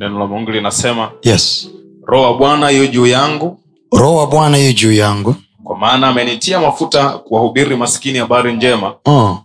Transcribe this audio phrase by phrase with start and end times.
[0.00, 1.68] neno la mungu linasema yes
[2.06, 3.60] roho wa bwana yu juu yangu
[3.92, 9.38] roho wa bwana yu juu yangu kwa maana amenitia mafuta kuwahubiri maskini habari njema oh.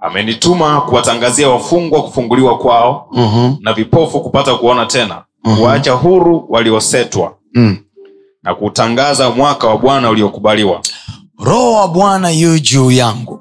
[0.00, 3.56] amenituma kuwatangazia wafungwa kufunguliwa kwao mm-hmm.
[3.60, 5.56] na vipofu kupata kuona tena Mhm.
[5.56, 7.76] kuwaacha huru waliosetwa mm.
[8.42, 10.80] na kutangaza mwaka wa bwana uliokubaliwa
[11.44, 13.40] roho wa bwana yu juu yangu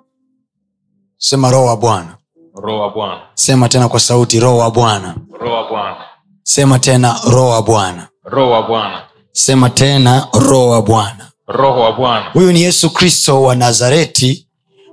[1.18, 2.16] sema roho wa bwana
[2.64, 3.22] roho wa bwana.
[3.34, 5.16] Sema tena kwa sauti roho wa bwana.
[5.40, 5.96] Roho wa bwana.
[6.44, 8.08] Sema tena roho wa bwana.
[8.24, 9.02] Roho wa bwana.
[9.32, 11.32] Sema tena roho wa bwana.
[11.48, 12.30] Roho wa bwana.
[12.34, 14.48] Huyu ni yesu kristo wa nazareti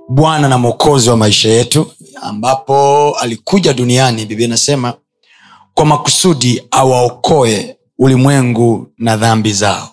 [0.09, 1.91] bwana na mwokozi wa maisha yetu
[2.21, 4.25] ambapo alikuja duniani.
[4.25, 4.93] Biblia inasema
[5.73, 9.89] kwa makusudi awaokoe ulimwengu na dhambi zao.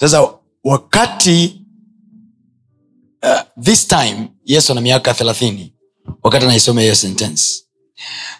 [0.00, 0.28] Sasa
[0.64, 1.62] wakati
[3.22, 5.72] uh, this time yesu ana miaka thelathini
[6.22, 7.44] wakati anaisoma hiyo sentence.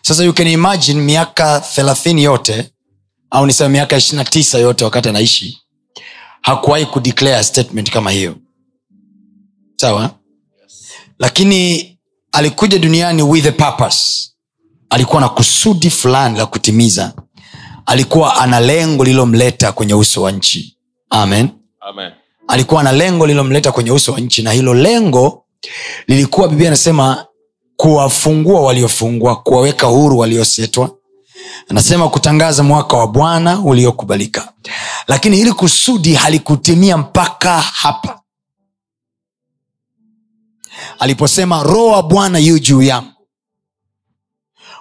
[0.03, 2.71] Sasa you can imagine miaka thelathini yote
[3.31, 5.59] au nisema miaka ishirina tisa yote wakati anaishi
[6.47, 8.37] hakuwahi kudeclare statement kama hiyo.
[9.77, 10.11] Sawa?
[11.19, 11.93] Lakini
[12.33, 14.31] alikuja duniani with a purpose.
[14.91, 17.13] Alikuwa na kusudi fulani la kutimiza.
[17.87, 20.77] Alikuwa ana lengo lililomleta kwenye uso wa nchi.
[21.11, 21.49] Amen.
[21.81, 22.13] Amen.
[22.49, 25.45] Alikuwa na lengo lililomleta kwenye uso wa nchi na hilo lengo
[26.07, 27.27] lilikuwa biblia anasema
[27.77, 30.91] kuwafungua waliofungwa kuwaweka huru waliosetwa.
[31.69, 34.53] Anasema kutangaza mwaka wa bwana uliokubalika.
[35.09, 38.21] Lakini hili kusudi halikutimia mpaka hapa.
[40.99, 43.13] Aliposema roho wa bwana yu juu yangu.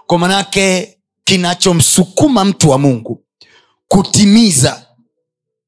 [0.08, 3.24] Kwa manake kinachomsukuma mtu wa mungu
[3.88, 4.86] kutimiza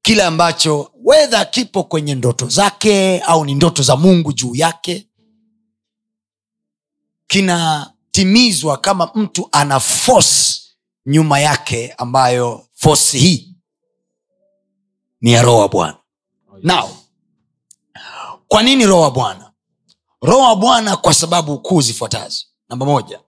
[0.02, 5.07] kile ambacho wedha kipo kwenye ndoto zake au ni ndoto za mungu juu yake
[7.28, 10.60] kinatimizwa kama mtu ana force
[11.06, 13.54] nyuma yake ambayo force hii
[15.20, 15.96] ni ya roho wa bwana.
[16.62, 16.88] Now
[18.48, 19.50] kwa nini roho wa bwana?
[20.22, 22.44] Roho wa bwana kwa sababu kuu zifuatazo.
[22.68, 23.20] Namba moja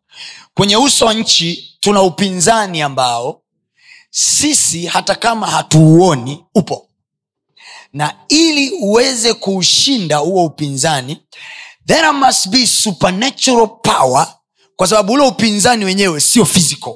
[0.55, 3.43] kwenye uso wa nchi tuna upinzani ambao
[4.11, 6.87] sisi hata kama hatuuoni upo.
[7.93, 11.19] Na ili uweze kuushinda huo upinzani
[11.91, 14.27] there must be supernatural power
[14.77, 16.93] kwa sababu ule upinzani wenyewe sio physical.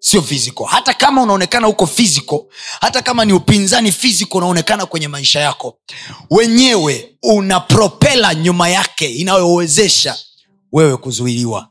[0.00, 0.66] Sio physical.
[0.66, 2.40] Hata kama unaonekana huko physical
[2.80, 5.78] hata kama ni upinzani physical unaonekana kwenye maisha yako.
[6.30, 10.16] Wenyewe una propela nyuma yake inayowezesha
[10.72, 11.68] wewe kuzuiliwa.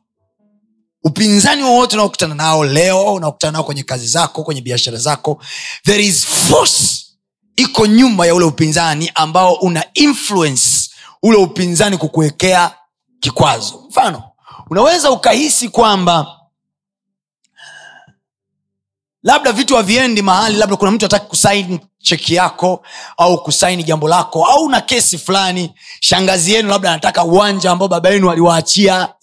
[1.03, 5.43] Upinzani wowote unaokutana nao leo unaokutana nao kwenye kazi zako kwenye biashara zako
[5.85, 7.05] there is force
[7.55, 10.70] iko nyuma ya ule upinzani ambao una influence
[11.23, 12.71] ule upinzani kukuwekea
[13.19, 13.83] kikwazo.
[13.89, 14.23] Mfano
[14.69, 16.37] unaweza ukahisi kwamba
[19.23, 22.83] labda vitu haviendi mahali labda kuna mtu ataki kusaini cheki yako
[23.17, 28.09] au kusaini jambo lako au na kesi fulani shangazi yenu labda anataka uwanja ambao baba
[28.09, 29.13] yenu aliwaachia.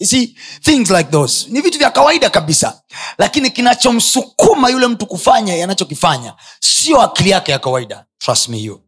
[0.61, 1.45] Things like those.
[1.49, 2.81] Ni vitu vya kawaida kabisa.
[3.17, 8.05] Lakini kinachomsukuma yule mtu kufanya yanachokifanya sio akili yake ya kawaida.
[8.17, 8.81] Trust me you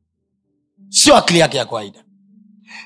[0.89, 2.03] sio akili yake ya kawaida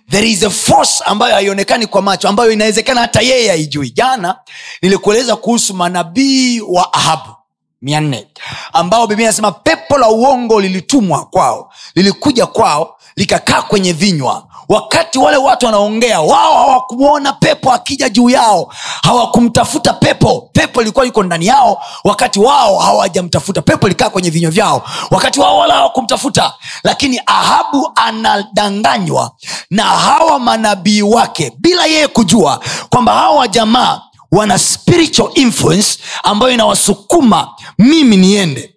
[0.09, 3.89] there is a force ambayo haionekani kwa macho ambayo inawezekana hata yeye haijui.
[3.89, 4.39] Jana
[4.81, 7.35] nilikueleza kuhusu manabii wa ahabu
[7.81, 8.27] mia nne
[8.73, 14.47] ambao biblia inasema pepo la uongo lilitumwa kwao lilikuja kwao likakaa kwenye vinywa.
[14.69, 18.73] Wakati wale watu wanaongea wao hawakumwona pepo akija juu yao.
[19.03, 20.49] Hawakumtafuta pepo.
[20.53, 21.81] Pepo ilikuwa yuko ndani yao.
[22.03, 23.61] Wakati wao hawajamtafuta.
[23.61, 24.81] Pepo ilikaa kwenye vinywa vyao.
[25.11, 26.53] Wakati wao wala hawakumtafuta.
[26.83, 29.31] Lakini ahabu anadanganywa
[29.69, 32.59] na hawa manabii wake bila yeye kujua
[32.89, 34.01] kwamba hawa jamaa
[34.31, 37.49] wana spiritual influence ambayo inawasukuma
[37.79, 38.74] mimi niende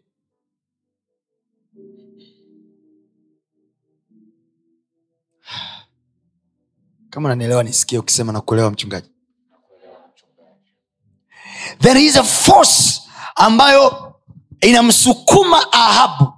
[7.10, 9.08] kama nanielewa nisikie ukisema na kuelewa mchungaji.
[11.80, 13.00] There is a force
[13.36, 14.14] ambayo
[14.60, 16.32] inamsukuma ahabu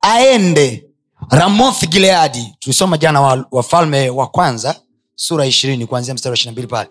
[0.00, 0.84] aende
[1.30, 4.80] ramoth gileadi tulisoma jana wa- wafalme wa kwanza
[5.20, 6.88] sura ishirini kuanzia mstari wa ishiri mbili pale.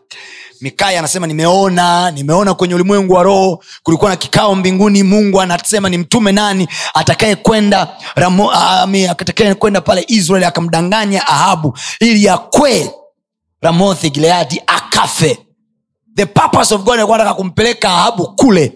[0.61, 5.97] Mikaya anasema nimeona nimeona kwenye ulimwengu wa roho kulikuwa na kikao mbinguni mungu anasema ni
[5.97, 7.87] mtume nani atakaye kwenda
[9.09, 12.91] atakaye kwenda pale israeli akamdanganya ahabu ili yakwe
[13.61, 15.37] ramothi gileadi akafe.
[16.15, 18.73] The purpose of god alikuwa anataka kumpeleka ahabu kule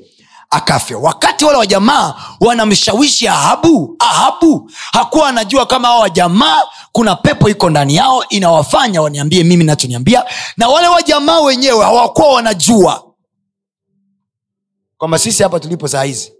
[0.51, 6.61] akafe wakati wale wajamaa wanamshawishi ahabu ahabu hakuwa anajua kama hao wajamaa
[6.91, 10.25] kuna pepo iko ndani yao inawafanya waniambie mimi nachoniambia
[10.57, 13.13] na wale wajamaa wenyewe hawakuwa wanajua
[14.97, 16.33] kwamba sisi hapa tulipo saa hizi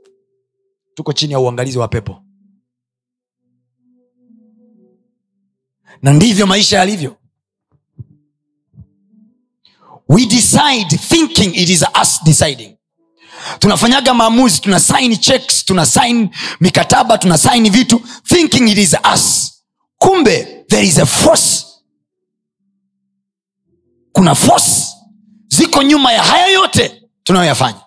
[0.94, 2.24] tuko chini ya uangalizi wa pepo.
[6.02, 7.18] Na ndivyo maisha yalivyo.
[10.10, 12.78] We decide thinking it is us deciding
[13.60, 16.30] tunafanyaga maamuzi tuna sign checks tuna sign
[16.60, 19.52] mikataba tuna sign vitu thinking it is us.
[19.98, 21.66] Kumbe there is a force.
[24.12, 24.88] Kuna force
[25.48, 27.82] ziko nyuma ya haya yote tunayoyafanya.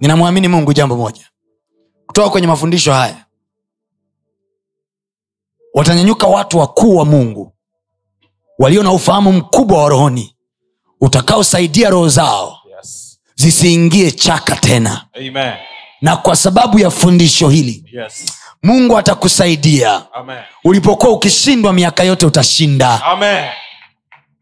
[0.00, 1.28] Ninamwamini mungu jambo moja.
[2.06, 3.24] Kutoka kwenye mafundisho haya
[5.74, 7.52] watanyanyuka watu wakuu wa mungu
[8.58, 10.36] walio na ufahamu mkubwa wa rohoni
[11.06, 13.18] utakaosaidia roho zao Yes.
[13.34, 15.54] zisiingie chaka tena Amen.
[16.00, 18.24] na kwa sababu ya fundisho hili Yes.
[18.62, 20.06] mungu atakusaidia
[20.64, 23.48] ulipokuwa ukishindwa miaka yote utashinda Amen.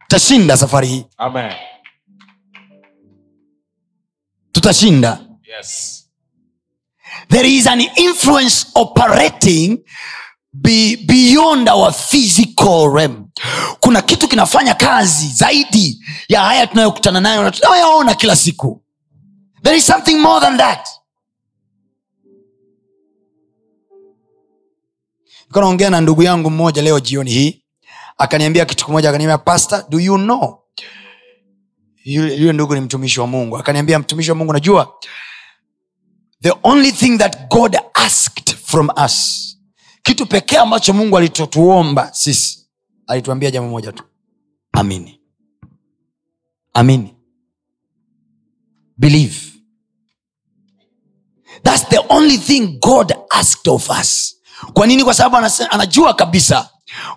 [0.06, 1.52] utashinda safari hii Amen.
[4.52, 5.18] tutashinda
[5.58, 5.96] Yes.
[7.28, 9.78] there is an influence operating
[10.52, 13.28] be, beyond our physical realm.
[13.80, 18.82] Kuna kitu kinafanya kazi zaidi ya haya tunayokutana nayo na tunayoyaona kila siku.
[19.62, 20.88] There is something more than that.
[25.54, 27.64] Naongea na ndugu yangu mmoja leo jioni hii.
[28.18, 30.58] Akaniambia kitu kimoja akaniambia pasta do you know?
[32.04, 33.56] Yule yule ndugu ni mtumishi wa mungu.
[33.58, 34.94] Akaniambia mtumishi wa mungu najua
[36.42, 39.46] the only thing that god asked from us
[40.02, 42.68] kitu pekee ambacho mungu alichotuomba sisi
[43.06, 44.02] alituambia jambo moja tu.
[44.72, 45.20] Amini.
[46.74, 47.14] Amini.
[48.96, 49.36] Believe.
[51.62, 54.36] Thats the only thing god asked of us.
[54.72, 55.04] Kwa nini?
[55.04, 56.70] Kwa sababu anajua kabisa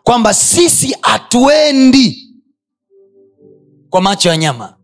[0.03, 2.29] kwamba sisi hatuendi
[3.89, 4.77] kwa macho ya nyama.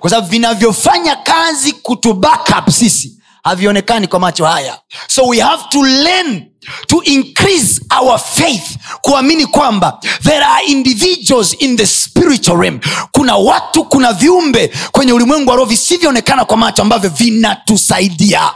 [0.00, 3.15] Kwa sababu vinavyofanya kazi kutubackup sisi
[3.46, 4.78] havionekani kwa macho haya.
[5.08, 6.46] So we have to learn
[6.86, 12.80] to increase our faith kuamini kwamba there are individuals in the spiritual realm.
[13.12, 18.52] Kuna watu kuna viumbe kwenye ulimwengu wa roho visivyoonekana kwa macho ambavyo vinatusaidia.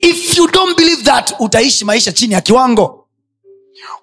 [0.00, 2.96] If you don't believe that utaishi maisha chini ya kiwango.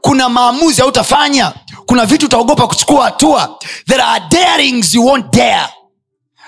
[0.02, 1.54] Kuna maamuzi hautafanya.
[1.86, 3.60] Kuna vitu utaogopa kuchukua hatua.
[3.88, 5.68] There are darings you won't dare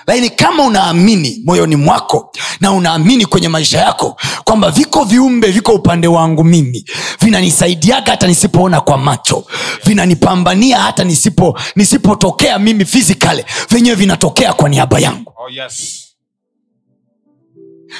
[0.06, 6.08] lakini kama unaamini moyoni mwako na unaamini kwenye maisha yako kwamba viko viumbe viko upande
[6.08, 6.84] wangu mimi
[7.20, 9.44] vinanisaidiaga hata nisipoona kwa macho
[9.84, 16.06] vinanipambania hata nisipo nisipotokea mimi fizikale vyenyewe vinatokea kwa niaba yangu Oh, yes.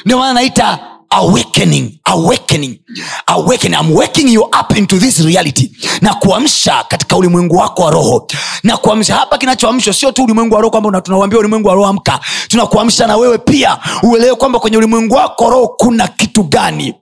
[0.05, 0.79] ndio maana naita
[1.11, 2.81] awakening awakening
[3.27, 3.75] awakening.
[3.81, 5.71] I'm waking you up into this reality.
[6.01, 8.27] Na kuamsha katika ulimwengu wako wa roho.
[8.62, 12.20] Na kuamsha hapa kinachoamshwa sio tu ulimwengu wa roho kwamba tunauambia ulimwengu wa roho amka.
[12.49, 16.94] Tunakuamsha na wewe pia uelewe kwamba kwenye ulimwengu wako wa roho kuna kitu gani.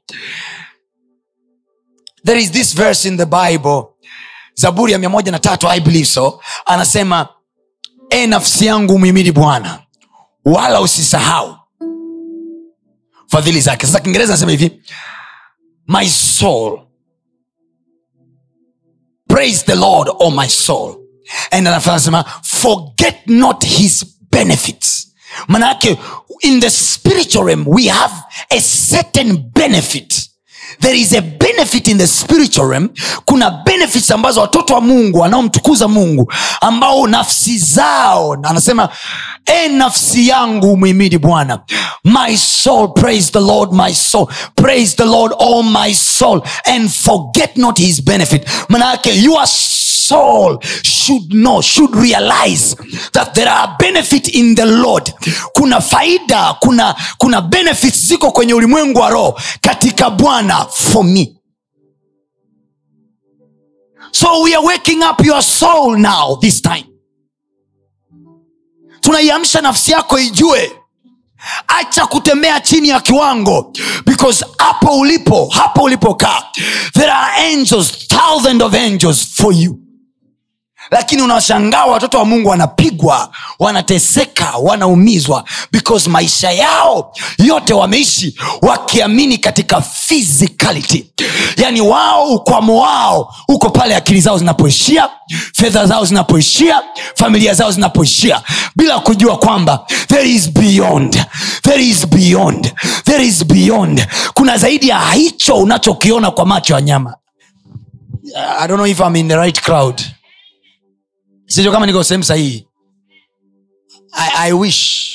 [2.24, 3.82] There is this verse in the bible
[4.54, 6.40] zaburi ya mia moja na tatu i believe so.
[6.66, 7.28] Anasema
[8.10, 9.78] e nafsi yangu umhimidi bwana
[10.44, 11.57] wala usisahau
[13.28, 13.86] fadhili zake.
[13.86, 14.82] Sasa kiingereza nasema hivi
[15.86, 16.80] my soul
[19.28, 20.96] praise the lord o my soul.
[21.50, 25.14] And anasema forget not his benefits.
[25.48, 25.98] Manake
[26.42, 28.14] in the spiritual realm we have
[28.50, 30.30] a certain benefit
[30.80, 32.88] there is a benefit in the spiritual realm.
[33.24, 38.88] Kuna benefits ambazo watoto wa mungu wanaomtukuza mungu ambao nafsi zao anasema
[39.46, 41.60] e nafsi yangu mwimidi bwana.
[42.04, 44.26] My soul praise the lord my soul.
[44.54, 48.46] Praise the lord all my soul and forget not his benefit.
[48.68, 49.46] Manake your
[50.08, 52.76] soul should know should realize
[53.12, 55.12] that there are benefit in the lord.
[55.54, 61.34] Kuna faida kuna kuna benefits ziko kwenye ulimwengu wa roho katika bwana for me.
[64.12, 66.84] So we are waking up your soul now this time.
[69.00, 70.72] Tunaiamsha nafsi yako ijue.
[71.68, 73.72] Acha kutembea chini ya kiwango
[74.06, 76.42] because hapo ulipo hapo ulipokaa
[76.92, 79.78] there are angels thousand of angels for you
[80.90, 85.44] lakini unashangaa watoto wa mungu wanapigwa wanateseka wanaumizwa.
[85.72, 91.06] Because maisha yao yote wameishi wakiamini katika physicality.
[91.56, 95.08] Yaani wao ukwamo wao uko pale akili zao zinapoishia
[95.54, 96.80] fedha zao zinapoishia
[97.14, 98.42] familia zao zinapoishia
[98.76, 101.24] bila kujua kwamba there is beyond
[101.62, 102.72] there is beyond
[103.04, 104.06] there is beyond.
[104.34, 107.14] Kuna zaidi ya hicho unachokiona kwa macho ya nyama.
[108.60, 110.02] I don't know if I'm in the right crowd
[111.48, 112.68] sijo kama niko sehemu sahihi.
[114.12, 115.14] I, i wish.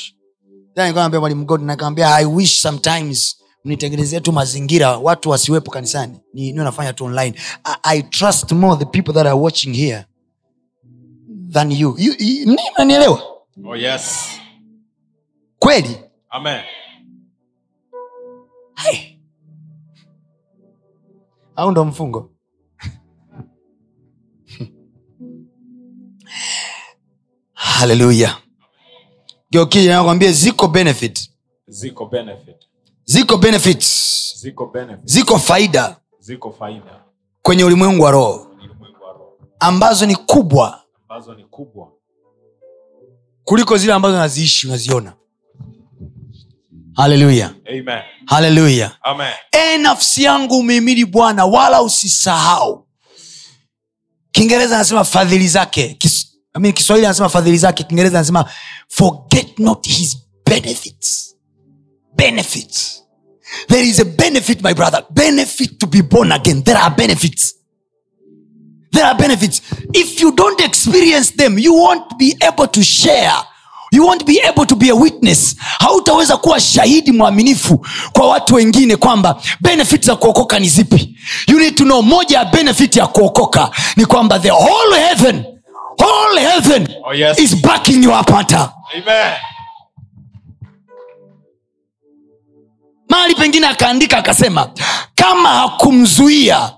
[0.76, 1.62] Naambia mwalimu god
[2.02, 6.20] i wish sometimes mnitengenezea tu mazingira watu wasiwepo kanisani.
[6.34, 7.38] Ni nafanya tu online.
[7.64, 10.04] I, i trust more the people that are watching here
[11.52, 13.22] than you, you, you mnanielewa?
[13.64, 14.28] Oh, yes.
[15.58, 15.96] kweli?
[16.30, 16.60] Amen.
[21.56, 22.33] Au ndo mfungo
[27.78, 28.36] haleluya
[29.50, 31.30] geokinakwambia ziko benefit.
[31.66, 32.56] Ziko benefit.
[33.04, 35.00] ziko benefits Ziko benefit.
[35.04, 35.96] ziko faida.
[36.20, 37.00] Ziko faida.
[37.42, 38.50] kwenye ulimwengu wa roho.
[39.60, 40.80] Ambazo ni kubwa.
[41.08, 41.92] Ambazo ni kubwa.
[43.44, 45.12] kuliko zile ambazo naziishi unaziona.
[46.96, 47.54] Haleluya
[48.26, 48.96] haleluya
[49.52, 52.86] e nafsi yangu umehimidi bwana wala usisahau.
[54.32, 58.44] Kiingereza anasema fadhili zake Kis, I mean, kiswahili anasema fadhili zake kiingereza anasema
[58.88, 61.34] forget not his benefits.
[62.16, 63.02] Benefits.
[63.68, 65.04] There is a benefit my brother.
[65.10, 66.62] Benefit to be born again.
[66.62, 67.54] There are benefits.
[68.92, 69.62] There are benefits.
[69.92, 73.32] If you don't experience them you won't be able to share.
[73.92, 75.56] You won't be able to be a witness.
[75.78, 81.18] Hautaweza kuwa shahidi mwaminifu kwa watu wengine kwamba benefit za kuokoka ni zipi.
[81.48, 85.44] You need to know moja ya benefit ya kuokoka ni kwamba the whole heaven
[86.02, 87.38] whole heaven Oh, yes.
[87.38, 89.32] is backing you up hata Amen.
[93.08, 94.70] mahali pengine akaandika akasema
[95.14, 96.72] kama hakumzuia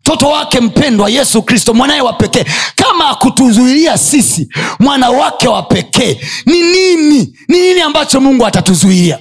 [0.00, 2.44] mtoto wake mpendwa yesu kristo mwanaye wa pekee
[2.74, 4.48] kama hakutuzuilia sisi
[4.80, 9.18] mwana wake wa pekee ni nini ni nini ambacho mungu atatuzuia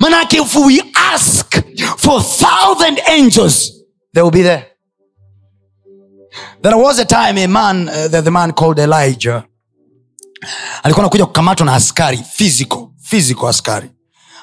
[0.00, 1.56] manake if we ask
[1.96, 3.72] for thousand angels
[4.14, 4.64] they will be there
[6.66, 9.44] there was a time a man uh, the, the man called elijah
[10.82, 13.90] alikuwa anakuja kukamatwa na askari physical physical askari.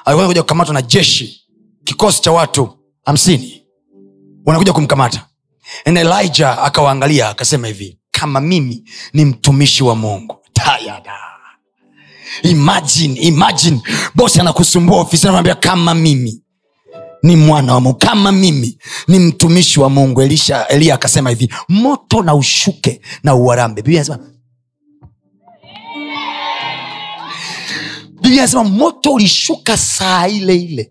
[0.04, 1.40] Alikuwa anakuja kukamatwa na jeshi
[1.84, 3.62] kikosi cha watu hamsini.
[4.46, 5.26] Wanakuja kumkamata.
[5.84, 11.12] And elijah akawaangalia akasema hivi kama mimi ni mtumishi wa mungu tayada
[12.42, 13.80] imagine imagine
[14.14, 16.42] bosi anakusumbua ofisini anamwambia kama mimi
[17.24, 17.98] ni mwana wa mungu.
[17.98, 18.78] Kama mimi
[19.08, 23.82] ni mtumishi wa mungu elisha eliya akasema hivi moto na ushuke na uwarambe.
[23.82, 24.30] Biblia anasema
[28.22, 30.90] biblia anasema moto ulishuka saa ile ile.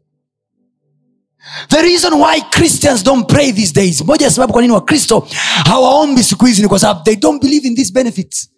[1.68, 5.28] The reason why christians don't pray these days moja ya sababu kwa nini wakristo
[5.66, 8.50] hawaombi siku hizi ni kwa sababu they don't believe in these benefits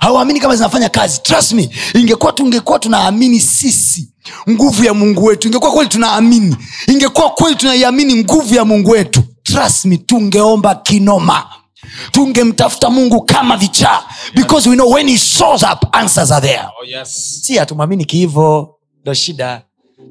[0.00, 1.20] hawaamini kama zinafanya kazi.
[1.22, 4.12] Trust me ingekuwa tungekuwa tunaamini sisi
[4.50, 9.22] nguvu ya mungu wetu ingekuwa kweli tunaamini ingekuwa kweli tunaiamini nguvu ya mungu wetu.
[9.42, 11.46] Trust me tungeomba kinoma.
[12.12, 14.02] Tungemtafuta mungu kama vichaa.
[14.34, 16.62] Because we know when he shows up answers are there.
[16.80, 17.40] Oh, yes.
[17.42, 19.62] si hatumwamini kihivo ndo shida.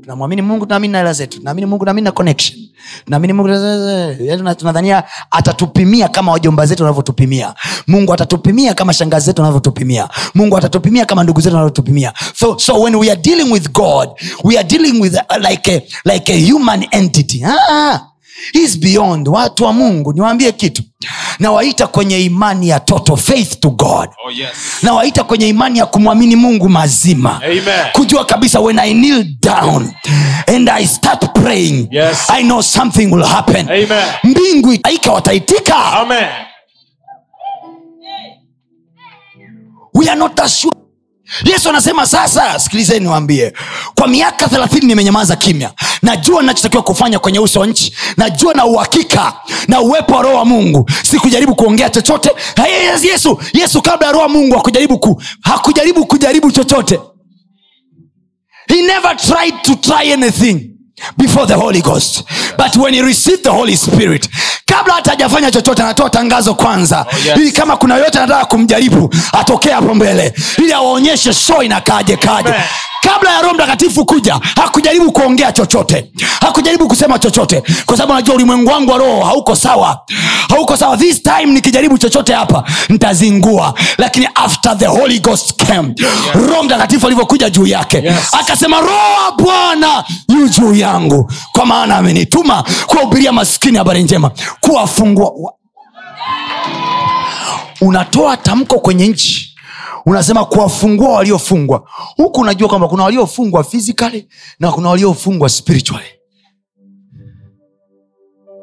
[0.01, 1.38] Tunamwamini mungu tunaamini na hela zetu.
[1.38, 2.56] Tunaamini mungu tunaamini na connection
[3.05, 7.53] tunaamini mungu yaani tunadhania atatupimia kama wajomba zetu wanavyotupimia.
[7.88, 10.10] Mungu atatupimia kama shangazi zetu wanavyotupimia.
[10.36, 12.13] Mungu atatupimia kama ndugu zetu wanavyotupimia.
[12.36, 14.10] So, so when we are dealing with god
[14.43, 15.81] we are dealing with uh, like a,
[16.13, 17.43] like a human entity.
[17.46, 18.00] Ah,
[18.53, 20.84] is beyond watu wa mungu niwaambie kitu
[21.39, 24.50] nawaita kwenye imani ya total faith to god Oh, yes.
[24.84, 27.63] nawaita kwenye imani ya kumwamini mungu mazima Amen.
[27.94, 29.94] kujua kabisa when i kneel down
[30.48, 32.29] and i start praying Yes.
[32.29, 34.06] i know something will happen Amen.
[34.24, 36.27] mbingu itaika wataitika Amen.
[39.94, 40.77] we are not assured
[41.43, 43.53] yesu anasema sasa sikilizeni niwaambie
[43.96, 45.74] kwa miaka thelathini nimenyamaza kimya.
[46.01, 47.93] Najua nachotakiwa kufanya kwenye uso wa nchi.
[48.17, 49.34] Najua na uhakika
[49.67, 50.89] na uwepo wa roho wa mungu.
[51.03, 52.31] Sikujaribu kuongea chochote.
[53.03, 53.39] Yesu.
[53.53, 57.00] Yesu kabla ya roho wa mungu hakujaribu ku, hakujaribu kujaribu chochote.
[58.67, 60.76] He never tried to try anything
[61.17, 62.23] before the holy ghost
[62.57, 64.29] but when he received the holy spirit
[64.65, 67.37] kabla hata hajafanya chochote anatoa tangazo kwanza Oh, yes.
[67.37, 72.61] ili kama kuna yote anataka kumjaribu atokee hapo mbele ili awaonyeshe show inakaje kaje Amen.
[73.01, 76.11] Kabla ya roho mtakatifu kuja hakujaribu kuongea chochote.
[76.41, 77.63] Hakujaribu kusema chochote.
[77.85, 79.99] Kwa sababu najua ulimwengu wangu wa roho hauko sawa.
[80.49, 80.97] Hauko sawa.
[80.97, 85.93] This time nikijaribu chochote hapa ntazingua lakini after the holy ghost came
[86.33, 88.15] roho mtakatifu alivyokuja juu yake Yes.
[88.31, 91.31] akasema roho bwana yu juu yangu.
[91.51, 95.53] Kwa maana amenituma kuwahubiria maskini habari njema kuwafungua.
[97.81, 99.46] Unatoa tamko kwenye nchi
[100.07, 101.83] unasema kuwafungua waliofungwa
[102.17, 104.27] huku unajua kwamba kuna waliofungwa physically
[104.59, 106.05] na kuna waliofungwa spiritually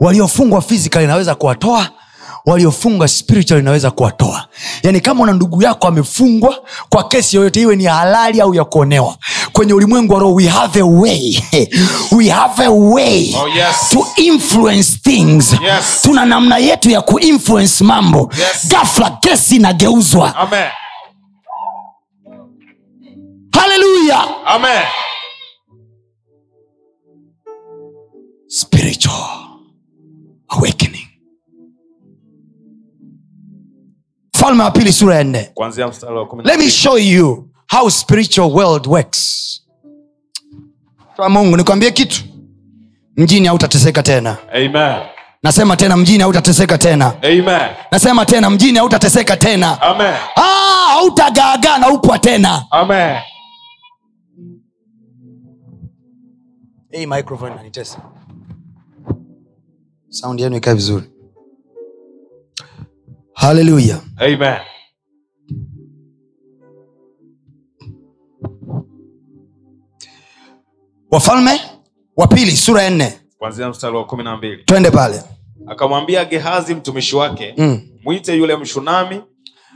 [0.01, 1.91] waliofungwa physically naweza kuwatoa
[2.47, 4.49] waliofungwa spiritual naweza kuwatoa
[4.83, 6.59] yaani kama una ndugu yako amefungwa
[6.89, 9.17] kwa kesi yoyote iwe ni halali au ya kuonewa
[9.53, 11.43] kwenye ulimwengu wa roho we have a way
[12.17, 13.89] we have a way Oh, yes.
[13.91, 16.01] to influence things Yes.
[16.03, 18.69] tuna namna yetu ya kuinfluence mambo Yes.
[18.69, 20.69] gafla kesi inageuzwa Amen.
[23.55, 24.83] Haleluya Amen.
[28.49, 29.61] spiritual
[30.49, 31.07] awakening.
[34.37, 35.51] Falme wa pili sura ya nne.
[36.45, 39.61] Let me show you how spiritual world works.
[41.29, 42.23] Mungu nikwambie kitu.
[43.17, 44.37] Mjini hautateseka tena.
[44.55, 44.97] Amen.
[45.43, 47.13] nasema tena mjini hautateseka tena.
[47.23, 47.61] Amen.
[47.91, 49.79] nasema tena mjini hautateseka tena.
[50.37, 52.65] Ah, hautagaagaa na upwa tena.
[52.71, 53.17] Amen.
[56.99, 57.99] Hii microphone inanitesa.
[60.09, 61.05] Saundi yenu ikae vizuri.
[63.35, 64.59] Haleluya Amen.
[71.11, 71.61] wafalme
[72.17, 73.21] wa pili sura ya nne.
[73.39, 74.65] Kwanzia mstari wa kumi na mbili.
[74.65, 75.23] Twende pale.
[75.67, 77.81] Akamwambia gehazi mtumishi wake Mm.
[78.05, 79.21] mwite yule mshunami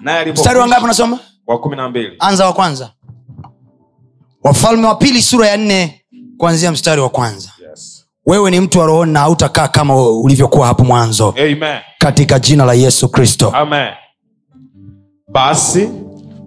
[0.02, 1.18] naye mstari wangapi unasoma?
[1.46, 2.16] Wa kumi na mbili.
[2.18, 2.92] Anza wa kwanza.
[4.42, 6.04] Wafalme wa pili sura ya nne
[6.38, 8.04] kuanzia mstari wa kwanza yes.
[8.26, 11.78] wewe ni mtu wa rohoni na hautakaa kama ulivyokuwa hapo mwanzo Amen.
[11.98, 13.52] katika jina la yesu kristo
[15.32, 15.88] basi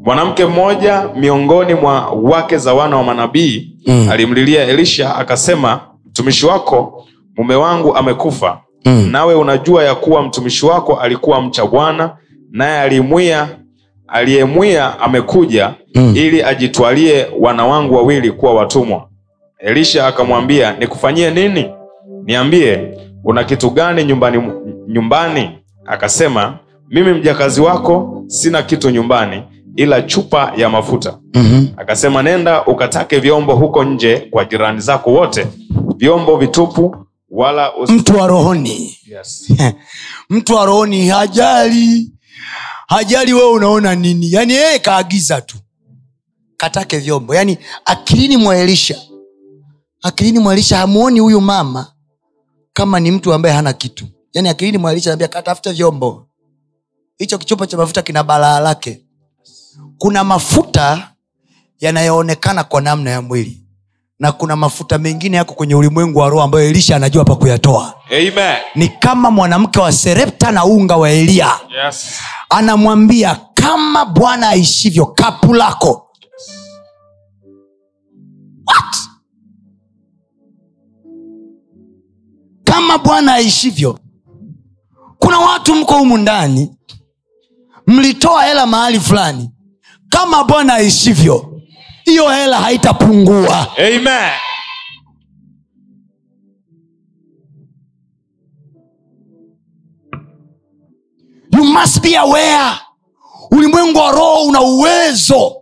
[0.03, 4.07] mwanamke mmoja miongoni mwa wake za wana wa manabii Mm.
[4.11, 7.05] alimlilia elisha akasema mtumishi wako
[7.37, 9.07] mume wangu amekufa Mm.
[9.11, 12.17] nawe unajua ya kuwa mtumishi wako alikuwa mcha bwana
[12.51, 13.49] naye alimwia
[14.07, 16.13] aliyemwia amekuja Mm.
[16.15, 19.07] ili ajitwalie wana wangu wawili kuwa watumwa
[19.61, 21.69] elisha akamwambia nikufanyie nini?
[22.23, 24.43] Niambie una kitu gani nyumbani
[24.87, 25.49] nyumbani?
[25.85, 29.43] Akasema mimi mjakazi wako sina kitu nyumbani
[29.75, 31.17] ila chupa ya mafuta.
[31.33, 31.65] Mhm.
[31.77, 35.47] akasema nenda ukatake vyombo huko nje kwa jirani zako wote
[35.97, 36.95] vyombo vitupu
[37.29, 37.93] wala usi...
[37.93, 38.97] mtu wa rohoni.
[39.07, 39.53] Yes.
[40.29, 42.11] mtu wa rohoni hajali.
[42.87, 44.31] Hajali wewe unaona nini.
[44.31, 45.57] Yaani yeye kaagiza tu.
[46.57, 47.35] Katake vyombo.
[47.35, 48.95] Yaani akilini mwa elisha
[50.01, 51.87] akilini mwalisha hamuoni huyu mama
[52.73, 54.05] kama ni mtu ambaye hana kitu.
[54.33, 56.27] Yaani akilini mwalisha katafute vyombo.
[57.17, 59.01] Hicho kichupa cha mafuta kina balaa lake.
[59.97, 61.07] Kuna mafuta
[61.79, 63.63] yanayoonekana kwa namna ya mwili
[64.19, 67.93] na kuna mafuta mengine yako kwenye ulimwengu wa roho ambayo elisha anajua pa kuyatoa.
[68.11, 68.55] Amen.
[68.75, 72.05] ni kama mwanamke wa serepta na unga wa eliya Yes.
[72.49, 76.07] anamwambia kama bwana aishivyo kapu lako
[82.71, 83.99] kama bwana aishivyo.
[85.19, 86.71] Kuna watu mko humu ndani
[87.87, 89.49] mlitoa hela mahali fulani
[90.09, 91.61] kama bwana aishivyo
[92.05, 93.67] hiyo hela haitapungua.
[93.77, 94.31] Amen.
[101.53, 102.79] you must be aware.
[103.51, 105.60] Ulimwengu wa roho una uwezo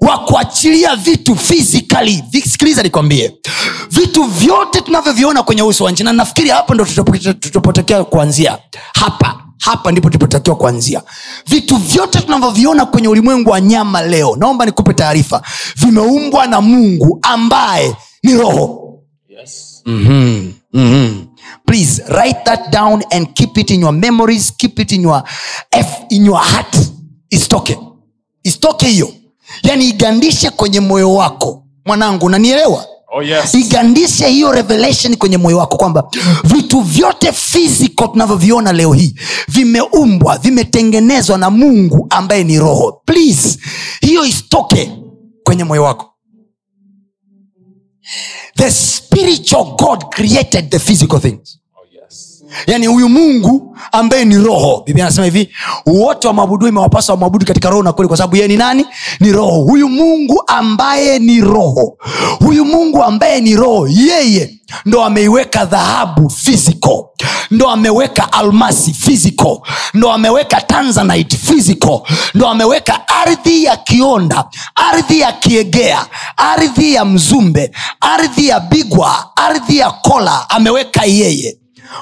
[0.00, 2.24] wa kuachilia vitu physically.
[2.50, 3.36] Sikiliza nikwambie.
[3.90, 8.58] Vitu vyote tunavyoviona kwenye uso wa nchi na nafikiri hapo ndo tutapo- kuanzia.
[8.94, 11.02] Hapa hapa ndipo tulipotakiwa kuanzia.
[11.46, 15.42] Vitu vyote tunavyoviona kwenye ulimwengu wa nyama leo naomba nikupe taarifa.
[15.76, 18.76] Vimeumbwa na mungu ambaye ni roho.
[19.28, 19.82] Yes.
[19.86, 20.52] mm-hmm.
[20.72, 21.26] Mm-hmm.
[21.66, 25.22] please write that down and keep it in your memories keep it in your,
[25.70, 26.76] F, in your heart.
[27.30, 27.78] Isitoke
[28.44, 29.08] isitoke hiyo
[29.62, 33.54] yani igandishe kwenye moyo wako mwanangu unanielewa Oh, yes.
[33.54, 36.10] igandishe hiyo revelation kwenye moyo wako kwamba
[36.44, 39.14] vitu vyote physical tunavyoviona leo hii
[39.48, 43.58] vimeumbwa vimetengenezwa na mungu ambaye ni roho please
[44.00, 44.92] hiyo isitoke
[45.44, 46.06] kwenye moyo wako
[48.56, 51.59] the spiritual god created the physical things.
[52.66, 54.82] Yaani huyu mungu ambaye ni roho.
[54.86, 55.48] Biblia anasema hivi
[55.86, 58.86] wote wamwabudu imewapasa wamwabudu katika roho na kweli kwa sababu yeye ni nani?
[59.20, 59.62] Ni roho.
[59.62, 61.96] Huyu mungu ambaye ni roho.
[62.38, 64.50] Huyu mungu ambaye ni roho yeye
[64.86, 67.04] ndo ameiweka dhahabu physical
[67.50, 69.58] ndo ameweka almasi physical
[69.94, 72.00] ndo ameweka tanzanite physical
[72.34, 79.78] ndo ameweka ardhi ya kionda ardhi ya kiegea ardhi ya mzumbe ardhi ya bigwa ardhi
[79.78, 81.56] ya kola ameweka yeye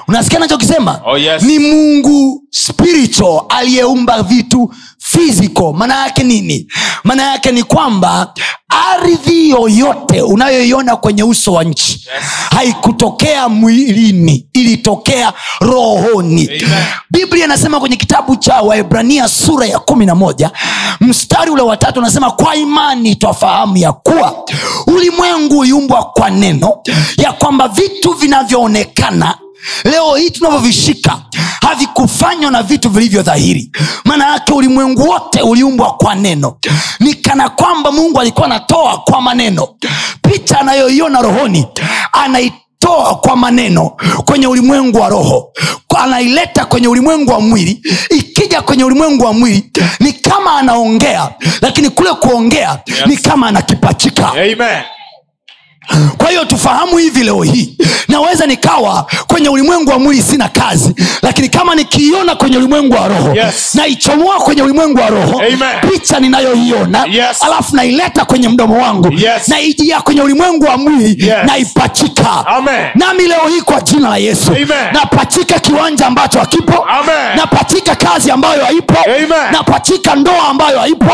[0.07, 1.43] unasikia nachokisema Oh, yes.
[1.43, 6.67] ni mungu spiritual aliyeumba vitu physical maana yake nini
[7.03, 8.33] maana yake ni kwamba
[8.91, 12.23] ardhi yoyote unayoiona kwenye uso wa nchi yes.
[12.55, 16.83] haikutokea mwilini ilitokea rohoni Amen.
[17.11, 20.51] biblia inasema kwenye kitabu cha waebrania sura ya kumi na moja
[21.01, 24.45] mstari ule watatu unasema kwa imani twafahamu ya kuwa
[24.87, 26.77] ulimwengu uiumbwa kwa neno
[27.17, 29.37] ya kwamba vitu vinavyoonekana
[29.83, 31.21] leo hii tunavyovishika
[31.61, 33.71] havikufanywa na vitu vilivyo dhahiri.
[34.05, 36.57] Maana yake ulimwengu wote uliumbwa kwa neno.
[36.99, 39.67] Ni kana kwamba mungu alikuwa anatoa kwa maneno.
[40.21, 41.67] Picha anayoiona rohoni
[42.11, 43.89] anaitoa kwa maneno
[44.25, 45.51] kwenye ulimwengu wa roho.
[45.97, 47.81] Anaileta kwenye ulimwengu wa mwili.
[48.09, 51.29] Ikija kwenye ulimwengu wa mwili ni kama anaongea
[51.61, 52.97] lakini kule kuongea Yes.
[53.05, 54.29] ni kama anakipachika.
[54.31, 54.83] Amen.
[56.17, 61.49] Kwa hiyo tufahamu hivi leo hii naweza nikawa kwenye ulimwengu wa mwili sina kazi lakini
[61.49, 63.75] kama nikiiona kwenye ulimwengu wa roho Yes.
[63.75, 65.91] naichomoa kwenye ulimwengu wa roho Amen.
[65.91, 67.43] picha ninayoiona Yes.
[67.43, 69.47] alafu naileta kwenye mdomo wangu Yes.
[69.47, 71.37] naijia kwenye ulimwengu wa mwili Yes.
[71.45, 72.45] naipachika
[72.95, 74.67] nami leo hii kwa jina la yesu Amen.
[74.93, 76.87] napachika kiwanja ambacho hakipo
[77.35, 78.93] napachika kazi ambayo haipo
[79.51, 81.05] napachika ndoa ambayo haipo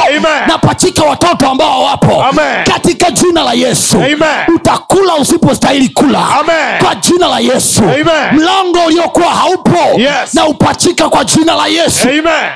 [0.47, 2.63] napachika watoto ambao wapo Amen.
[2.63, 4.17] katika jina la yesu Amen.
[4.65, 6.79] Utakula usipostahili kula Amen.
[6.83, 8.33] kwa jina la yesu Amen.
[8.35, 10.33] mlango uliokuwa haupo Yes.
[10.33, 12.51] na upachika kwa jina la yesu Amen.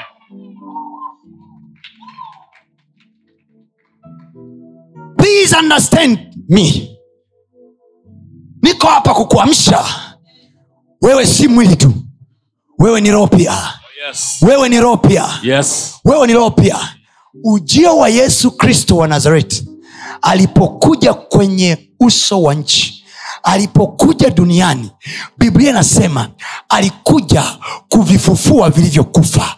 [5.17, 6.19] please understand
[6.49, 6.89] me
[8.61, 9.85] niko hapa kukuamsha
[11.01, 11.93] wewe si mwili tu
[12.79, 13.53] wewe ni roho pia
[14.07, 14.37] Yes.
[14.41, 15.95] wewe ni roho pia Yes.
[16.05, 16.77] wewe ni roho pia
[17.43, 19.68] ujio wa yesu kristo wa nazareti
[20.21, 22.98] alipokuja kwenye uso wa nchi
[23.43, 24.91] alipokuja duniani
[25.37, 26.27] biblia inasema
[26.69, 27.43] alikuja
[27.89, 29.55] kuvifufua vilivyokufa.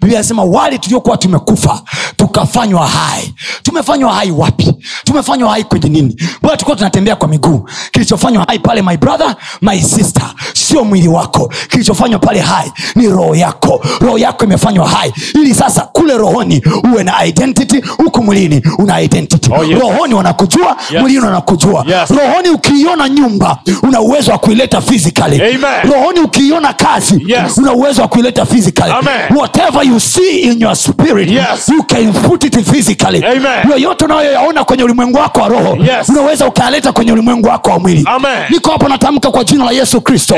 [0.00, 1.82] Biblia inasema wale tuliokuwa tumekufa
[2.16, 3.34] tukafanywa hai.
[3.62, 4.74] Tumefanywa hai wapi?
[5.04, 6.16] Tumefanywa hai kwenye nini?
[6.42, 7.68] Bora tulikuwa tunatembea kwa miguu.
[7.92, 11.52] Kilichofanywa hai pale my brother my sister sio mwili wako.
[11.68, 13.84] Kilichofanywa pale hai ni roho yako.
[14.00, 15.12] Roho yako imefanywa hai.
[15.34, 19.50] Ili sasa kule rohoni uwe na identity huku mwilini una identity.
[19.52, 19.80] Oh, yes.
[19.80, 21.00] rohoni wanakujua Yes.
[21.00, 21.84] mwilini wanakujua.
[21.88, 22.10] Yes.
[22.10, 25.92] rohoni ukiiona nyumba una uwezo wa kuileta physically Amen.
[25.92, 27.58] rohoni ukiiona kazi Yes.
[27.58, 29.36] una uwezo wa kuileta physically Amen.
[29.38, 31.68] whatever you see in your spirit Yes.
[31.68, 33.24] you can put it physically
[33.70, 36.08] yoyote unayoyaona kwenye ulimwengu wako wa roho Yes.
[36.08, 38.06] unaweza ukayaleta kwenye ulimwengu wako wa mwili
[38.50, 40.36] niko hapo natamka kwa jina la yesu kristo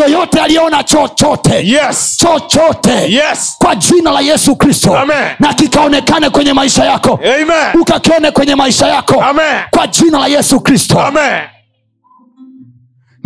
[0.00, 2.16] yoyote aliyeona chochote Yes.
[2.16, 3.54] chochote Yes.
[3.58, 4.98] kwa jina la yesu kristo
[5.40, 7.20] na kikaonekane kwenye maisha yako
[7.80, 9.44] ukakione kwenye maisha yako Amen.
[9.70, 11.40] kwa jina la yesu kristo Amen.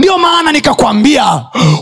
[0.00, 1.24] Ndio maana nikakwambia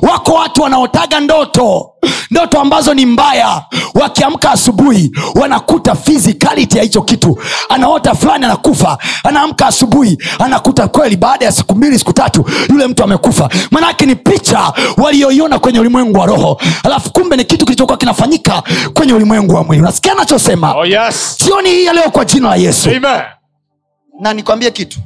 [0.02, 1.90] wako watu wanaotaga ndoto
[2.30, 3.64] ndoto ambazo ni mbaya.
[3.94, 7.38] Wakiamka asubuhi wanakuta physicality ya hicho kitu.
[7.68, 8.98] Anaota fulani anakufa.
[9.24, 13.48] Anaamka asubuhi anakuta kweli baada ya siku mbili siku tatu yule mtu amekufa.
[13.70, 16.60] Manake ni picha walioiona kwenye ulimwengu wa roho.
[16.84, 18.62] Alafu kumbe ni kitu kilichokuwa kinafanyika
[18.94, 19.82] kwenye ulimwengu wa mwili.
[19.82, 20.74] Unasikia anachosema?
[20.74, 21.36] Oh, yes.
[21.44, 22.88] jioni hii ya leo kwa jina la yesu.
[22.90, 23.20] Amen.
[24.20, 24.98] na nikwambie kitu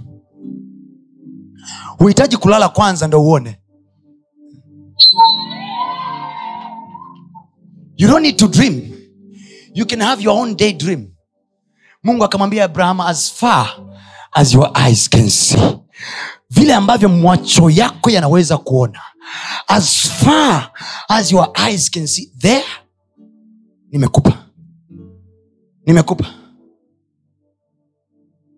[2.02, 3.58] huhitaji kulala kwanza ndo uone.
[7.96, 8.92] You don't need to dream.
[9.74, 11.08] You can have your own day dream
[12.04, 13.68] mungu akamwambia abraham as far
[14.32, 15.78] as your eyes can see.
[16.50, 19.00] Vile ambavyo macho yako yanaweza kuona.
[19.66, 20.72] As far
[21.08, 22.32] as your eyes can see.
[22.38, 22.64] There
[23.90, 24.46] nimekupa.
[25.86, 26.26] Nimekupa.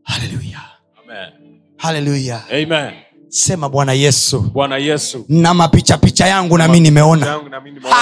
[0.03, 0.61] Haleluya
[1.05, 1.61] Amen.
[1.77, 3.04] haleluya Amen.
[3.35, 5.25] Sema bwana yesu Bwana Yesu.
[5.29, 7.97] na mapichapicha yangu nami nimeona Yangu na mimi nimeona.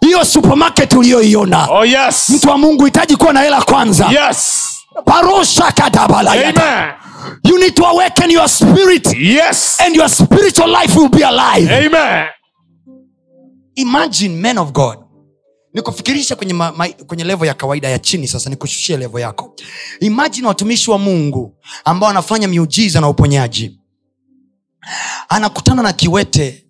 [0.00, 2.28] Hiyo supermarket uliyoiona Oh, yes.
[2.30, 4.64] mtu wa mungu hitaji kuwa na hela kwanza Yes.
[5.04, 6.94] parosha kadabalayata
[7.44, 9.80] you need to awaken your spirit Yes.
[9.86, 12.26] and your spiritual life will be alive Amen.
[13.74, 14.98] imagine men of god
[15.74, 19.54] nikufikirisha kwenye, ma, ma, kwenye levo ya kawaida ya chini sasa nikushushie levo yako
[20.00, 23.77] imajini watumishi wa mungu ambao wanafanya miujiza na uponyaji
[25.28, 26.64] anakutana na kiwete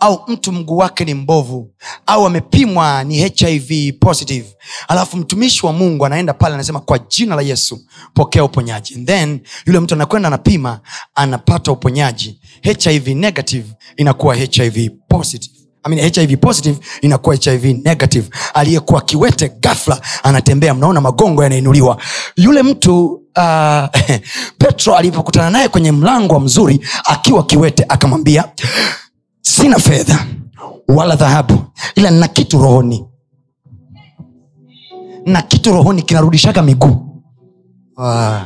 [0.00, 1.70] au mtu mguu wake ni mbovu
[2.06, 4.46] au amepimwa ni hiv positive.
[4.88, 7.80] Alafu mtumishi wa mungu anaenda pale anasema kwa jina la yesu
[8.14, 8.94] pokea uponyaji.
[8.94, 10.80] And then yule mtu anakwenda anapima
[11.14, 12.40] anapata uponyaji.
[12.62, 15.54] Hiv negative inakuwa hiv positive.
[15.86, 18.28] I mean, hiv positive inakuwa hiv negative.
[18.54, 22.02] Aliyekuwa kiwete gafla anatembea mnaona magongo yanainuliwa.
[22.36, 23.88] Yule mtu uh,
[24.58, 28.44] petro alipokutana naye kwenye mlango wa mzuri akiwa kiwete akamwambia
[29.40, 30.26] sina fedha
[30.88, 33.04] wala dhahabu ila nina kitu rohoni
[35.26, 37.22] na kitu rohoni kinarudishaga miguu
[37.98, 38.44] ah.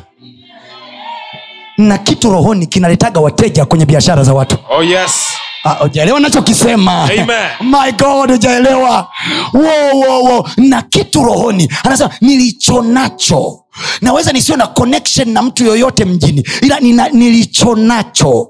[1.78, 5.27] na kitu rohoni kinaletaga wateja kwenye biashara za watu Oh yes.
[5.70, 7.26] Ah, ujaelewa nachokisema Amen.
[7.60, 9.08] my god ujaelewa
[9.52, 10.48] Wo, wo, wo.
[10.56, 11.68] na kitu rohoni.
[11.84, 13.64] Anasema nilicho nacho.
[14.00, 18.48] Naweza nisiwe na connection na mtu yoyote mjini ila nina, nilicho nacho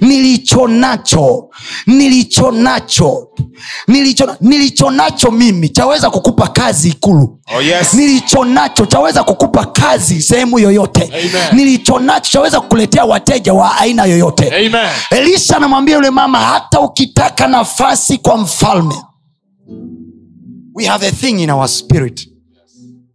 [0.00, 1.48] nilicho nacho
[1.86, 3.28] nilicho nacho
[3.88, 7.94] nilicho, nilicho nacho mimi chaweza kukupa kazi ikulu Oh yes.
[7.94, 11.56] nilicho nacho chaweza kukupa kazi sehemu yoyote Amen.
[11.56, 14.88] nilicho nacho chaweza kukuletea wateja wa aina yoyote Amen.
[15.10, 18.94] elisha anamwambia yule mama hata ukitaka nafasi kwa mfalme
[20.74, 22.28] we have a thing in our spirit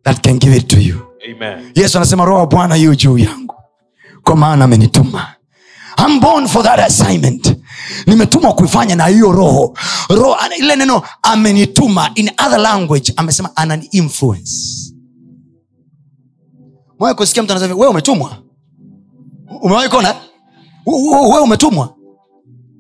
[0.04, 0.96] that can give it to you
[1.36, 1.72] Amen.
[1.76, 3.56] yesu anasema roho wa bwana yu juu yangu
[4.24, 5.28] kwa maana amenituma
[5.98, 7.56] I'm born for that assignment.
[8.08, 9.78] Nimetumwa kuifanya na hiyo roho.
[10.10, 12.12] Roho ile neno amenituma.
[12.16, 14.94] In other language amesema anani influence.
[17.00, 18.38] Mwawe kusikia mtu anasema we umetumwa?
[19.62, 20.16] Umewahi kuona?
[21.34, 21.94] We umetumwa.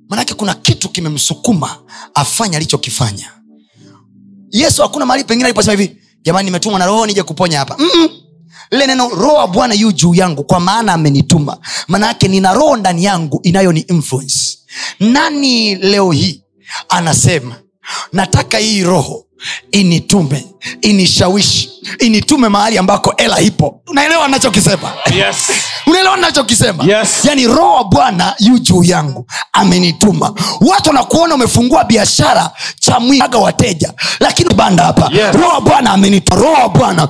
[0.09, 1.69] Manake kuna kitu kimemsukuma
[2.13, 3.31] afanye alichokifanya.
[4.51, 7.75] Yesu hakuna mahali pengine aliposema hivi jamani nimetumwa na roho nije kuponya hapa.
[7.79, 8.09] Mm-mm.
[8.71, 11.57] Lile neno roho wa bwana yu juu yangu kwa maana amenituma.
[11.87, 14.57] Maanaake nina roho ndani yangu inayoni influence.
[14.99, 16.43] Nani leo hii
[16.89, 17.55] anasema
[18.13, 19.23] nataka hii roho
[19.71, 20.45] initume
[20.81, 23.81] inishawishi initume mahali ambako ela ipo.
[23.87, 25.35] Unaelewa nachokisema Yes.
[25.87, 27.09] unaelewa nachokisema Yes.
[27.25, 30.33] yaani roho wa bwana yu juu yangu amenituma.
[30.61, 33.93] Watu wanakuona umefungua biashara cha mwiaga wateja.
[34.19, 35.35] Lakini banda hapa Yes.
[35.35, 37.07] roho wa bwana amenituma roho wa bwana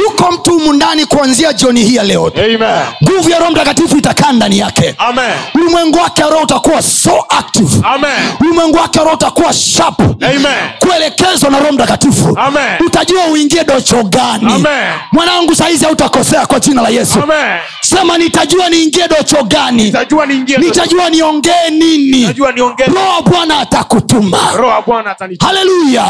[0.00, 2.32] yuko mtu humu ndani kuanzia jioni hii ya leo.
[3.04, 4.94] Nguvu ya roho mtakatifu itakaa ndani yake.
[4.98, 5.30] Amen.
[5.54, 7.80] ulimwengu wake wa roho utakuwa so active.
[8.40, 9.98] Ulimwengu wake roho utakuwa sharp.
[10.78, 12.38] Kuelekezwa na roho mtakatifu.
[12.86, 14.44] Utajua uingie docho gani.
[15.12, 17.22] Mwanangu sahizi hautakosea kwa jina la yesu.
[17.22, 17.58] Amen.
[17.80, 19.82] sema nitajua niingie docho gani.
[19.84, 20.58] Nitajua niingie.
[20.58, 22.20] nitajua niongee nini.
[22.86, 24.38] Roho bwana atakutuma.
[25.40, 26.04] Haleluya.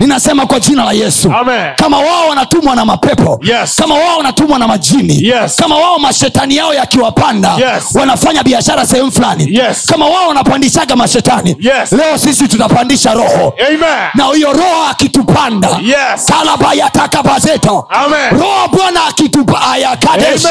[0.00, 1.32] Ninasema kwa jina la yesu.
[1.40, 1.72] Amen.
[1.76, 3.76] kama wao wanatumwa na mapepo Yes.
[3.76, 5.56] kama wao wanatumwa na majini Yes.
[5.56, 7.84] kama wao mashetani yao yakiwapanda Yes.
[7.94, 9.86] wanafanya biashara sehemu fulani Yes.
[9.86, 11.92] kama wao wanapandishaga mashetani Yes.
[11.92, 14.08] leo sisi tutapandisha roho Amen.
[14.14, 16.26] na huyo roho akitupanda Yes.
[16.26, 17.88] kalabayatakabazeto
[18.32, 20.44] roho bwana akitupayakadesh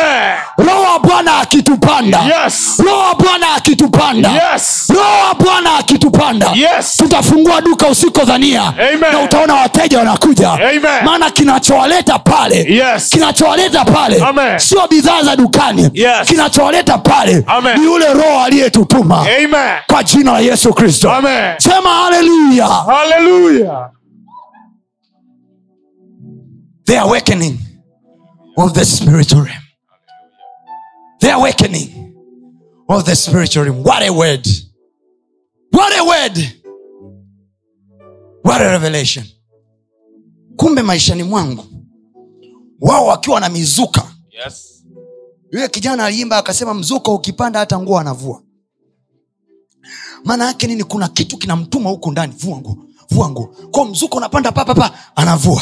[0.57, 2.81] roho bwana akitupanda Yes.
[2.85, 4.83] roho bwana akitupanda Yes.
[4.95, 5.72] roho bwana
[6.07, 6.97] akitupanda Yes.
[6.97, 8.73] tutafungua duka usikodhania
[9.11, 10.59] na utaona wateja wanakuja.
[11.05, 13.09] Maana kinachowaleta pale Yes.
[13.09, 14.23] kinachowaleta pale
[14.59, 15.89] sio bidhaa za dukani.
[15.93, 16.27] Yes.
[16.27, 17.79] kinachowaleta pale Amen.
[17.79, 19.25] ni yule roho aliyetutuma.
[19.87, 21.11] Kwa jina la yesu kristo.
[21.57, 22.67] Sema haleluya.
[22.67, 23.89] Hallelujah.
[26.85, 27.57] the awakening
[28.57, 29.63] of the spiritual realm.
[31.21, 32.13] The awakening
[32.89, 33.83] of the spiritual realm.
[33.83, 34.45] What a word
[35.73, 36.37] what a word.
[38.43, 39.25] What a revelation.
[40.55, 41.65] Kumbe maishani mwangu
[42.81, 44.03] wao wakiwa na mizuka.
[44.45, 44.85] Yes.
[45.51, 48.43] yule kijana aliimba akasema mzuka ukipanda hata nguo anavua.
[50.23, 50.83] Maana yake nini?
[50.83, 52.33] Kuna kitu kinamtuma huku ndani.
[52.37, 52.77] Vua nguo
[53.09, 53.45] vua nguo.
[53.71, 55.61] Kwa mzuka unapanda papapa anavua.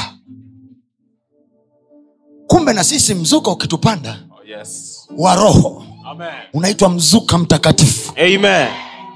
[2.47, 4.97] Kumbe na sisi mzuka ukitupanda Oh, yes.
[5.17, 5.86] wa roho.
[6.54, 8.13] Unaitwa mzuka mtakatifu.
[8.17, 8.67] Amen.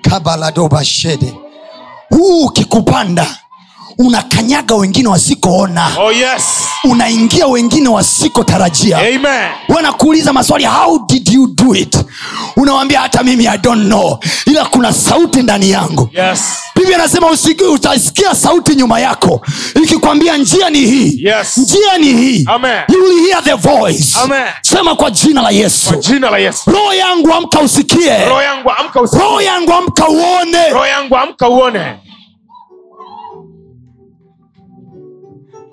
[0.10, 1.34] Kabaladobashede
[2.10, 3.28] huu ukikupanda
[3.98, 6.65] unakanyaga wengine wasikoona Oh, yes.
[6.86, 9.50] Unaingia wengine wasikotarajia Amen.
[9.70, 11.98] wanakuuliza maswali how did you do it
[12.56, 16.40] unawambia hata mimi i don't know ila kuna sauti ndani yangu Yes.
[16.76, 17.28] biblia anasema
[17.74, 19.42] utasikia sauti nyuma yako
[19.84, 21.58] ikikwambia njia ni hii Yes.
[21.58, 22.80] njia ni hii Amen.
[22.90, 24.46] you will hear the voice Amen.
[24.62, 25.96] sema kwa jina la yesu
[26.38, 26.72] Yesu.
[26.72, 29.22] roho yangu amka usikie Roho yangu amka usikie.
[29.26, 31.96] roho yangu amka uone Roho yangu amka uone.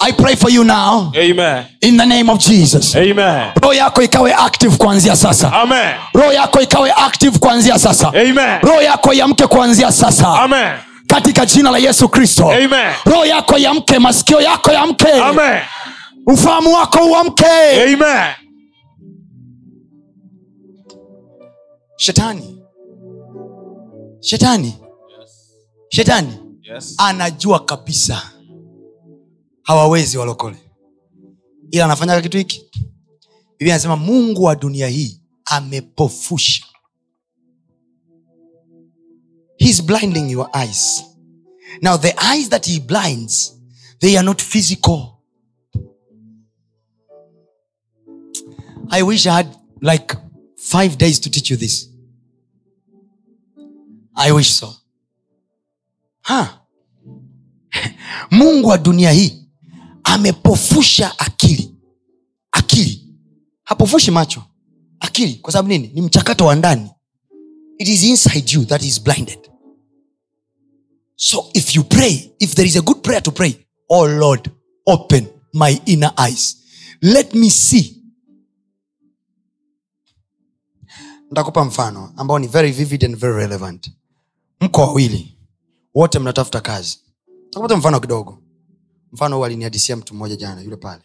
[0.09, 1.65] I pray for you now Amen.
[1.81, 3.53] in the name of jesus Amen.
[3.63, 5.95] roho yako ikawe active kuanzia sasa Amen.
[6.15, 8.61] roho yako ikawe active kuanzia sasa Amen.
[8.63, 10.73] roho yako iamke kuanzia sasa Amen.
[11.07, 12.93] katika jina la yesu kristo Amen.
[13.05, 15.61] roho yako yamke masikio yako yamke Amen.
[16.27, 17.47] ufahamu wako uamke
[17.85, 18.27] Amen.
[21.97, 22.59] shetani
[24.21, 24.75] shetani
[25.89, 26.39] shetani
[26.75, 26.95] Yes.
[26.99, 28.23] anajua kabisa
[29.63, 30.57] hawawezi walokole.
[31.71, 32.71] Ila anafanyaga kitu hiki.
[33.59, 36.65] Biblia anasema mungu wa dunia hii amepofusha.
[39.57, 41.05] Heis blinding your eyes.
[41.83, 43.59] Now the eyes that he blinds
[43.99, 45.09] they are not physical.
[48.91, 49.49] I wish i had
[49.81, 50.17] like
[50.57, 51.89] five days to teach you this.
[54.15, 54.75] I wish so.
[56.23, 56.47] Huh.
[58.31, 59.42] mungu wa dunia hii
[60.13, 61.75] amepofusha akili.
[62.53, 63.15] Akili.
[63.65, 64.43] Hapofushi macho.
[65.01, 65.35] Akili.
[65.35, 65.89] Kwa sababu nini?
[65.95, 66.91] Ni mchakato wa ndani.
[67.79, 69.39] It is inside you that is blinded.
[71.17, 73.55] So if you pray if there is a good prayer to pray
[73.89, 74.51] oh lord
[74.87, 76.57] open my inner eyes.
[77.03, 78.03] Let me see.
[81.31, 83.91] Ntakupa mfano ambao ni very vivid and very relevant.
[84.61, 85.39] Mko wawili.
[85.95, 86.99] Wote mnatafuta kazi.
[87.51, 88.42] Takupata mfano kidogo
[89.13, 91.03] mfano huu alinihadisia mtu mmoja jana yule pale.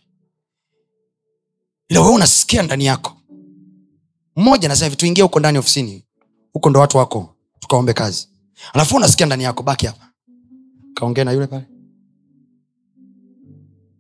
[1.90, 3.18] Ila wewe unasikia ndani yako.
[4.36, 6.06] Mmoja nasema hivi tuingie huko ndani ofisini.
[6.54, 8.30] Huko ndo watu wako tukaombe kazi.
[8.74, 10.12] Alafu unasikia ndani yako baki hapa.
[10.94, 11.66] Kaongea na yule pale.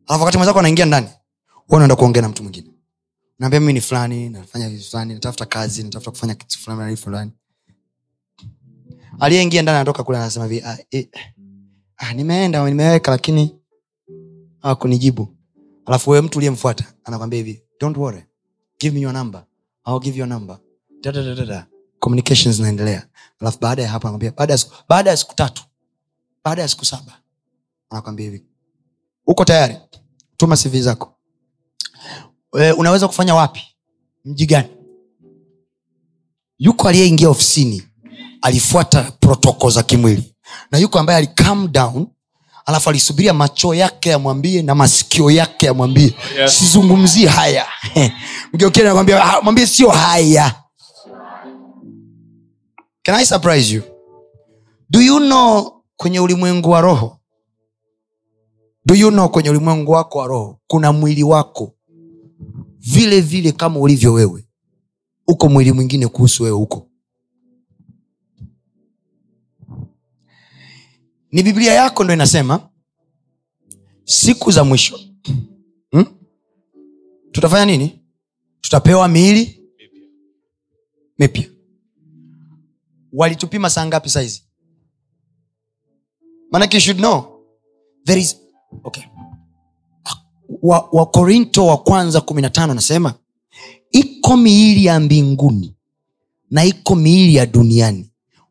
[0.08, 1.08] Alafu wakati mwenzako anaingia ndani
[1.70, 2.70] unaenda kuongea na mtu mwingine.
[3.40, 7.32] Naambia mimi ni fulani nafanya kitu fulani natafuta kazi natafuta kufanya kitu fulani na fulani.
[9.20, 11.08] Aliyeingia ndani anatoka kule anasema hivi ah, eh,
[11.98, 13.57] ah, nimeenda nimeweka lakini
[14.62, 15.36] hawakunijibu
[15.86, 18.24] alafu wewe mtu uliyemfuata anakwambia hivi don't worry.
[18.80, 19.44] Give me your number.
[19.88, 20.60] I'll give your number.
[21.02, 21.68] Da,
[22.00, 23.08] communications zinaendelea.
[23.40, 24.32] Alafu baada ya hapo anakwambia
[24.90, 25.64] baada ya siku, tatu
[26.44, 27.22] baada ya siku saba
[27.90, 28.46] anakwambia hivi
[29.28, 29.78] uko tayari?
[30.38, 31.14] Tuma cv zako.
[32.60, 33.62] E, unaweza kufanya wapi?
[34.26, 34.70] Mji gani?
[36.60, 37.84] Yuko aliyeingia ofisini
[38.42, 40.36] alifuata protoko za kimwili.
[40.72, 42.08] Na yuko ambaye alicam down
[42.68, 46.60] alafu alisubiria macho yake yamwambie na masikio yake yamwambie Yes.
[46.60, 47.66] sizungumzie haya.
[48.54, 50.56] Mgeokeni "Ah, mwambie sio haya.
[53.04, 53.82] Can i surprise you?
[54.90, 57.18] Do you know kwenye ulimwengu wa roho?
[58.86, 61.74] Do you know kwenye ulimwengu wako wa roho kuna mwili wako?
[62.80, 64.46] Vile vile kama ulivyo wewe.
[65.28, 66.87] Uko mwili mwingine kuhusu wewe huko
[71.32, 72.70] ni biblia yako ndo inasema
[74.04, 75.00] siku za mwisho.
[75.92, 76.06] Hmm?
[77.32, 78.00] tutafanya nini?
[78.62, 79.64] Tutapewa miili
[81.20, 81.46] mipya.
[83.14, 84.44] Walitupima saa ngapi saizi?
[86.52, 87.42] Manake should know
[88.06, 88.38] there is
[88.84, 89.04] okay.
[90.92, 93.14] Wakorinto wa wa kwanza kumi na tano anasema
[93.92, 95.76] iko miili ya mbinguni
[96.52, 98.10] na iko miili ya duniani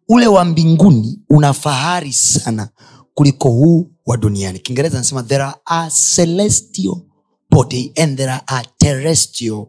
[0.09, 2.69] ule wa mbinguni una fahari sana
[3.15, 4.59] kuliko huu wa duniani.
[4.59, 6.97] Kiingereza anasema there are celestial
[7.51, 9.67] body and there are terrestrial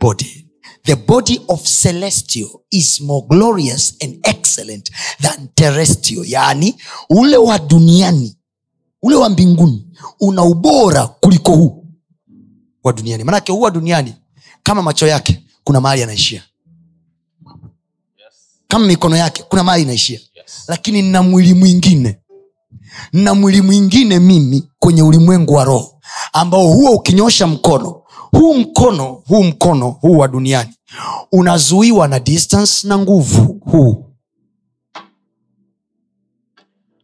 [0.00, 0.44] body.
[0.84, 4.90] The body of celestial is more glorious and excellent
[5.22, 6.24] than terrestrial.
[6.26, 6.74] Yaani
[7.10, 8.36] ule wa duniani
[9.02, 9.86] ule wa mbinguni
[10.20, 11.84] una ubora kuliko huu
[12.84, 13.24] wa duniani.
[13.24, 14.14] Manake huu wa duniani
[14.62, 16.42] kama macho yake kuna mahali anaishia
[18.68, 20.20] kama mikono yake kuna mali inaishia.
[20.34, 20.64] Yes.
[20.68, 22.18] lakini nna mwili mwingine.
[23.12, 26.00] Na mwili mwingine mimi kwenye ulimwengu wa roho
[26.32, 30.74] ambao huo ukinyosha mkono huu mkono huu mkono huu wa duniani
[31.32, 34.04] unazuiwa na distance na nguvu huu.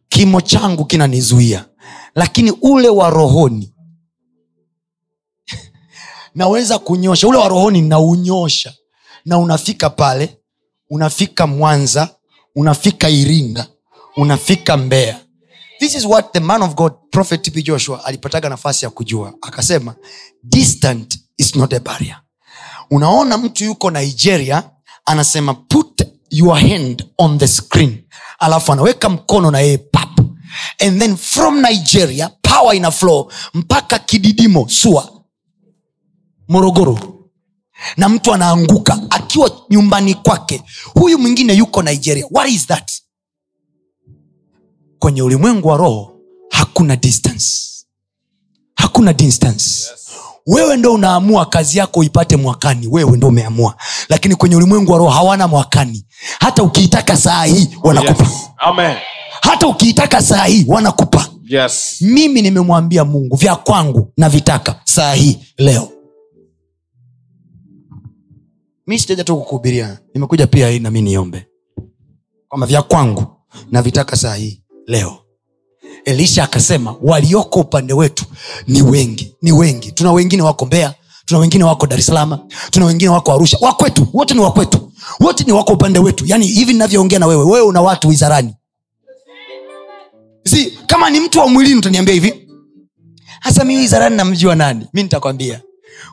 [0.09, 1.65] Kimo changu kinanizuia
[2.15, 3.73] lakini ule wa rohoni
[6.35, 7.27] naweza kunyosha.
[7.27, 8.73] Ule wa rohoni naunyosha
[9.25, 10.37] na unafika pale
[10.89, 12.09] unafika mwanza
[12.55, 13.67] unafika iringa
[14.15, 15.19] unafika mbeya.
[15.79, 19.33] This is what the man of god prophet tp joshua alipataga nafasi ya kujua.
[19.41, 19.95] Akasema
[20.43, 22.21] distant is not a barrier.
[22.91, 24.63] Unaona mtu yuko nigeria
[25.05, 28.03] anasema put your hand on the screen.
[28.39, 30.19] Alafu anaweka mkono na yeye pap.
[30.79, 35.11] And then from nigeria power ina flow mpaka kididimo sua
[36.47, 37.14] morogoro
[37.97, 40.61] na mtu anaanguka akiwa nyumbani kwake.
[40.93, 42.25] Huyu mwingine yuko nigeria.
[42.31, 42.91] What is that?
[44.99, 46.11] Kwenye ulimwengu wa roho
[46.49, 47.45] hakuna distance.
[48.75, 49.87] Hakuna distance.
[49.91, 50.05] Yes
[50.47, 52.87] wewe ndo unaamua kazi yako ipate mwakani.
[52.87, 53.75] Wewe ndo umeamua.
[54.09, 56.05] Lakini kwenye ulimwengu wa roho hawana mwakani.
[56.39, 58.23] Hata ukiitaka saa hii wanakupa.
[58.23, 58.33] Yes.
[58.57, 58.95] Amen.
[59.41, 61.27] hata ukiitaka saa hii wanakupa.
[61.47, 61.97] Yes.
[62.01, 65.89] mimi nimemwambia mungu vya kwangu navitaka saa hii leo
[68.87, 69.99] mi sitaja tu kukuhubiria.
[70.13, 71.47] Nimekuja pia hii nami niombe.
[72.49, 73.25] Kwamba vya kwangu
[73.71, 75.17] navitaka saa hii leo.
[76.05, 78.25] Elisha akasema walioko upande wetu
[78.67, 79.91] ni wengi ni wengi.
[79.91, 80.93] Tuna wengine wako mbea
[81.25, 82.11] tuna wengine wako dar es
[82.71, 83.57] tuna wengine wako arusha.
[83.61, 86.25] Wakwetu wote ni wakwetu wote ni wako upande wetu.
[86.27, 88.53] Yaani hivi ninavyoongea na wewe wewe una watu wizarani.
[90.87, 92.47] Kama ni mtu wa mwilini utaniambia hivi.
[93.39, 94.87] Hasa mi wizarani namjua nani?
[94.93, 95.61] Mi nitakwambia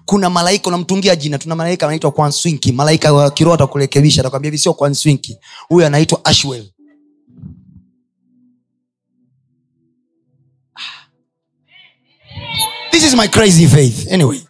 [0.06, 4.74] kuna malaika unamtungia jina tuna malaika anaitwa kwanswinki malaika wa kiroho atakurekebisha atakwambia hivi sio
[4.74, 5.36] kwanswinki
[5.68, 6.64] huyu anaitwa ashwel
[12.90, 14.06] this is my crazy faith.
[14.12, 14.40] Anyway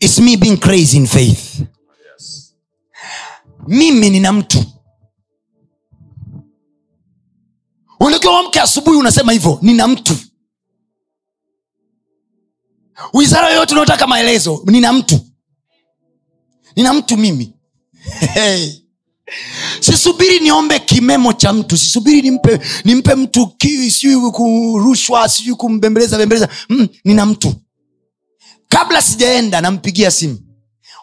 [0.00, 1.60] its me being crazy in faith.
[3.66, 4.64] Mimi nina mtu.
[8.00, 10.14] Unakiwa wamke asubuhi unasema hivyo nina mtu
[13.12, 15.20] wizara yoyote unaotaka maelezo nina mtu.
[16.76, 17.54] Nina mtu mimi.
[18.34, 18.72] Hey.
[19.80, 23.52] sisubiri niombe kimemo cha mtu sisubiri nimpe, nimpe mtu
[23.90, 26.48] sijui kurushwa sijui kumbembeleza bembeleza.
[26.68, 27.54] Mm, nina mtu.
[28.68, 30.38] Kabla sijaenda nampigia simu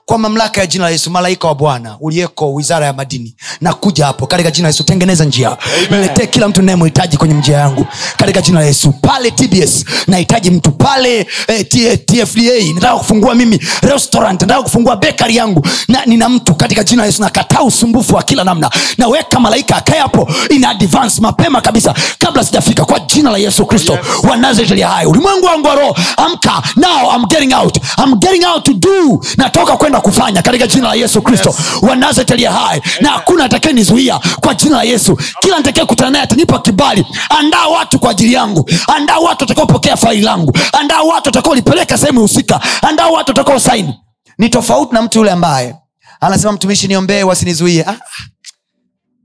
[0.05, 4.27] kwa mamlaka ya jina la yesu malaika wa bwana uliyeko wizara ya madini nakuja hapo
[4.27, 5.57] katika jina la yesu tengeneza njia.
[5.91, 7.85] Niletee kila mtu nayemhitaji kwenye njia yangu
[8.17, 8.91] katika jina la yesu.
[8.91, 11.65] Pale tbs nahitaji mtu pale eh,
[12.05, 15.67] tfda nataka kufungua mimi restaurant nataka kufungua bekari yangu.
[15.87, 18.69] Na nina mtu katika jina la yesu nakataa usumbufu wa kila namna.
[18.97, 23.93] Naweka malaika akae hapo in advance mapema kabisa kabla sijafika kwa jina la yesu kristo.
[23.93, 24.01] Yes.
[24.29, 25.05] wa nazareti hai.
[25.05, 27.77] Ulimwengu wangu wa roho amka now I'm getting out.
[27.97, 29.21] I'm getting out to do.
[29.37, 31.49] Natoka kwenda kufanya katika jina la yesu kristo.
[31.49, 32.17] Yes.
[32.17, 32.81] wa aliye hai.
[33.01, 35.17] Na hakuna atakayenizuia kwa jina la yesu.
[35.39, 37.05] Kila nitakaye kutana naye atanipa kibali.
[37.29, 38.69] Andaa watu kwa ajili yangu.
[38.95, 40.53] Andaa watu watakaopokea faili langu.
[40.73, 42.61] Andaa watu watakaolipeleka sehemu husika.
[42.81, 43.99] Andaa watu watakao saini
[44.37, 45.75] ni tofauti na mtu yule ambaye
[46.21, 47.83] anasema mtumishi niombee wasinizuie.
[47.87, 47.95] Ah,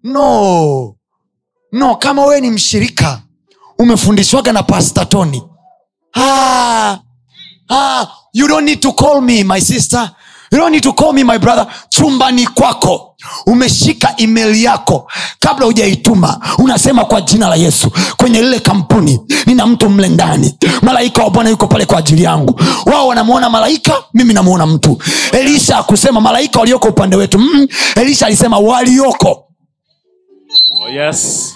[0.04, 0.94] no.
[1.72, 3.20] No kama wewe ni mshirika
[3.78, 5.42] umefundishwaga na pastatoni
[6.16, 6.98] ah,
[7.70, 10.10] ah, you don't need to call me my sister
[10.52, 11.66] you don't need to call me my brother.
[11.88, 13.06] Chumbani kwako.
[13.46, 16.40] Umeshika email yako kabla hujaituma.
[16.58, 17.90] Unasema kwa jina la yesu.
[18.16, 20.54] Kwenye lile kampuni nina mtu mle ndani.
[20.82, 22.60] Malaika wa bwana yuko pale kwa ajili yangu.
[22.86, 24.98] Wao wanamwona malaika mimi namwona mtu.
[25.32, 27.38] Elisha akusema malaika walioko upande wetu.
[27.38, 29.44] Mm, elisha alisema walioko.
[30.84, 31.54] Oh, yes.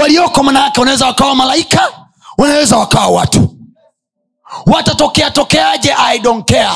[0.00, 1.80] walioko manayake wanaweza wakawa malaika
[2.38, 3.54] wanaweza wakawa watu
[4.66, 5.94] watatokea tokeaje?
[6.12, 6.70] I don't care.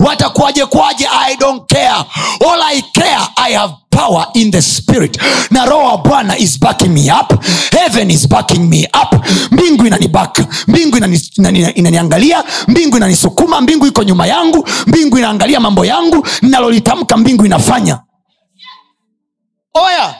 [0.00, 2.04] Watakuwaje kwaje i don't care.
[2.50, 5.18] All i care i have power in the spirit.
[5.50, 7.44] Na roho wa bwana is backing me up.
[7.72, 9.26] Heaven is backing me up.
[9.50, 10.46] Mbingu inanibaka.
[10.68, 12.44] Mbingu inani- inani- inaniangalia.
[12.68, 13.60] Mbingu inanisukuma.
[13.60, 14.68] Mbingu iko nyuma yangu.
[14.86, 16.26] Mbingu inaangalia mambo yangu.
[16.42, 17.98] Ninalolitamka mbingu inafanya.
[19.74, 20.14] Oya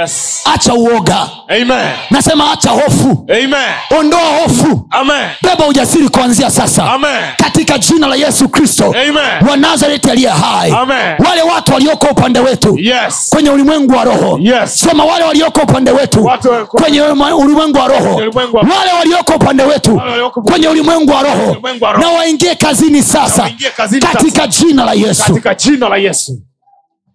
[0.00, 0.40] Yes.
[0.54, 1.90] acha uoga Amen.
[2.10, 3.98] nasema acha hofu Amen.
[3.98, 5.28] ondoa hofu Amen.
[5.42, 7.22] beba ujasiri kuanzia sasa Amen.
[7.36, 9.48] katika jina la yesu kristo Amen.
[9.50, 11.14] wa nazareti aliye hai Amen.
[11.28, 13.26] wale watu walioko upande wetu Yes.
[13.30, 14.78] kwenye ulimwengu wa roho Yes.
[14.78, 18.14] sema wale walioko upande wetu Watu kwenye ulimwengu wa roho
[18.54, 20.00] wale walioko upande wetu
[20.44, 21.56] kwenye ulimwengu wa roho
[22.00, 26.38] na waingie kazini sasa kazini katika jina la yesu Katika jina la Yesu.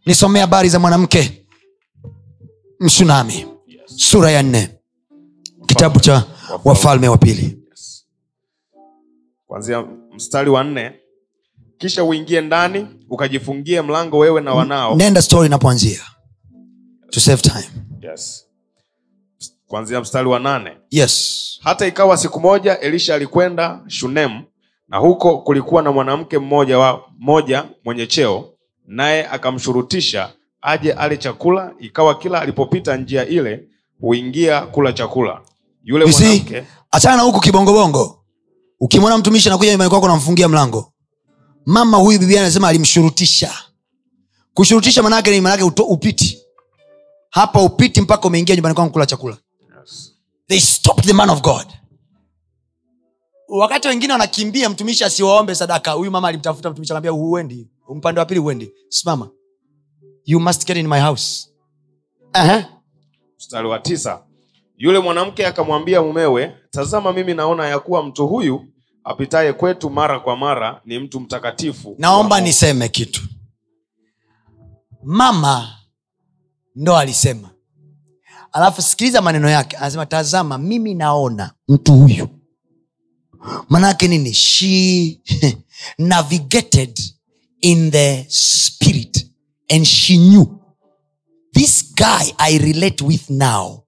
[0.06, 1.44] nisomee habari za mwanamke
[2.80, 3.46] mshunami
[3.86, 4.70] sura ya nne
[5.66, 6.24] kitabu cha
[6.66, 7.60] wafalme wa pili
[9.48, 10.92] Kuanzia mstari wa nne.
[11.78, 14.96] Kisha uingie ndani ukajifungie mlango wewe na wanao.
[14.96, 16.02] nenda story inapoanzia
[17.10, 17.70] to save time
[18.02, 18.46] Yes.
[19.68, 20.78] Kuanzia mstari wa nane.
[20.92, 24.44] yes hata ikawa siku moja elisha alikwenda shunemu
[24.88, 28.54] na huko kulikuwa na mwanamke mmoja wa mmoja mwenye cheo
[28.86, 33.68] naye akamshurutisha aje ale chakula ikawa kila alipopita njia ile
[34.02, 35.42] huingia kula chakula.
[35.84, 38.24] Yule mwanamke achana huku kibongobongo.
[38.80, 40.94] Ukimwona mtumishi anakuja nyumbani kwako namfungia mlango
[41.66, 43.54] mama huyu bibia anasema alimshurutisha.
[44.54, 46.38] Kushurutisha manake ni manake uto- upiti.
[47.30, 49.38] Hapa upiti mpaka umeingia nyumbani kwangu kula chakula.
[50.48, 51.68] They stopped the man of god.
[53.48, 55.92] Wakati wengine wanakimbia mtumishi asiwaombe sadaka.
[55.92, 57.68] Huyu mama alimtafuta mtumishi akaambia huendi.
[57.96, 58.72] Mpande wa pili huendi.
[58.90, 59.30] Simama
[60.28, 61.50] you must get in my house.
[62.34, 62.64] Uh-huh.
[63.38, 64.24] mstari wa tisa.
[64.78, 68.66] Yule mwanamke akamwambia mumewe tazama mimi naona ya kuwa mtu huyu
[69.04, 73.22] apitaye kwetu mara kwa mara ni mtu mtakatifu naomba niseme kitu.
[75.04, 75.76] Mama
[76.76, 77.50] ndo alisema.
[78.52, 82.28] Alafu sikiliza maneno yake anasema tazama mimi naona mtu huyu.
[83.70, 84.34] Manaake nini?
[84.34, 85.22] She
[85.98, 87.00] navigated
[87.62, 88.97] in the spirit
[89.70, 90.46] and she knew
[91.54, 93.84] this guy i relate with now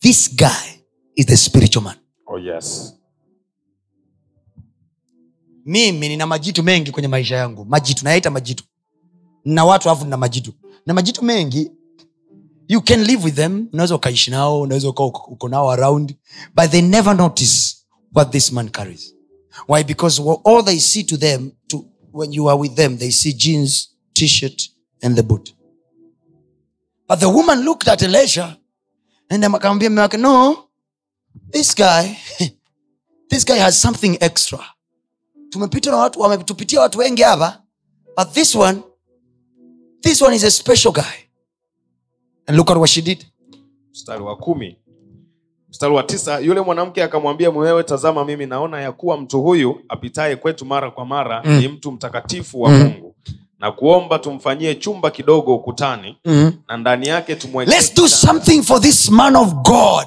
[0.00, 0.80] this guy
[1.16, 1.96] is the spiritual man.
[2.26, 2.94] Oh, yes.
[5.66, 7.64] mimi nina majitu mengi kwenye maisha yangu.
[7.64, 8.64] Majitu nayaita majitu.
[9.44, 10.52] Na watu alafu nina majitu.
[10.86, 11.70] Na majitu mengi
[12.68, 13.68] you can live with them.
[13.72, 16.14] Unaweza ukaishi nao unaweza uka uko nao around
[16.54, 17.76] but they never notice
[18.14, 19.14] what this man carries.
[19.68, 19.84] Why?
[19.84, 23.88] Because all they see to them to, when you are with them they see jeans
[24.12, 24.70] t-shirt
[25.04, 25.54] and the boot.
[27.08, 28.56] But the woman looked at elisha
[29.30, 30.68] and akamwambia wake no
[31.52, 32.16] this guy
[33.30, 34.58] this guy has something extra.
[35.50, 37.62] Tumepita na watu wametupitia watu wengi hapa
[38.16, 38.82] but this one
[40.00, 41.28] this one is a special guy.
[42.46, 43.26] And look at what she did.
[43.92, 44.78] Mstari wa kumi.
[45.68, 50.36] Mstari wa tisa yule mwanamke akamwambia mwewe tazama mimi naona ya kuwa mtu huyu apitaye
[50.36, 51.58] kwetu mara kwa mara Mm.
[51.58, 52.78] ni mtu mtakatifu wa Mm.
[52.78, 53.03] mungu
[53.64, 56.16] na kuomba tumfanyie chumba kidogo ukutani
[56.68, 57.36] na ndani yake
[57.66, 60.06] let's do something for this man of god.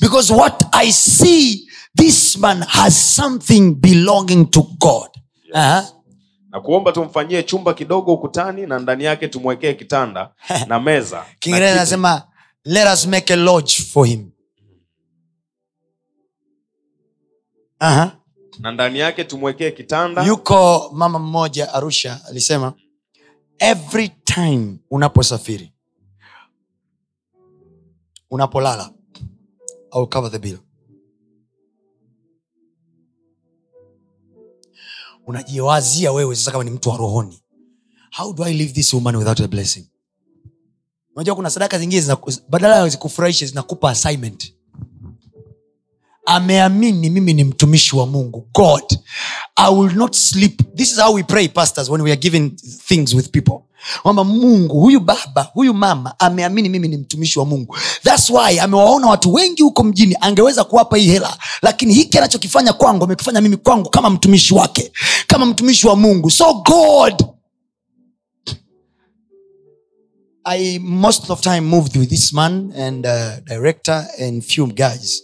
[0.00, 5.08] Because what i see this man has something belonging to god.
[5.44, 5.54] Yes.
[5.54, 5.84] uh-huh.
[6.50, 10.30] na kuomba tumfanyie chumba kidogo ukutani na ndani yake tumwekee kitanda
[10.68, 12.22] na meza kiingereza anasema
[12.64, 14.30] let us make a lodge for him.
[17.80, 18.08] Uh-huh.
[18.58, 20.22] na ndani yake tumwekee kitanda.
[20.24, 22.72] Yuko mama mmoja arusha alisema
[23.58, 25.72] every time unaposafiri
[28.30, 28.90] unapolala
[29.96, 30.58] I'll cover the bill.
[35.26, 37.42] Unajiwazia wewe sasa kama ni mtu wa rohoni.
[38.10, 39.90] How do i leave this woman without a blessing?
[41.16, 42.16] Unajua kuna sadaka zingine
[42.48, 44.53] badala zikufurahishe zinakupa assignment
[46.26, 48.82] ameamini mimi ni mtumishi wa mungu god.
[49.56, 50.62] I will not sleep.
[50.76, 52.50] This is how we pray pastors when we are giving
[52.88, 53.58] things with people.
[54.02, 57.76] Kwamba mungu huyu baba huyu mama ameamini mimi ni mtumishi wa mungu.
[58.02, 63.04] Thats why amewaona watu wengi huko mjini angeweza kuwapa hii hela lakini hiki anachokifanya kwangu
[63.04, 64.92] amekifanya mimi kwangu kama mtumishi wake
[65.26, 66.30] kama mtumishi wa mungu.
[66.30, 67.24] So god
[70.46, 75.22] I most of time moved with this man and uh, director and few guys.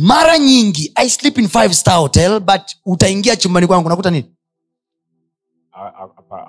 [0.00, 4.34] Mara nyingi I sleep in five star hotel but utaingia chumbani kwangu nakuta nini?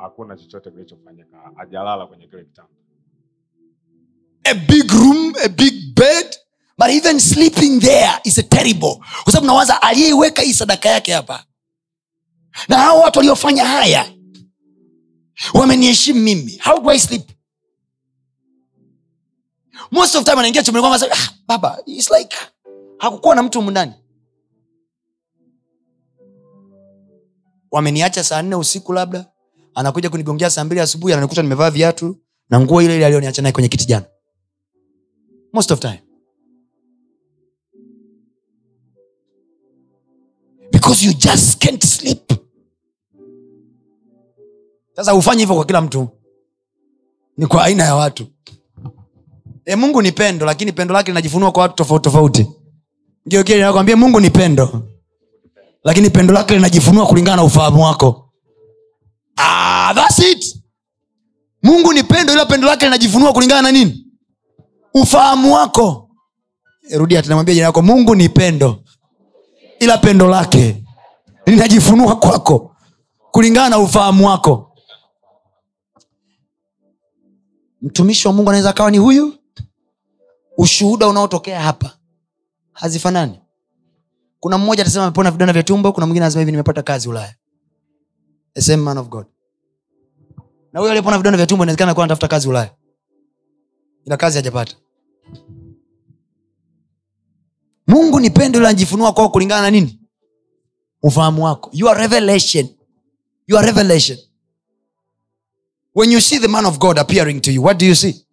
[0.02, 2.70] Hakuna chochote kilichofanyika ajalala kwenye kile kitanda
[4.43, 6.36] A big room, a big bed
[6.78, 8.95] but even sleeping there is a terrible.
[9.24, 11.45] Kwa sababu nawaza aliyeiweka hii sadaka yake hapa
[12.68, 14.14] na hao watu waliofanya haya
[15.54, 16.58] wameniheshimu mimi.
[16.64, 17.32] How do I sleep?
[19.91, 22.36] Most of time anaingia chumbani kwangu ah, baba, it's like
[23.02, 23.93] hakukuwa na mtu humu
[27.72, 29.32] wameniacha saa nne usiku labda
[29.76, 32.18] anakuja kunigongea saa mbili asubuhi ananikuta nimevaa viatu
[32.49, 34.06] na nguo ile ile aliyoniacha naye kwenye kiti jana.
[35.54, 36.04] Most of time.
[40.72, 42.34] Because you just can't sleep.
[44.95, 46.08] Sasa hufanye hivyo kwa kila mtu.
[47.38, 48.28] Ni kwa aina ya watu.
[49.66, 52.61] E, mungu ni pendo lakini pendo lake linajifunua kwa watu tofauti tofauti
[53.26, 54.88] nakwambia mungu ni pendo.
[55.84, 58.30] Lakini pendo lake linajifunua kulingana na ufahamu wako.
[59.38, 60.57] Ah, that's it.
[61.63, 64.07] Mungu ni pendo ila pendo lake linajifunua kulingana na nini?
[64.93, 66.09] Ufahamu wako.
[66.89, 68.84] Eh, rudia tunamwambia jina yako mungu ni pendo
[69.80, 70.84] ila pendo lake
[71.45, 72.76] linajifunua kwako
[73.32, 74.67] kulingana na ufahamu wako.
[77.82, 79.34] Mtumishi wa mungu anaweza akawa ni huyu?
[80.57, 81.97] Ushuhuda unaotokea hapa
[82.74, 83.39] hazifanani.
[84.39, 87.36] Kuna mmoja atasema amepona vidonda vya tumbo kuna mwingine hivi nimepata kazi ulaya.
[88.53, 89.26] The same man of god.
[90.74, 92.76] Na huyo aliyepona vidonda vya tumbo inawezekana kuwa anatafuta kazi ulaya.
[94.05, 94.76] Ila kazi hajapata.
[97.88, 99.99] Mungu ni pendo ila anajifunua kwao kulingana na nini?
[101.03, 101.69] Ufahamu wako.
[101.74, 102.67] Your revelation.
[103.47, 104.17] Your revelation.
[105.95, 108.26] When you see the man of god appearing to you what do you see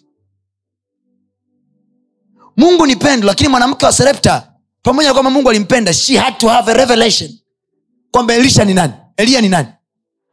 [2.58, 4.52] mungu ni pendo lakini mwanamke wa serepta
[4.82, 7.30] pamoja na kwamba mungu alimpenda she had to have a revelation
[8.10, 9.68] kwamba elisha ni nani eliya ni nani.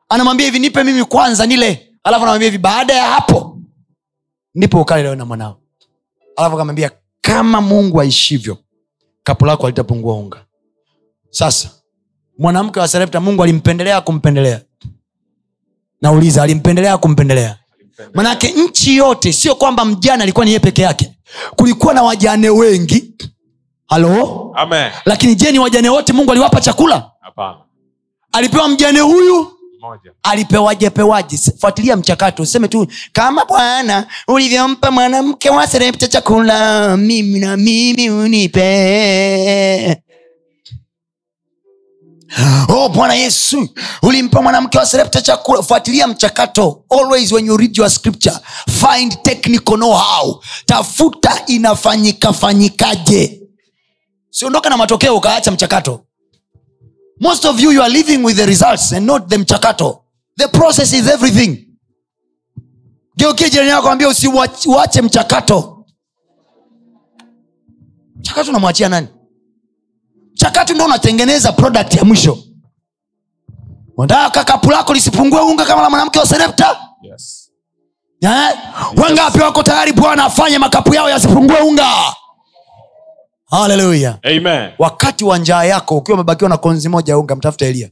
[0.10, 3.60] Anamwambia hivi nipe mimi kwanza nile alafu anamwambia hivi baada ya hapo
[4.56, 5.60] ndipo ukale leo na mwanao.
[6.36, 8.58] Alafu akamwambia kama mungu aishivyo
[9.24, 10.46] kapu lako alitapungua unga.
[11.30, 11.70] Sasa
[12.38, 14.62] mwanamke wa serepta mungu alimpendelea kumpendelea?
[16.02, 17.60] Nauliza alimpendelea kumpendelea?
[18.14, 21.15] Manake nchi yote sio kwamba mjana alikuwa ni yeye peke yake
[21.56, 23.12] kulikuwa na wajane wengi
[23.88, 24.92] halo Amen.
[25.06, 27.58] lakini je ni wajane wote mungu aliwapa chakula Apana.
[28.32, 30.12] alipewa mjane huyu Moja.
[30.24, 37.40] alipewaje pewaje S- fuatilia mchakato useme tu kama bwana ulivyompa mwanamke wa serepta chakula mimi
[37.40, 40.02] na mimi unipe
[42.70, 43.68] oh bwana yesu
[44.02, 45.62] ulimpa mwanamke wa serepta chakula.
[45.64, 46.84] Fuatilia mchakato.
[46.90, 48.36] Always when you read your scripture
[48.70, 53.42] find technical know how tafuta inafanyika fanyikaje.
[54.30, 56.02] Siondoka na matokeo ukaacha mchakato.
[57.22, 60.02] Most of you you are living with the results and not the mchakato.
[60.38, 61.68] The process is everything.
[63.18, 65.86] Geukie jirani yako ambia usiuache mchakato.
[68.20, 69.08] Mchakato unamwachia nani
[70.46, 72.38] mchakato ndo unatengeneza product ya mwisho.
[73.98, 77.52] Unataka kapu lako lisipungue unga kama la mwanamke wa serepta Yes.
[78.22, 78.58] eh?
[78.98, 81.90] wangapi wako tayari bwana afanye makapu yao yasipungue unga?
[83.50, 84.18] Haleluya
[84.80, 87.90] wakati wa njaa yako ukiwa umebakiwa na konzi moja ya unga mtafuta elia.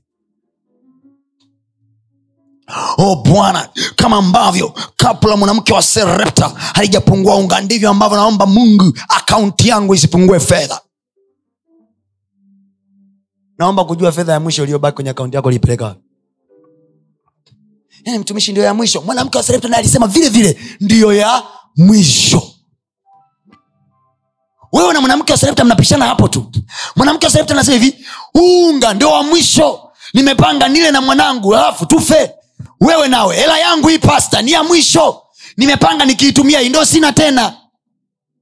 [2.97, 8.93] O bwana kama ambavyo kapu la mwanamke wa serepta halijapungua unga ndivyo ambavyo naomba mungu
[9.09, 10.81] akaunti yangu isipungue fedha
[13.63, 15.95] naomba kujua fedha ya mwisho iliyobaki kwenye akaunti yako liipeleka
[18.05, 19.01] yani mtumishi ndio ya mwisho.
[19.01, 21.43] Mwanamke wa serepta naye alisema vile vile ndiyo ya
[21.77, 22.43] mwisho.
[24.73, 26.51] Wewe na mwanamke wa serepta mnapishana hapo tu.
[26.95, 29.91] Mwanamke wa serepta anasema hivi unga ndio wa mwisho.
[30.13, 32.31] Nimepanga nile na mwanangu alafu tufe.
[32.81, 35.21] Wewe nawe hela yangu hii pasta ni ya mwisho.
[35.57, 37.57] Nimepanga nikiitumia hii ndo sina tena.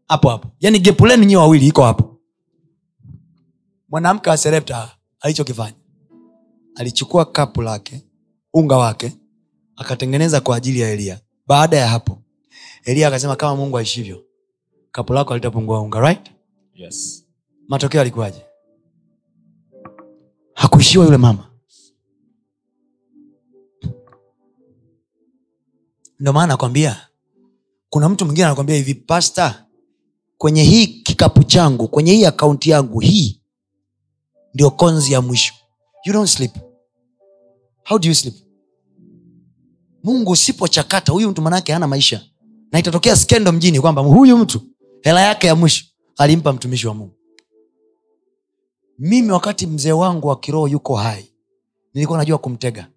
[0.08, 0.48] Hapo hapo.
[0.60, 2.18] Yani gepu nyiwe wawili iko hapo.
[3.90, 4.90] Mwanamke wa serepta
[5.22, 5.76] alichokifanya.
[6.76, 8.02] Alichukua kapu lake
[8.54, 9.18] unga wake
[9.76, 12.22] akatengeneza kwa ajili ya eliya baada ya hapo
[12.84, 14.24] eliya akasema kama mungu aishivyo
[14.92, 16.32] kapu lako alitapungua unga right?
[16.76, 17.26] Yes.
[17.68, 18.46] matokeo alikuwaje
[20.54, 21.48] hakuishiwa yule mama.
[26.20, 27.08] Ndio maana nakwambia
[27.90, 29.66] kuna mtu mwingine anakwambia hivi pasta
[30.38, 33.41] kwenye hii kikapu changu kwenye hii akaunti yangu hii
[34.54, 35.54] ndio konzi ya mwisho.
[36.06, 36.52] You don't sleep.
[37.84, 38.36] How do you sleep?
[40.04, 42.22] Mungu usipochakata huyu mtu manaake hana maisha.
[42.72, 44.62] Na itatokea skendo mjini kwamba huyu mtu
[45.02, 45.86] hela yake ya mwisho
[46.18, 47.14] alimpa mtumishi wa mungu.
[49.00, 51.26] Mimi wakati mzee wangu wa kiroho yuko hai
[51.94, 52.88] nilikuwa najua kumtega.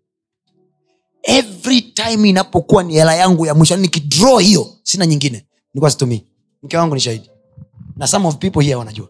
[1.22, 5.46] Every time inapokuwa ni hela yangu ya mwisho nikidraw hiyo sina nyingine.
[5.74, 6.24] Nilikuwa situmii.
[6.62, 7.30] Mke wangu ni shahidi.
[7.96, 9.08] Na some of people here wanajua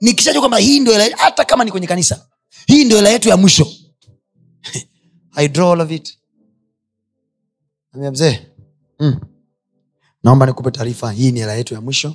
[0.00, 2.26] nikishajua kwamba hii ndio hata kama ni kwenye kanisa
[2.66, 3.66] hii ndio hela yetu ya mwisho.
[5.34, 6.18] I draw all of it
[7.94, 8.46] mzee.
[9.00, 9.20] Mm.
[10.22, 12.14] naomba nikupe taarifa hii ni hela yetu ya mwisho.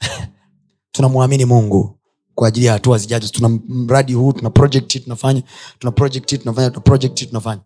[0.92, 1.98] Tunamwamini mungu
[2.34, 3.28] kwa ajili ya hatua zijazo.
[3.28, 5.42] Tuna mradi huu tuna project tunafanya
[5.78, 7.62] tuna project tunafanya tuna project tunafanya.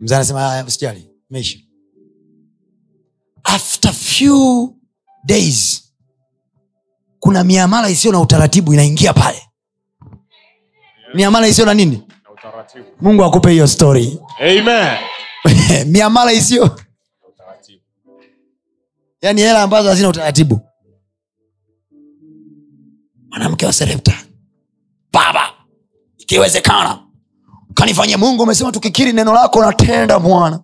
[0.00, 1.58] Mzee anasema "Haya, usijali meisha
[3.44, 4.74] after few
[5.24, 5.87] days
[7.20, 9.42] kuna miamala isiyo na utaratibu inaingia pale.
[11.14, 12.02] Miamala isiyo na nini?
[12.44, 14.20] Na mungu akupe hiyo story.
[14.40, 14.98] Amen.
[15.92, 16.62] miamala isiyo
[19.22, 20.60] yaani yani hela ambazo hazina utaratibu.
[23.30, 24.12] Mwanamke wa serepta
[25.12, 25.50] baba
[26.18, 26.98] ikiwezekana
[27.74, 30.60] kanifanyia mungu umesema tukikiri neno lako natenda bwana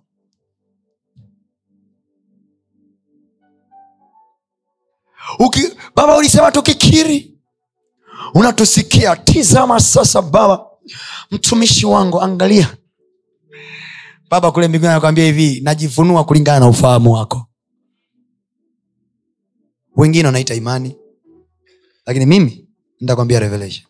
[5.39, 5.61] Uki,
[5.95, 7.31] baba ulisema tukikiri.
[8.33, 10.65] Unatusikia tizama sasa baba.
[11.31, 12.77] Mtumishi wangu angalia.
[14.29, 17.47] Baba kule mbinguni anakwambia hivi najifunua kulingana na ufahamu wako.
[19.95, 20.95] Wengine wanaita imani.
[22.05, 22.67] Lakini mimi
[22.99, 23.85] nitakwambia revelation.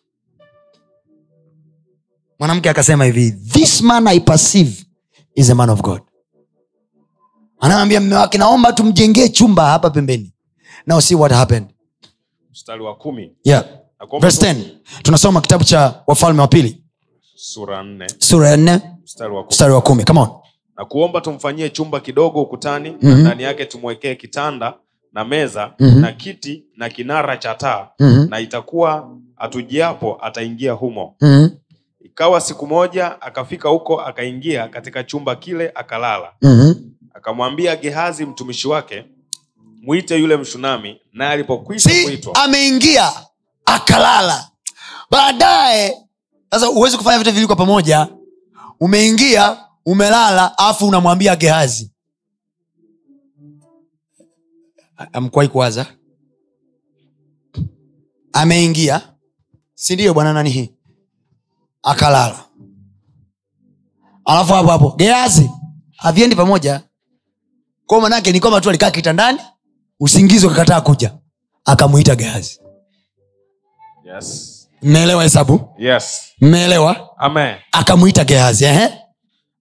[2.38, 4.84] Mwanamke akasema hivi this man i perceive
[5.34, 6.02] is a man of god.
[7.60, 10.32] Anaambia mme wake naomba tumjengee chumba hapa pembeni
[10.86, 11.66] now see what happened
[12.52, 13.32] Mstari wa kumi.
[13.44, 13.64] yeah.
[14.20, 14.64] Verse 10
[15.02, 16.82] tunasoma kitabu cha wafalme wa pili
[17.34, 18.06] Sura nne.
[18.18, 19.50] sura ya nne Mstari wa kumi.
[19.50, 20.28] mstari wa kumi come on
[20.76, 23.08] na kuomba tumfanyie chumba kidogo ukutani Mhm.
[23.08, 24.74] na ndani yake tumwekee kitanda
[25.12, 26.00] na meza Mhm.
[26.00, 31.48] na kiti na kinara cha taa Mhm, na itakuwa atujiapo ataingia humo mhm,
[32.00, 36.72] ikawa siku moja akafika huko akaingia katika chumba kile akalala mhm.
[37.14, 39.04] akamwambia gehazi mtumishi wake
[39.86, 43.12] mwite yule mshunami naye alipokwisha si ameingia
[43.66, 44.50] akalala.
[45.10, 45.98] Baadaye
[46.50, 48.08] sasa huwezi kufanya vitu viwili kwa pamoja.
[48.80, 49.56] Umeingia
[49.86, 51.90] umelala alafu unamwambia gehazi
[55.12, 55.86] amkwai kuwaza?
[58.32, 59.00] Ameingia.
[59.74, 60.74] Sindio bwana nani hii?
[61.82, 62.44] Akalala.
[64.24, 65.50] Alafu hapo hapo geazi
[65.96, 66.82] haviendi pamoja.
[67.86, 69.38] Kwao manake ni kwamba tu alikaa kitandani
[70.00, 71.14] usingizi ukakataa kuja
[71.64, 72.60] akamwita gehazi.
[74.04, 74.52] Yes.
[74.82, 75.74] mmeelewa hesabu?
[75.78, 76.32] Yes.
[76.40, 77.10] mmeelewa?
[77.72, 78.88] Akamwita gehazi ehe.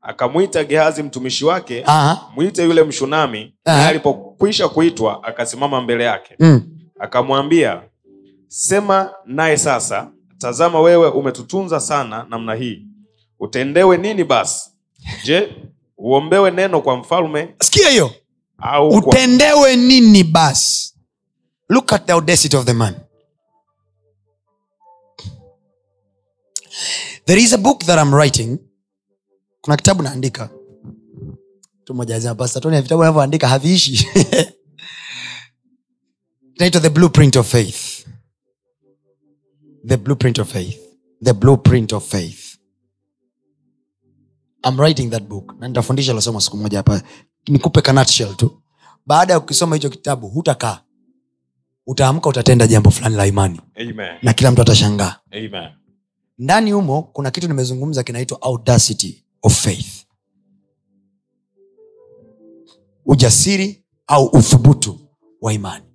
[0.02, 2.22] Akamwita gehazi mtumishi wake Aha.
[2.36, 6.36] mwite yule mshunami naye alipokwisha kuitwa akasimama mbele yake.
[6.40, 6.62] Mm.
[7.00, 7.82] akamwambia
[8.48, 12.88] sema naye sasa tazama wewe umetutunza sana namna hii.
[13.40, 14.70] Utendewe nini basi?
[15.24, 15.50] Je
[15.98, 17.56] uombewe neno kwa mfalme?
[17.62, 18.12] Sikia hiyo
[18.58, 20.94] au utendewe nini basi?
[21.70, 22.96] Look at the audacity of the man.
[27.26, 28.60] There is a book that I'm writing.
[29.62, 30.50] Kuna kitabu naandika.
[31.86, 34.08] Alisema, vitabu navyoandika haviishi.
[36.56, 38.08] Inaitwa the blueprint of faith.
[39.88, 40.78] The blueprint of faith.
[41.24, 42.58] The blueprint of faith.
[44.64, 45.56] I'm writing that book.
[45.60, 47.02] Na nitafundisha losoma siku moja hapa
[47.48, 48.62] nikupe kanatshel tu.
[49.06, 50.82] Baada ya ukisoma hicho kitabu hutakaa.
[51.88, 53.62] Utaamka utatenda jambo fulani la imani.
[53.76, 54.18] Amen.
[54.22, 55.16] na kila mtu atashangaa.
[55.32, 55.70] Amen.
[56.38, 60.06] ndani humo kuna kitu nimezungumza kinaitwa audacity of faith.
[63.06, 65.00] Ujasiri au uthubutu
[65.42, 65.86] wa imani.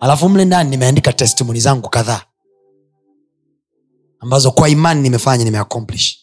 [0.00, 2.22] Alafu mle ndani nimeandika testimoni zangu kadhaa.
[4.20, 6.18] Ambazo kwa imani nimefanya nimeaccomplish.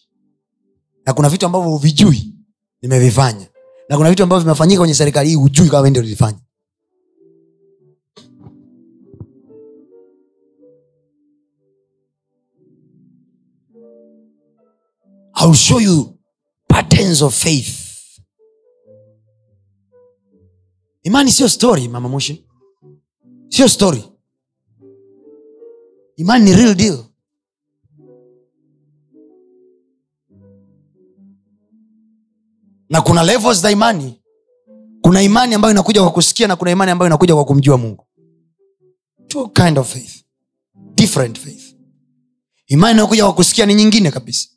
[1.06, 2.35] Na kuna vitu ambavyo huvijui
[2.82, 3.46] nimevifanya.
[3.88, 6.38] Na kuna vitu ambavyo vimefanyika kwenye serikali hii hujui kama ndio ulivifanya.
[15.34, 16.18] I'll show you
[16.68, 17.82] patterns of faith.
[21.02, 22.44] Imani sio story mama moshi
[23.48, 24.04] sio story.
[26.16, 27.05] Imani ni real deal
[32.88, 34.20] na kuna levels za imani.
[35.02, 38.06] Kuna imani ambayo inakuja kwa kusikia na kuna imani ambayo inakuja kwa kumjua mungu.
[39.28, 40.24] Two kind of faith.
[40.94, 41.74] Different faith.
[42.66, 44.48] Imani inayokuja kwa kusikia ni nyingine kabisa.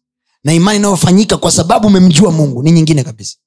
[0.44, 3.38] Na imani inayofanyika kwa sababu umemjua mungu ni nyingine kabisa.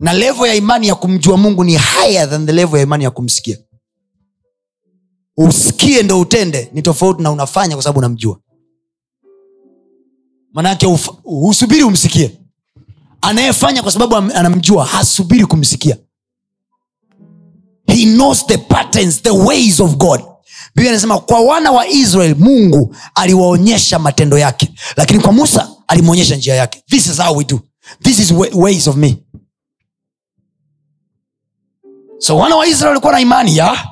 [0.00, 3.10] Na levo ya imani ya kumjua mungu ni higher than the levo ya imani ya
[3.10, 3.58] kumsikia.
[5.36, 8.40] Usikie ndo utende ni tofauti na unafanya kwa sababu unamjua.
[10.52, 10.86] Manake
[11.24, 12.40] usubiri umsikie
[13.24, 15.96] anayefanya kwa sababu anamjua hasubiri kumsikia.
[17.86, 20.20] He knows the patterns the ways of god.
[20.74, 26.54] Biblia anasema kwa wana wa israel mungu aliwaonyesha matendo yake lakini kwa musa alimwonyesha njia
[26.54, 26.84] yake.
[26.90, 27.60] This is how we do.
[28.02, 29.16] This is ways of me.
[32.18, 33.88] So wana wa israel walikuwa na imani ya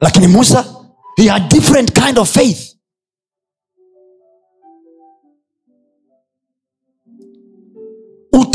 [0.00, 0.64] lakini musa
[1.16, 2.70] he had different kind of faith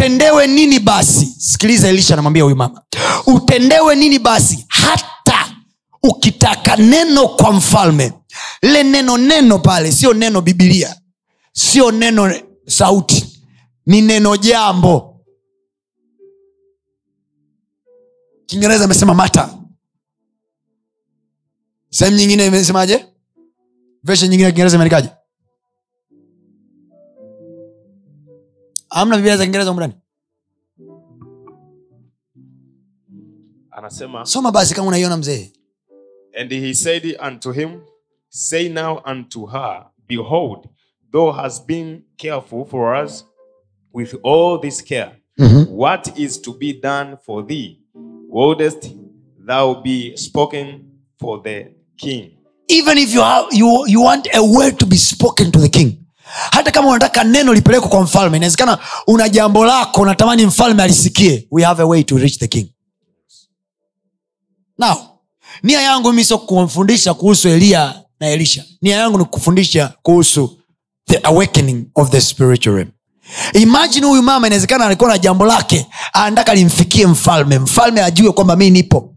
[0.06, 1.26] utendewe nini basi?
[1.38, 2.82] Sikiliza elisha anamwambia huyu mama.
[3.28, 4.66] Utendewe nini basi?
[4.70, 5.56] Hata
[6.04, 8.14] ukitaka neno kwa mfalme.
[8.62, 10.96] Lile neno neno pale sio neno bibilia
[11.54, 12.34] sio neno
[12.68, 13.42] sauti.
[13.86, 15.22] Ni neno jambo.
[18.46, 19.54] Kiingereza amesema mata
[21.90, 23.06] sehemu nyingine imesemaje?
[24.04, 25.10] Veshe nyingine ya kiingereza imeandikaje
[28.96, 29.94] amna biblia za kiingereza humu ndani?
[33.72, 35.52] Anasema soma basi kama unaiona mzee.
[36.40, 37.82] And he said unto him
[38.30, 40.68] say now unto her behold
[41.12, 43.26] thou has been careful for us
[43.94, 45.12] with all this care.
[45.40, 45.78] Mm-hmm.
[45.78, 47.80] what is to be done for thee?
[48.30, 48.90] Wouldest
[49.48, 50.86] thou be spoken
[51.20, 51.66] for the
[51.98, 52.32] king?
[52.70, 56.05] Even if you, have, you, you want a word to be spoken to the king
[56.52, 61.64] hata kama unataka neno lipelekwe kwa mfalme inawezekana una jambo lako unatamani mfalme alisikie we
[61.64, 62.70] have a way to reach the king.
[64.80, 64.98] Now
[65.64, 68.66] nia yangu mi sio kumfundisha kuhusu eliya na elisha.
[68.82, 70.60] Nia yangu ni kufundisha kuhusu
[71.08, 72.92] the awakening of the spiritual realm.
[73.54, 77.60] Imagine huyu mama inawezekana alikuwa na jambo lake anataka limfikie mfalme.
[77.60, 79.16] Mfalme ajue kwamba mi nipo.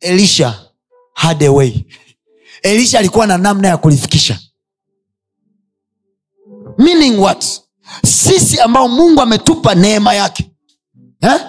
[0.00, 0.58] Elisha
[1.14, 1.84] had a way.
[2.62, 4.38] Elisha alikuwa na namna ya kulifikisha
[6.82, 7.44] meaning what?
[8.06, 10.50] Sisi ambao mungu ametupa neema yake.
[11.20, 11.40] Eh?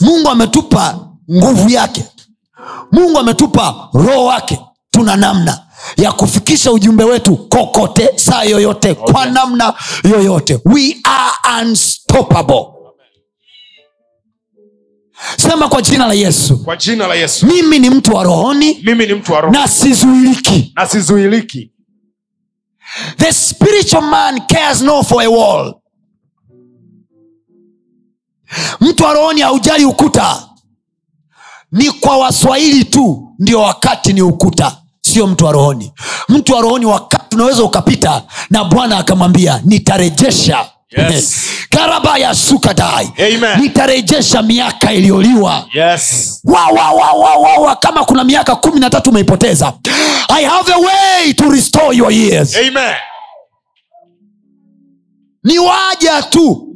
[0.00, 2.04] mungu ametupa nguvu yake.
[2.92, 4.60] Mungu ametupa roho wake.
[4.90, 5.60] Tuna namna
[5.96, 9.74] ya kufikisha ujumbe wetu kokote saa yoyote kwa namna
[10.04, 10.60] yoyote.
[10.64, 12.66] We are unstoppable.
[15.36, 16.58] Sema kwa jina la yesu.
[16.64, 17.46] Kwa jina la yesu.
[17.46, 20.72] Mimi ni mtu wa rohoni mimi ni mtu wa rohoni na sizuiliki.
[20.76, 21.70] Na sizuiliki
[23.16, 25.74] the spiritual man cares no for a wall.
[28.80, 30.48] Mtu arooni aujali ukuta.
[31.72, 35.92] Ni kwa waswahili tu ndio wakati ni ukuta sio mtu wa rohoni.
[36.28, 41.40] Mtu wa wakati unaweza ukapita na bwana akamwambia nitarejesha Yes.
[41.70, 43.60] karaba ya sukadai Amen.
[43.60, 45.66] nitarejesha miaka iliyoliwa.
[45.74, 46.40] Yes.
[46.44, 47.76] Wa, wa, wa, wa, wa, wa.
[47.76, 49.72] kama kuna miaka kumi na tatu umeipoteza.
[50.28, 52.56] I have a way to restore your years.
[52.56, 52.94] Amen.
[55.44, 56.68] Ni waja tu.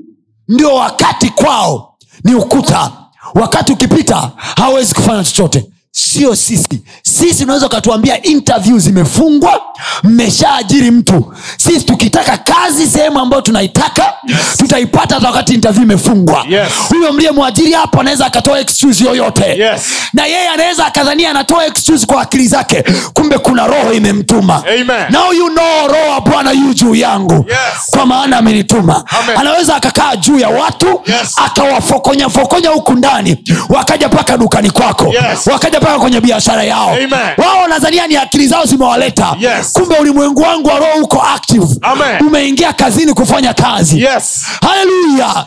[0.49, 1.95] Ndio wakati kwao.
[2.25, 2.93] Ni ukuta.
[3.35, 5.67] Wakati ukipita hawezi kufanya chochote
[6.05, 9.61] sio sisi sisi unaweza ukatuambia interview zimefungwa
[10.03, 14.39] mmeshaajiri mtu sisi tukitaka kazi sehemu ambayo tunaitaka Yes.
[14.57, 16.69] tutaipata hata wakati interview imefungwa Yes.
[16.89, 19.83] huyo mliye mwajiri hapo anaweza akatoa excuse yoyote Yes.
[20.13, 22.85] na yeye anaweza akadhania anatoa excuse kwa akili zake
[23.15, 25.07] kumbe kuna roho imemtuma Amen.
[25.11, 27.91] now you know roho wa bwana yu juu yangu Yes.
[27.91, 29.05] kwa maana amenituma
[29.37, 31.35] anaweza akakaa juu ya watu Yes.
[31.37, 35.47] akawafokonyafokonya huku ndani wakaja mpaka dukani kwako Yes.
[35.47, 36.91] wakaja mpaka kwenye biashara yao.
[36.91, 37.35] Amen.
[37.39, 39.37] wao wanadhania ni akili zao zimewaleta.
[39.41, 39.73] Yes.
[39.73, 41.67] kumbe ulimwengu wangu wa roho uko active.
[41.83, 42.27] Amen.
[42.27, 44.03] umeingia kazini kufanya kazi.
[44.03, 44.47] Yes.
[44.61, 45.47] Haleluya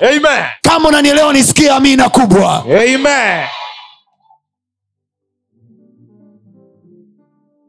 [0.61, 2.63] kama unanielewa nisikie amina kubwa.
[2.65, 3.45] Amen.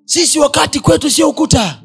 [0.04, 1.78] Sisi wakati kwetu sio ukuta.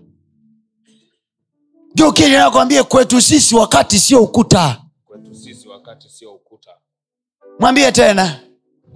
[1.95, 4.81] Jokieninakwambie kwetu sisi wakati sio ukuta.
[5.05, 6.71] Kwetu sisi wakati sio ukuta.
[7.59, 8.39] Mwambie tena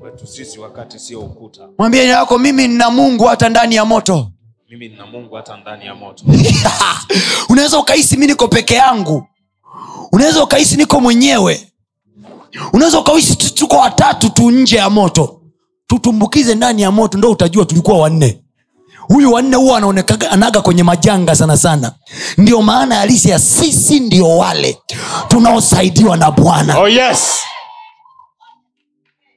[0.02, 1.62] kwetu sisi wakati sio ukuta.
[1.78, 4.28] Mwambie yako mimi nina mungu hata ndani ya moto.
[4.70, 6.24] Mimi nina mungu hata ndani ya moto.
[7.50, 9.28] Unaweza ukahisi mi niko peke yangu.
[10.12, 11.68] Unaweza ukahisi niko mwenyewe.
[12.74, 15.42] Unaweza ukahisi tuko watatu tu nje ya moto.
[15.88, 18.44] Tutumbukize ndani ya moto ndo utajua tulikuwa wanne.
[19.00, 21.92] Huyu wanne huwa anaonekanaga kwenye majanga sana sana.
[22.38, 24.78] Ndio maana halisi ya sisi ndio wale
[25.28, 26.80] tunaosaidiwa na bwana.
[26.80, 27.40] Oh yes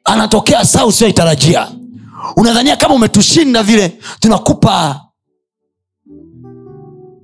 [0.04, 1.72] anatokea saa usioitarajia
[2.36, 3.88] unadhania kama umetushinda vile
[4.20, 5.00] tunakupa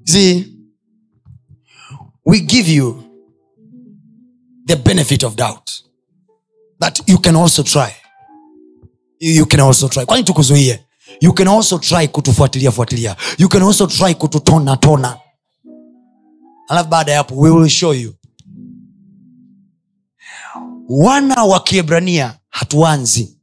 [0.04, 0.56] zi
[2.26, 3.02] we give you
[4.66, 5.70] the benefit of doubt.
[6.78, 7.90] That you can also try.
[9.20, 10.04] You can also try.
[10.06, 10.84] Kwani tukuzuie?
[11.20, 13.16] You can also try kutufuatilia fuatilia.
[13.38, 15.18] You can also try kututona tona.
[16.68, 18.14] Alafu baada ya hapo we will show you.
[20.88, 23.36] Wana wa kiebrania hatuanzi.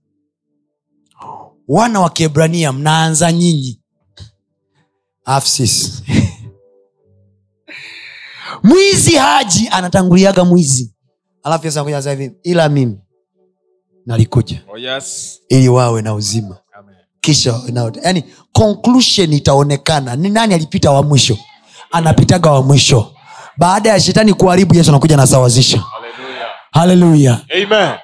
[1.68, 3.82] Wana wa kiebrania mnaanza nyinyi.
[8.64, 10.94] Mwizi haji anatanguliaga mwizi.
[11.44, 12.98] Alafu Yesu anakuja hivi ila mimi
[14.06, 15.40] nalikuja oh yes.
[15.50, 16.58] ili wawe na uzima.
[16.80, 16.96] Amen.
[17.22, 20.16] Kisha wawe yani conclusion itaonekana.
[20.16, 21.38] Ni nani alipita wa mwisho?
[21.92, 23.12] Anapitaga wa mwisho.
[23.58, 25.84] Baada ya shetani kuharibu yesu anakuja anasawazisha
[26.72, 27.40] haleluya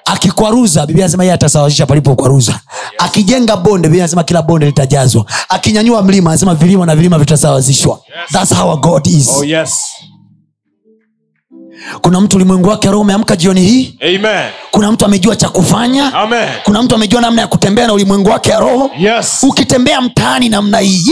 [0.04, 2.60] akikwaruza biblia nasema yeye atasawazisha palipokwaruza
[2.98, 5.24] akijenga bonde biblia nasema kila bonde litajazwa.
[5.48, 8.00] Akinyanyua mlima anasema vilima na vilima vitasawazishwa.
[8.20, 8.30] Yes.
[8.32, 9.28] thats how god is.
[9.36, 9.74] Oh yes.
[12.00, 13.98] Kuna mtu ulimwengu wake roho umeamka jioni hii?
[14.00, 14.50] Amen.
[14.70, 16.14] Kuna mtu amejua cha kufanya?
[16.14, 16.48] Amen.
[16.64, 18.90] Kuna mtu amejua namna ya kutembea na ulimwengu wake roho?
[18.98, 19.38] Yes.
[19.42, 21.02] Ukitembea mtaani namna hii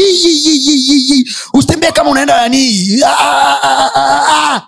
[1.55, 2.89] usitembee kama unaenda nani?
[3.07, 4.21] Ah, ah, ah,
[4.55, 4.61] ah.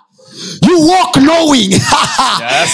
[0.67, 1.71] You walk knowing.
[2.39, 2.69] Yes.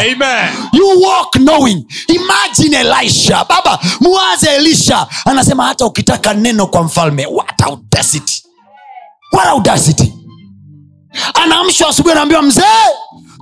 [0.00, 0.52] Amen.
[0.72, 1.84] You walk knowing.
[2.08, 3.44] Imagine elisha.
[3.48, 5.06] Baba muwaze elisha.
[5.24, 8.42] Anasema hata ukitaka neno kwa mfalme what audacity.
[9.32, 10.12] What audacity.
[11.34, 12.62] Anaamshwa asubuhi anaambiwa mzee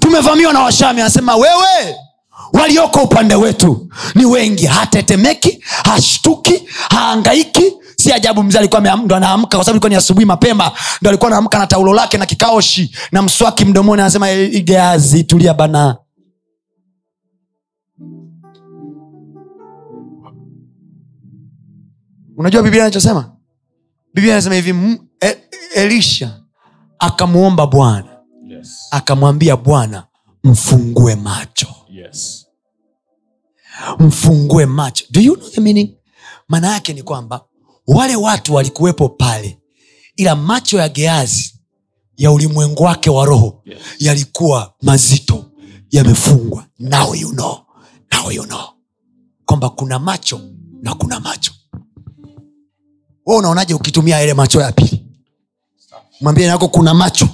[0.01, 1.01] tumevamiwa na washami.
[1.01, 1.97] Anasema wewe
[2.53, 4.67] walioko upande wetu ni wengi.
[4.67, 10.73] Hatetemeki hashtuki haangaiki si ajabu mzee alikuwa ndo anaamka kwa sababu ilikuwa ni asubuhi mapema
[11.01, 15.55] ndo alikuwa anaamka na taulo lake na kikaoshi na mswaki mdomoni anasema "Eh, igeazi tulia
[15.55, 15.97] bana.
[22.37, 23.37] Unajua biblia anachosema
[24.15, 25.39] biblia anasema hivi e-
[25.75, 26.41] elisha
[26.99, 28.17] akamwomba bwana.
[28.49, 28.89] Yes.
[28.91, 30.07] Akamwambia bwana
[30.45, 31.69] mfungue macho.
[31.91, 32.47] Yes.
[33.99, 35.05] Mfungue macho.
[35.11, 35.97] Do you know the meaning?
[36.49, 37.45] Maana yake ni kwamba
[37.87, 39.59] wale watu walikuwepo pale
[40.17, 41.53] ila macho ya geazi
[42.17, 43.79] ya ulimwengu wake wa roho Yes.
[43.99, 45.45] yalikuwa mazito
[45.91, 46.67] yamefungwa.
[46.79, 47.59] Now you know.
[48.13, 48.65] Now you know.
[49.45, 50.41] Kwamba kuna macho
[50.83, 51.53] na kuna macho.
[53.27, 55.07] We unaonaje ukitumia ile macho ya pili?
[56.21, 57.29] Mwambie nako kuna macho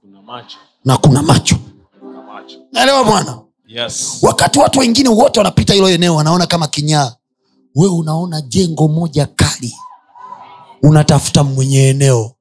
[0.00, 0.56] kuna macho.
[0.84, 1.56] na kuna macho.
[2.00, 2.56] Kuna macho.
[2.72, 3.40] Naelewa bwana?
[3.66, 4.18] Yes.
[4.22, 7.14] Wakati watu wengine wote wanapita hilo eneo wanaona kama kinyaa.
[7.74, 9.74] Wewe unaona jengo moja kali
[10.82, 12.34] unatafuta mwenye eneo.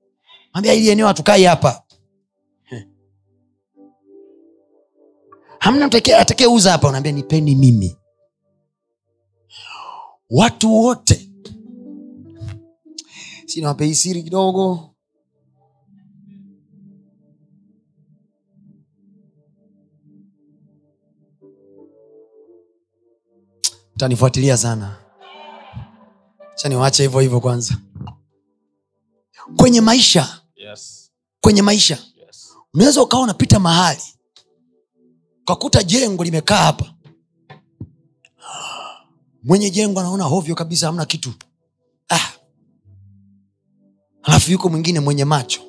[0.54, 1.84] Ambia ili eneo hatukai hapa.
[5.60, 5.86] Hamna
[6.20, 6.88] atakeuza hapa.
[6.90, 7.98] Unaambia nipeni mimi.
[10.30, 11.30] Watu wote.
[13.46, 14.94] Sinawapei siri kidogo.
[23.96, 24.98] Utanifuatilia sana.
[26.56, 27.78] Cha niwache hivyo hivyo kwanza
[29.56, 30.42] kwenye maisha.
[30.56, 31.12] Yes.
[31.42, 31.98] Kwenye maisha.
[32.26, 32.54] Yes.
[32.74, 34.02] Unaweza ukawa unapita mahali
[35.42, 36.94] ukakuta jengo limekaa hapa.
[39.44, 41.34] Mwenye jengo anaona hovyo kabisa hamna kitu.
[42.10, 42.32] Ah.
[44.24, 45.62] alafu yuko mwingine mwenye macho.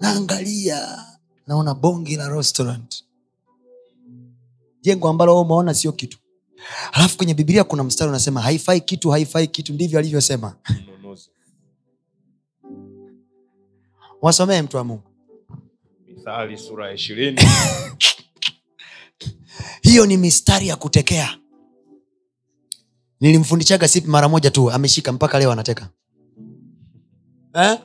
[0.00, 1.04] Naangalia
[1.46, 3.04] naona bongi la restaurant.
[4.82, 6.18] Jengo ambalo umeona sio kitu.
[6.92, 10.56] Alafu kwenye bibilia kuna mstari unasema haifai kitu haifai kitu ndivyo alivyosema
[14.26, 15.02] wasomee mtu wa mungu.
[16.06, 17.40] Mithali sura ya ishirini.
[19.82, 21.38] Hiyo ni mistari ya kutekea.
[23.20, 25.88] Nilimfundishaga sipi mara moja tu ameshika mpaka leo anateka.
[27.54, 27.78] Eh?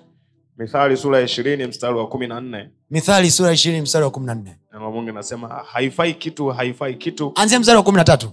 [0.57, 2.69] mithali sura ya ishirini mstari wa kumi na nne.
[2.89, 4.57] Mithali sura ishirini mstari wa kumi na nne.
[4.73, 7.31] Neno mungu inasema haifai kitu haifai kitu.
[7.35, 8.31] Anzia mstari wa kumi na tatu.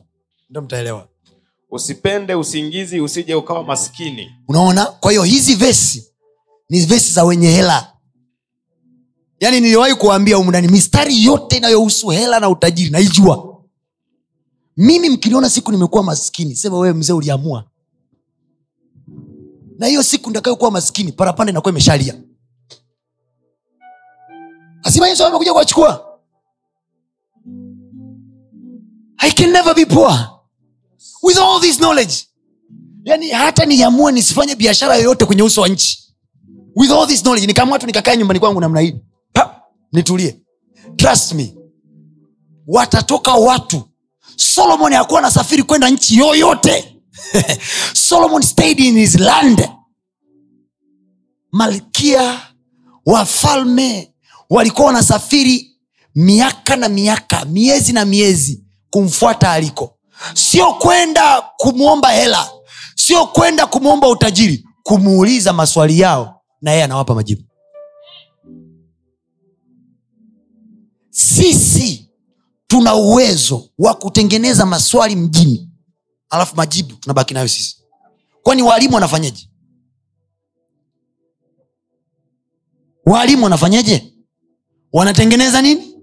[0.51, 1.09] Ndo mtaelewa.
[1.71, 4.31] Usipende usingizi usije ukawa maskini.
[4.49, 4.85] Unaona?
[4.85, 6.13] Kwa hiyo hizi vesi
[6.69, 7.93] ni vesi za wenye hela
[9.41, 13.63] yaani niliwahi kuwaambia humu mistari yote inayohusu hela na utajiri naijua.
[14.77, 17.65] Mimi mkiniona siku nimekuwa maskini sema wewe mzee uliamua.
[19.79, 22.15] Na hiyo siku ntakayokuwa maskini parapanda inakuwa imeshalia.
[24.85, 26.05] Lazima amekuja kuwachukua.
[29.19, 30.41] I can never be poor
[31.23, 32.15] with all this knowledge.
[33.05, 36.15] Yani hata niamue nisifanye biashara yoyote kwenye uso wa nchi.
[36.77, 38.95] With all this knowledge nikaamua tu nikakaa nyumbani kwangu namna hii
[39.93, 40.41] nitulie.
[40.97, 41.55] Trust me.
[42.67, 43.89] Watatoka watu.
[44.37, 46.95] Solomon hakuwa anasafiri kwenda nchi yoyote.
[48.09, 49.69] Solomon stayed in his land.
[51.53, 52.41] Malkia
[53.07, 54.15] wafalme
[54.51, 55.77] walikuwa wanasafiri
[56.15, 59.99] miaka na miaka miezi na miezi kumfuata aliko.
[60.35, 62.51] Sio kwenda kumwomba hela.
[62.95, 64.65] Sio kwenda kumwomba utajiri.
[64.83, 67.43] Kumuuliza maswali yao na yeye anawapa majibu
[71.19, 72.11] sisi
[72.67, 75.71] tuna uwezo wa kutengeneza maswali mjini.
[76.31, 77.77] Alafu majibu tunabaki nayo sisi.
[78.43, 79.51] Kwani waalimu wanafanyaje?
[83.07, 84.13] Waalimu wanafanyeje
[84.93, 85.95] wanatengeneza nini?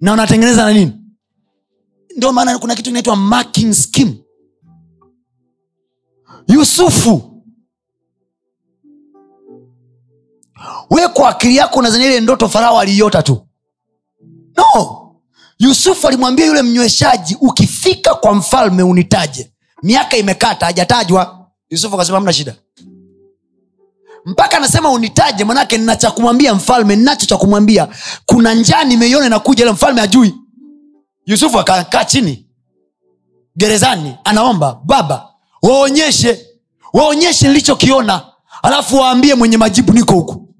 [0.00, 0.92] Na wanatengeneza na nini?
[2.16, 4.24] Ndio maana kuna kitu kinaitwa marking scheme.
[6.48, 7.42] Yusufu
[10.90, 13.45] we kwa akili yako unazania ile ndoto farao aliiota tu
[14.56, 15.02] no.
[15.58, 19.52] Yusufu alimwambia yule mnyweshaji ukifika kwa mfalme unitaje.
[19.82, 21.48] Miaka imekata hajatajwa.
[21.70, 22.54] Yusufu akasema hamna shida.
[24.24, 27.88] Mpaka anasema unitaje manake nina cha kumwambia mfalme ninacho cha kumwambia.
[28.26, 30.34] Kuna njaa nimeiona inakuja ile mfalme ajui
[31.26, 32.46] yusufu akakaa chini
[33.56, 35.28] gerezani anaomba baba
[35.62, 36.46] waonyeshe
[36.92, 38.26] waonyeshe nilichokiona
[38.62, 40.54] alafu waambie mwenye majibu niko huku.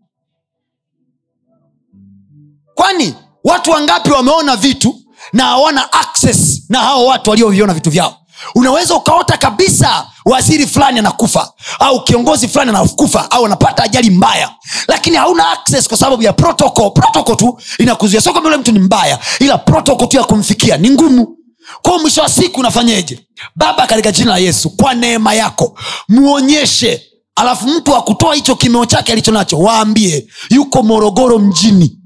[2.74, 3.14] Kwani
[3.46, 4.94] watu wangapi wameona vitu
[5.32, 8.16] na hawana access na hao watu walioviona vitu vyao?
[8.54, 14.50] Unaweza ukaota kabisa waziri fulani anakufa au kiongozi fulani anakufa au anapata ajali mbaya
[14.88, 16.90] lakini hauna access kwa sababu ya protocol.
[16.92, 18.20] Protocol tu inakuzuia.
[18.20, 21.36] Sio kwamba yule mtu ni mbaya ila protocol tu ya kumfikia ni ngumu.
[21.82, 23.26] Kwao mwisho wa siku unafanyeje?
[23.56, 25.78] Baba katika jina la yesu kwa neema yako
[26.08, 27.02] muonyeshe.
[27.36, 31.98] Alafu mtu akutoa hicho kimeo chake alicho nacho waambie yuko morogoro mjini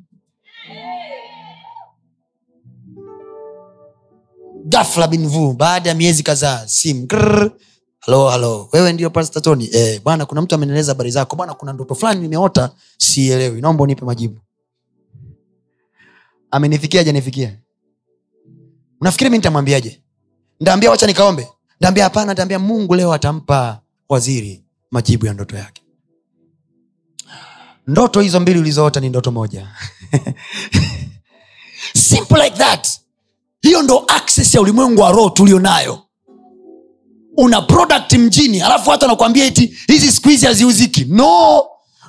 [4.70, 7.50] gafla binvu baada ya miezi kadhaa simu grrr.
[8.00, 9.68] halo halo wewe ndio pasta tony?
[9.72, 11.36] Eh, bwana kuna mtu amenieleza habari zako.
[11.36, 13.60] Bwana kuna ndoto fulani nimeota sielewi.
[13.60, 14.40] Naomba unipe majibu.
[16.50, 17.56] Amenifikia janifikia
[19.00, 20.02] unafikiri mi nitamwambiaje?
[20.60, 21.48] Ndaambia wacha nikaombe.
[21.80, 25.82] Ndaambia hapana ndaambia mungu leo atampa waziri majibu ya ndoto yake.
[27.86, 29.68] Ndoto hizo mbili ulizoota ni ndoto moja.
[32.08, 33.00] Simple like that
[33.62, 36.02] hiyo ndo access ya ulimwengu wa roho tulio nayo
[37.36, 41.04] una product mjini alafu watu wanakuambia eti hizi siku hizi haziuziki.
[41.04, 41.62] No.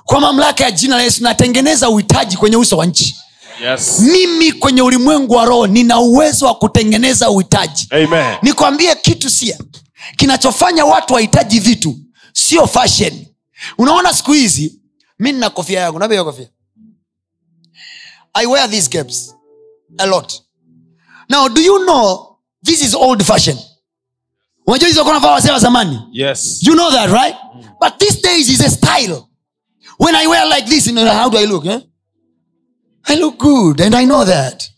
[0.05, 3.15] Kwa mamlaka ya jina la yesu natengeneza uhitaji kwenye uso wa nchi.
[3.63, 3.99] Yes.
[3.99, 7.87] mimi kwenye ulimwengu wa roho nina uwezo wa kutengeneza uhitaji.
[7.89, 8.35] Amen.
[8.41, 9.57] nikwambie kitu sia
[10.17, 11.95] kinachofanya watu wahitaji vitu
[12.33, 13.25] sio fashion.
[13.77, 14.81] Unaona siku hizi
[15.19, 16.47] mi nina kofia yangu nabe kofia.
[18.33, 19.35] I wear these gaps
[19.97, 20.33] a lot
[21.31, 23.57] now do you know this is old fashion?
[24.67, 25.99] Unajua hizo kunavaa wasee wa zamani?
[26.11, 26.63] Yes.
[26.63, 27.35] you know that right?
[27.79, 29.27] But these days is a style.
[29.99, 31.79] When i wear like this you know, how do i look eh?
[33.03, 34.70] i look good and i know that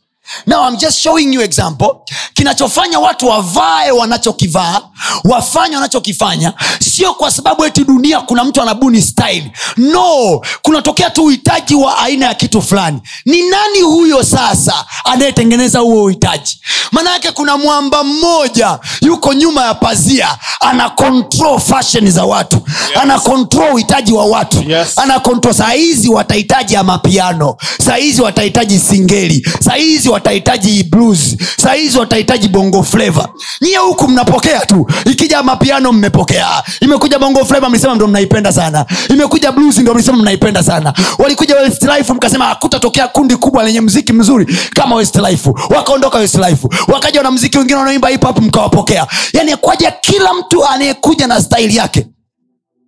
[0.48, 1.88] now i'm just showing you example.
[2.34, 4.82] Kinachofanya watu wavae wanachokivaa
[5.24, 9.52] wafanye wanachokifanya sio kwa sababu eti dunia kuna mtu anabuni style.
[9.78, 13.02] No kunatokea tu uhitaji wa aina ya kitu fulani.
[13.26, 16.60] Ni nani huyo sasa anayetengeneza huo uhitaji?
[16.92, 22.98] Maanayake kuna mwamba mmoja yuko nyuma ya pazia ana control fashion za watu yes.
[23.02, 24.98] ana control uhitaji wa watu Yes.
[24.98, 25.54] ana control.
[25.54, 27.56] Saa hizi watahitaji ya mapiano
[27.86, 31.36] saa hizi watahitaji singeli saa hizi watahitaji blues.
[31.58, 33.30] Saa hizi watahitaji bongo fleva
[33.62, 34.88] nyie huku mnapokea tu.
[35.12, 36.64] Ikija mapiano mmepokea.
[36.82, 38.86] Imekuja bongo fleva mlisema ndo mnaipenda sana.
[39.10, 40.94] Imekuja blues ndo mlisema mnaipenda sana.
[41.20, 47.32] Walikuja westlife mkasema hakutatokea kundi kubwa lenye mziki mzuri kama westlife wakaondoka westlife wakaja na
[47.32, 49.08] mziki wengine wanaoimba hip hop mkawapokea.
[49.34, 52.08] Yani kwaja kila mtu anayekuja na staili yake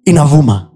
[0.06, 0.68] inavuma.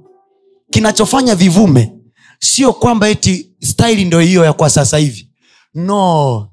[0.71, 1.91] Kinachofanya vivume
[2.39, 5.28] sio kwamba eti staili ndo hiyo ya kwa sasa hivi
[5.73, 6.49] no.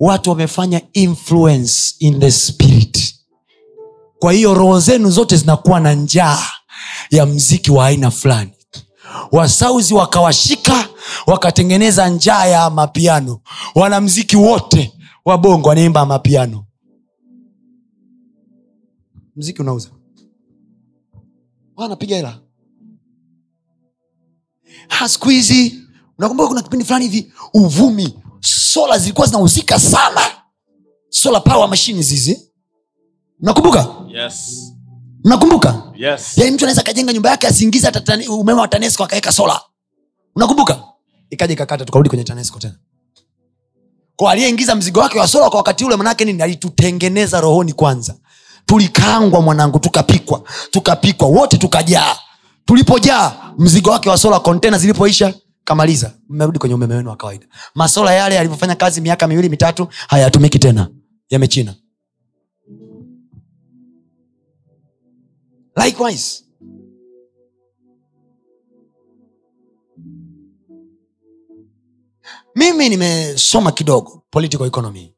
[0.00, 3.14] Watu wamefanya influence in the spirit.
[4.18, 6.38] Kwa hiyo roho zenu zote zinakuwa na njaa
[7.10, 8.50] ya mziki wa aina fulani.
[9.32, 10.88] Wasauzi wakawashika
[11.26, 13.40] wakatengeneza njaa ya mapiano.
[13.74, 14.92] Wanamziki wote
[15.24, 16.66] wabongo wanaimba mapiano.
[19.36, 19.90] Mziki unauza?
[21.76, 22.40] Wanapiga hela.
[25.08, 25.85] Siku hizi
[26.18, 30.20] unakumbuka kuna kipindi fulani hivi uvumi sola zilikuwa zinauzika sana.
[31.08, 32.50] Sola power machines hizi.
[33.40, 33.86] Nakumbuka?
[34.08, 34.62] Yes.
[35.24, 35.82] nakumbuka?
[35.96, 36.38] Yes.
[36.38, 39.60] yaani mtu anaweza akajenga nyumba yake asiingize hata umeme wa tanesco akaweka sola
[40.36, 40.82] unakumbuka?
[41.30, 42.74] Ikaja ikakata tukarudi kwenye tanesco tena.
[44.16, 46.42] Kwa aliyeingiza mzigo wake wa sola kwa wakati ule manake nini?
[46.42, 48.14] Alitutengeneza rohoni kwanza.
[48.66, 50.42] Tulikangwa mwanangu tukapikwa.
[50.70, 52.16] Tukapikwa wote tukajaa.
[52.64, 55.34] Tulipojaa mzigo wake wa sola kontena zilipoisha
[55.66, 57.46] kamaliza mmerudi kwenye umeme wenu wa kawaida.
[57.74, 60.90] Masola yale yalivyofanya kazi miaka miwili mitatu hayatumiki tena.
[61.30, 61.74] Yamechina.
[65.84, 66.42] Likewise.
[72.54, 75.14] Mimi nimesoma kidogo political economy.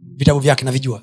[0.00, 1.02] Vitabu vyake navijua.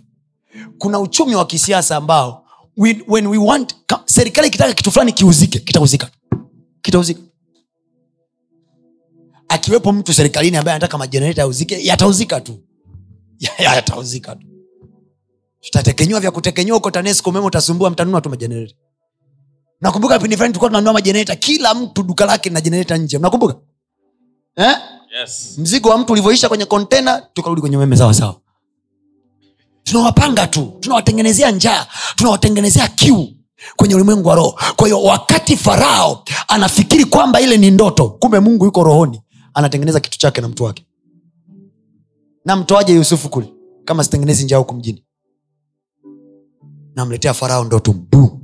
[0.77, 2.45] Kuna uchumi wa kisiasa ambao
[2.77, 3.75] we, when we want
[4.05, 6.09] serikali ikitaka kitu fulani kiuzike kitauzika.
[6.81, 7.21] Kitauzika
[9.51, 12.59] akiwepo mtu serikalini ambaye anataka majenereta yauzike yatauzika tu.
[13.39, 14.47] Ya- ya- yatauzika tu.
[15.61, 18.75] Tutatekenywa vya kutekenywa huko tanesco umeme utasumbua mtanunua tu majenereta
[19.81, 23.17] nakumbuka vipindi fulani tulikuwa tunanunua majenereta kila mtu duka lake na jenereta nje.
[23.17, 23.55] Mnakumbuka?
[24.55, 24.75] Eh?
[25.19, 25.55] Yes.
[25.57, 28.35] mzigo wa mtu ulivyoisha kwenye kontena tukarudi kwenye umeme sawa sawa.
[29.83, 33.27] Tunawapanga tu tunawatengenezea njaa tunawatengenezea kiu
[33.75, 34.59] kwenye ulimwengu wa roho.
[34.75, 39.21] Kwa hiyo wakati farao anafikiri kwamba ile ni ndoto kumbe mungu yuko rohoni
[39.53, 40.85] anatengeneza kitu chake na mtu wake.
[42.45, 43.53] Na mtoaje yusufu kule?
[43.85, 45.03] Kama sitengenezi njia huku mjini.
[46.95, 48.41] Namletea farao ndoto mbu.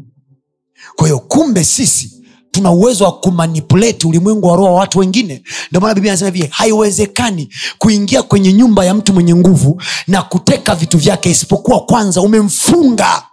[0.96, 5.44] Kwa hiyo kumbe sisi tuna uwezo wa kumanipulate ulimwengu wa roho wa watu wengine.
[5.70, 10.76] Ndio maana biblia anasema hivi haiwezekani kuingia kwenye nyumba ya mtu mwenye nguvu na kuteka
[10.76, 13.24] vitu vyake isipokuwa kwanza umemfunga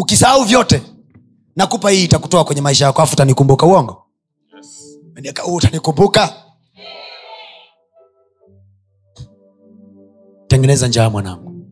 [0.00, 0.82] ukisahau vyote
[1.56, 3.66] nakupa hii itakutoa kwenye maisha yako afu utanikumbuka.
[3.66, 4.06] Uongo?
[4.56, 5.38] Yes.
[5.44, 6.34] "Oh, utanikumbuka.
[10.46, 11.66] Tengeneza njaa mwanangu.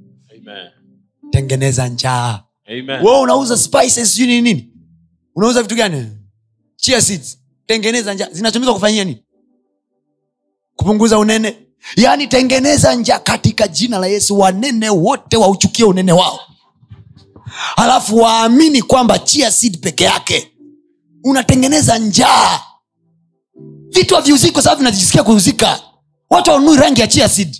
[1.31, 2.43] Tengeneza njaa.
[3.05, 4.73] We unauza spices sijui nini nini.
[5.35, 6.07] Unauza vitu gani?
[6.77, 7.39] Chia seeds.
[7.67, 8.29] Tengeneza njaa.
[8.33, 9.25] Zinatumika kufanyia nini?
[10.77, 11.57] Kupunguza unene.
[11.97, 14.39] Yaani tengeneza njaa katika jina la yesu.
[14.39, 16.41] Wanene wote wauchukie unene wao
[17.77, 20.53] halafu waamini kwamba chia seed peke yake.
[21.25, 22.61] Unatengeneza njaa.
[23.89, 25.81] Vitu haviuziki kwa sababu vinajisikia kuuzika.
[26.31, 27.57] Watu wanunui rangi ya chia seed.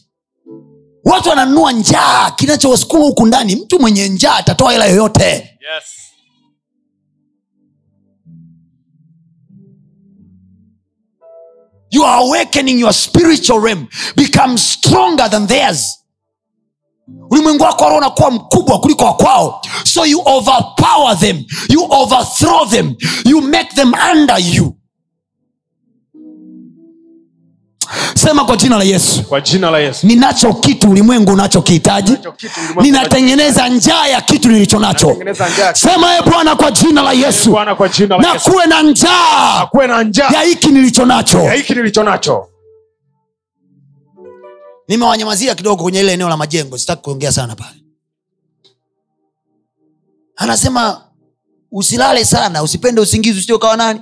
[1.05, 3.57] Watu wananunua njaa kinachowasukuma huku ndani.
[3.57, 5.25] Mtu mwenye njaa atatoa hela yoyote.
[5.25, 5.85] Yes.
[11.91, 13.89] you are awakening your spiritual realm.
[14.17, 15.98] Become stronger than theirs
[17.31, 21.45] ulimwengu wako wa roho unakuwa mkubwa kuliko wakwao so you overpower them.
[21.69, 22.95] You overthrow them.
[23.25, 24.75] You make them under you.
[28.15, 29.23] Sema kwa jina la yesu.
[29.23, 30.07] Kwa jina la yesu.
[30.07, 32.17] Ninacho kitu ulimwengu unachokihitaji.
[32.17, 35.17] Kihitaji ninatengeneza njaa ya kitu nilicho nacho
[35.73, 37.51] sema e bwana kwa jina la yesu.
[37.51, 42.49] Bwana jina la na kuwe na njaa na njaa ya hiki nilicho nacho
[44.89, 47.85] nimewanyamazia kidogo kwenye ile eneo la majengo sitaki kuongea sana pale.
[50.37, 51.05] Anasema
[51.73, 54.01] usilale sana usipende usingizi usije ukawa nani?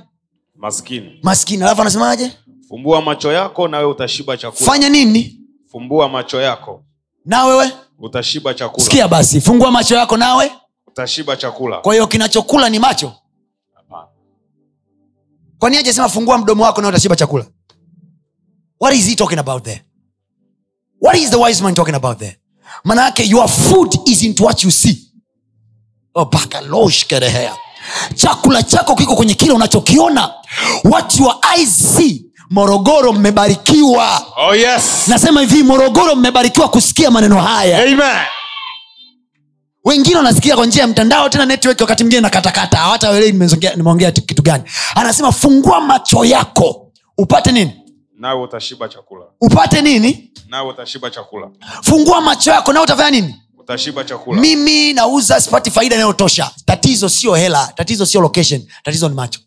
[0.55, 1.19] Maskini.
[1.23, 1.63] Maskini.
[1.63, 2.31] Alafu anasemaje?
[2.67, 4.65] Fumbua macho yako nawe utashiba chakula.
[4.71, 5.39] Fanya nini?
[5.71, 6.83] Fumbua macho yako.
[7.25, 7.71] Na wewe?
[7.99, 8.83] Utashiba chakula.
[8.85, 10.51] Sikia basi fungua macho yako nawe
[10.87, 11.77] utashiba chakula.
[11.77, 13.13] Kwa hiyo kinachokula ni macho?
[15.59, 17.45] Kwani aje sema fungua mdomo wako nawe utashiba chakula?
[18.79, 19.81] What is he talking about there
[21.01, 22.35] what is the wise man talking about there?
[22.85, 24.97] Manake your food is into what you see.
[26.15, 27.55] Oh, bakaloshkerehea
[28.15, 30.33] chakula chako kiko kwenye kile unachokiona.
[30.83, 34.21] What your eyes see morogoro mmebarikiwa.
[34.37, 35.07] Oh yes.
[35.07, 37.83] Nasema hivi morogoro mmebarikiwa kusikia maneno haya.
[37.83, 38.25] Amen.
[39.85, 44.41] Wengine wanasikia kwa njia ya mtandao tena network wakati mwingine nakatakata hawataelewi nimeongea nimeongea kitu
[44.41, 44.63] gani?
[44.95, 46.91] Anasema fungua macho yako.
[47.17, 47.71] Upate nini
[48.17, 49.25] nawe utashiba chakula.
[49.41, 50.31] Upate nini?
[50.49, 51.49] Nawe utashiba chakula.
[51.81, 53.35] Fungua macho yako nawe utafanya nini?
[53.59, 54.41] Utashiba chakula.
[54.41, 56.51] Mimi nauza sipati faida inayotosha.
[56.65, 59.39] Tatizo sio hela tatizo sio location tatizo ni macho.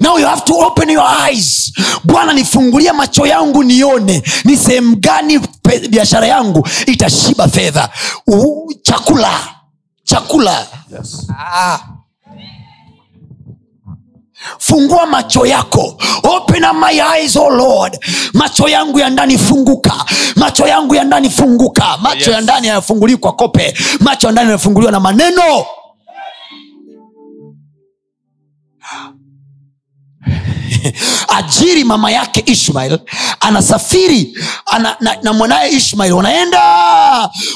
[0.00, 1.72] Now you have to open your eyes.
[2.04, 4.22] Bwana nifungulia macho yangu nione.
[4.44, 5.40] Ni sehemu gani
[5.90, 7.88] biashara yangu itashiba fedha?
[8.82, 9.40] Chakula.
[10.04, 10.66] Chakula.
[10.92, 11.26] Yes.
[11.38, 11.78] ah.
[14.58, 15.96] Fungua macho yako.
[16.22, 17.98] Open up my eyes oh lord.
[18.32, 19.94] Macho yangu ya ndani funguka.
[20.36, 21.84] Macho yangu ya ndani funguka.
[22.02, 22.28] Macho Yes.
[22.28, 23.74] ya ndani hayafunguliwi kwa kope.
[24.00, 25.42] Macho ya ndani yanafunguliwa na maneno
[31.38, 32.98] ajiri mama yake ishmael
[33.40, 36.60] anasafiri ana, na, na mwanaye ishmael wanaenda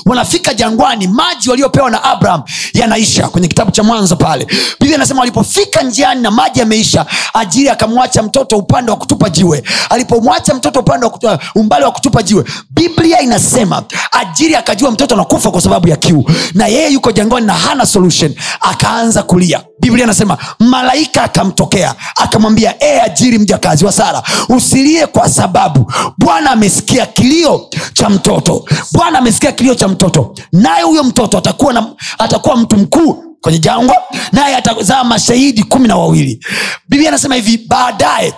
[0.07, 2.43] wanafika jangwani maji waliopewa na abraham
[2.75, 4.47] yanaisha kwenye kitabu cha mwanzo pale.
[4.81, 9.63] Biblia anasema walipofika njiani na maji yameisha ajiri akamwacha mtoto upande wa kutupa jiwe.
[9.91, 13.83] Alipomwacha mtoto upande wa kutupa, umbali wa kutupa jiwe biblia inasema
[14.13, 16.25] ajiri akajua mtoto anakufa kwa sababu ya kiu
[16.55, 18.35] na yeye yuko jangwani na hana solution.
[18.61, 25.93] Akaanza kulia biblia anasema malaika akamtokea akamwambia e ajiri mjakazi wa sara usilie kwa sababu
[26.19, 28.65] bwana amesikia kilio cha mtoto.
[28.93, 30.35] Bwana amesikia kilio cha mtoto.
[30.53, 31.87] Naye huyo mtoto atakuwa, na,
[32.19, 33.97] atakuwa mtu mkuu kwenye jangwa
[34.33, 36.47] naye atazaa mashahidi kumi na wawili.
[36.89, 38.35] Biblia anasema hivi baadaye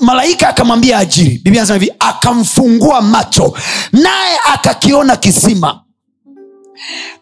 [0.00, 1.30] malaika akamwambia ajiri.
[1.44, 3.56] Biblia anasema hivi akamfungua macho
[3.92, 5.80] naye akakiona kisima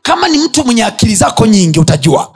[0.03, 2.33] kama ni mtu mwenye akili zako nyingi utajua.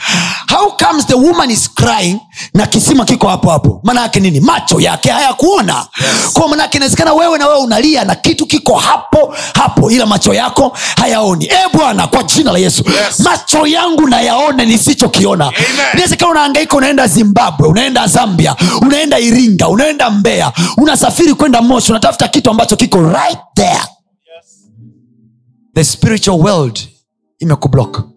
[0.56, 2.20] How comes the woman is crying
[2.54, 3.80] na kisima kiko hapo hapo?
[3.84, 4.40] Maanayake nini?
[4.40, 5.86] Macho yake hayakuona.
[6.00, 6.32] Yes.
[6.32, 10.76] kwa manaake inawezekana wewe na wewe unalia na kitu kiko hapo hapo ila macho yako
[10.96, 11.44] hayaoni.
[11.44, 12.84] E bwana kwa jina la yesu.
[13.06, 13.20] Yes.
[13.20, 15.52] macho yangu nayaone nisichokiona.
[15.94, 22.50] Inawezekana unaangaika unaenda zimbabwe unaenda zambia unaenda iringa unaenda mbea unasafiri kwenda moshi unatafuta kitu
[22.50, 23.80] ambacho kiko right there.
[25.74, 26.78] The spiritual world
[27.38, 28.16] imekublock.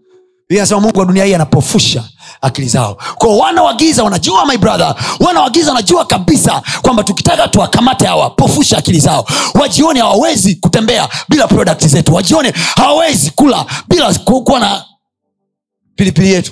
[0.50, 2.04] Biblia mungu wa dunia hii anapofusha
[2.42, 2.98] akili zao.
[3.18, 8.06] Kwao wana wa giza wanajua my brother wana wa giza wanajua kabisa kwamba tukitaka tuwakamate
[8.06, 9.26] hawa pofusha akili zao.
[9.54, 12.14] Wajione hawawezi kutembea bila product zetu.
[12.14, 14.86] Wajione hawawezi kula bila kuwa na
[15.96, 16.52] pilipili yetu.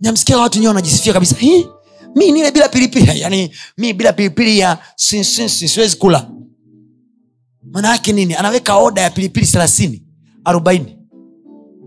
[0.00, 1.66] Namsikia watu wenyewe wanajisifia kabisa "Hi,
[2.14, 3.20] mi nile bila pilipili.
[3.20, 6.26] Yani mi bila pilipili ya siwezi kula
[7.62, 8.34] maana nini?
[8.34, 10.02] Anaweka oda ya pilipili thelathini
[10.44, 10.98] arobaini.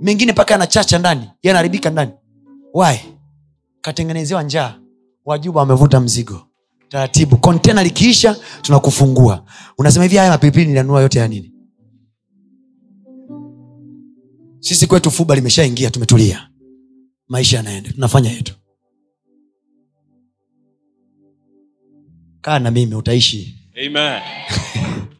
[0.01, 2.11] Mengine mpaka yanachacha ndani yanaharibika ndani.
[2.73, 2.95] Why?
[3.81, 4.79] Katengenezewa njaa.
[5.25, 6.47] Wajuba wamevuta mzigo.
[6.89, 9.45] Taratibu kontena likiisha tunakufungua.
[9.77, 11.51] Unasema hivi haya mapilipili nilanua yote ya nini?
[14.59, 16.49] Sisi kwetu fuba limeshaingia tumetulia.
[17.27, 18.53] Maisha yanaenda tunafanya yetu.
[22.41, 23.55] Kaa na mimi utaishi.
[23.87, 24.21] Amen.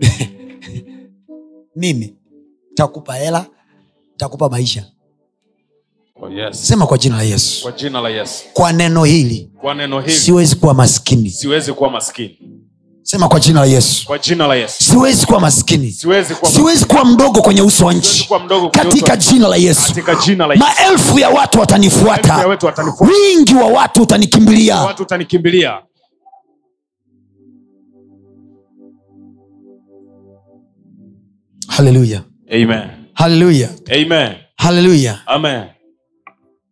[1.76, 2.14] mimi
[2.74, 3.46] takupa hela
[4.16, 4.84] takupa maisha.
[6.22, 6.68] Oh, yes.
[6.68, 7.62] sema kwa jina la yesu.
[7.62, 8.44] Kwa jina la yesu.
[8.52, 10.12] Kwa neno hili kwa neno hili.
[10.12, 11.30] siwezi kuwa maskini.
[11.30, 12.38] Siwezi kuwa maskini.
[13.02, 14.06] Sema kwa jina la yesu.
[14.06, 14.84] Kwa jina la yesu.
[14.84, 15.90] Siwezi kuwa maskini.
[15.92, 18.28] Siwezi kuwa siwezi kuwa mdogo kwenye uso wa nchi.
[18.70, 19.94] Katika jina la yesu.
[20.56, 22.58] Maelfu ya watu watanifuata.
[23.00, 25.78] Wingi wa watu utanikimbilia
[31.80, 32.24] haleluya
[33.14, 33.68] haleluya
[34.56, 35.18] haleluya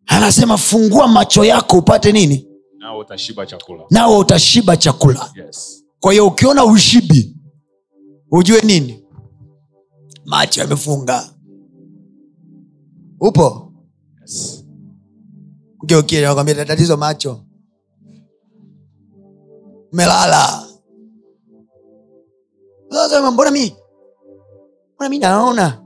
[0.05, 2.47] anasema fungua macho yako upate nini?
[2.77, 3.83] Nawe utashiba chakula.
[3.89, 5.29] Nawe utashiba chakula.
[5.35, 5.85] Yes.
[5.99, 7.35] Kwa hiyo ukiona ushibi
[8.31, 9.03] ujue nini?
[10.25, 11.33] Macho yamefunga.
[13.19, 13.73] Upo?
[14.21, 14.65] Yes.
[15.83, 17.45] Ukiukiakwambia tatizo macho.
[19.93, 20.65] Melala
[23.31, 23.75] mbona mi
[25.07, 25.81] mi naona?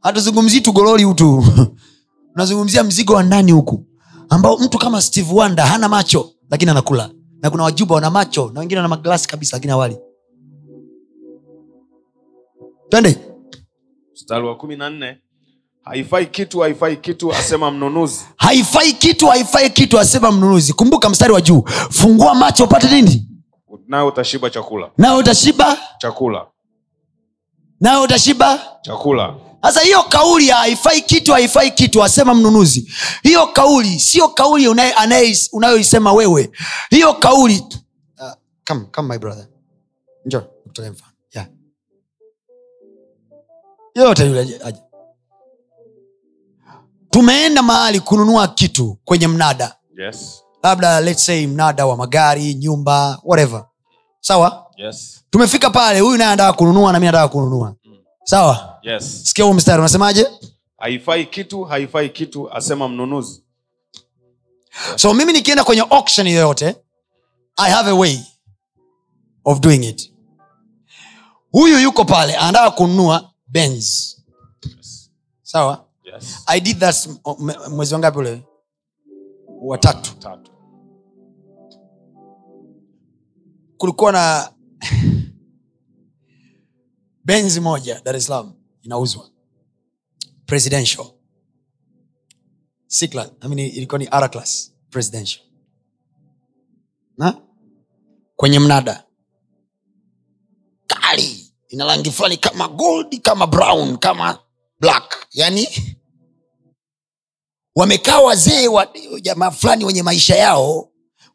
[0.00, 1.44] Hatuzungumzii tugololi hutu
[2.34, 3.84] unazungumzia mzigo wa ndani huku
[4.28, 7.10] ambao mtu kama steve wanda hana macho lakini anakula.
[7.42, 9.96] Na kuna wajuba wana macho na wengine wana maglasi kabisa lakini awali
[12.88, 13.18] twende.
[14.12, 15.18] Mstari wa kumi na nne.
[15.82, 18.24] Haifai kitu haifai kitu asema mnunuzi.
[18.36, 20.72] Haifai kitu haifai kitu asema mnunuzi.
[20.72, 21.62] Kumbuka mstari wa juu.
[21.90, 23.28] Fungua macho upate nini?
[23.88, 24.90] Nawe utashiba chakula.
[24.98, 26.46] Nawe utashiba chakula
[27.80, 28.60] nawe utashiba?
[28.82, 29.34] Chakula.
[29.62, 32.92] Sasa hiyo kauli ya haifai kitu haifai kitu asema mnunuzi.
[33.22, 34.68] Hiyo kauli sio kauli
[35.52, 36.50] unayoisema wewe.
[36.90, 37.64] Hiyo kauli
[38.20, 38.32] uh,
[38.68, 39.46] come, come my brother.
[40.24, 41.12] Njoo nikutolee mfano.
[41.34, 41.46] Yeah.
[43.94, 44.80] yoyote yule aje- aje.
[47.10, 49.76] Tumeenda mahali kununua kitu kwenye mnada.
[50.06, 50.42] Yes.
[50.62, 53.66] Labda let's say mnada wa magari nyumba whatever.
[54.20, 55.24] Sawa yes.
[55.30, 57.74] Tumefika pale huyu naye anataka kununua na mi nataka kununua.
[58.24, 58.78] Sawa?
[58.82, 59.24] Yes.
[59.28, 60.26] Sikia huu mstari unasemaje?
[60.78, 63.42] Haifai kitu haifai kitu asema mnunuzi.
[64.96, 66.76] So mimi nikienda kwenye auction yoyote
[67.56, 68.18] i have a way
[69.44, 70.12] of doing it.
[71.52, 74.16] Huyu yuko pale anataka kununua benz.
[74.76, 75.10] Yes.
[75.42, 75.84] sawa?
[76.04, 76.42] Yes.
[76.46, 77.08] i did that
[77.70, 78.42] mwezi wangapi ule?
[79.60, 80.50] Watatu tatu.
[83.78, 84.50] Kulikuwa na
[87.24, 88.52] benzi moja dar es salaam
[88.82, 89.30] inauzwa.
[90.46, 91.06] Presidential.
[93.56, 95.44] Ilikuwa ni class presidential.
[97.18, 97.40] Na?
[98.36, 99.04] Kwenye mnada.
[100.86, 101.52] Kali.
[101.68, 104.38] Ina rangi fulani kama gold kama brown kama
[104.80, 105.26] black.
[105.32, 105.68] Yani
[107.78, 108.88] wamekaa wazee wa
[109.22, 110.87] jamaa fulani wenye maisha yao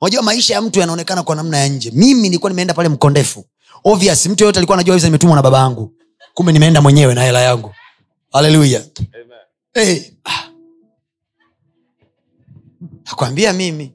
[0.03, 1.91] unajua maisha ya mtu yanaonekana kwa namna ya nje.
[1.91, 3.45] Mimi nilikuwa nimeenda pale mkondefu.
[3.83, 5.93] Obvious mtu yoyote alikuwa anajua nimetumwa na baba yangu.
[6.33, 7.73] Kumbe nimeenda mwenyewe na hela yangu.
[8.31, 8.83] Haleluya
[9.73, 10.01] hey.
[10.25, 10.49] ah.
[13.05, 13.93] nakwambia mimi.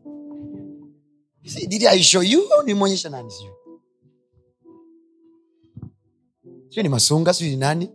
[1.68, 3.30] Did I show you nimwonyesha nani?
[3.30, 3.52] Sijui.
[6.68, 7.90] Sio ni masunga sijui nani.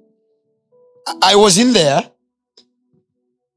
[1.21, 2.09] I, was in there.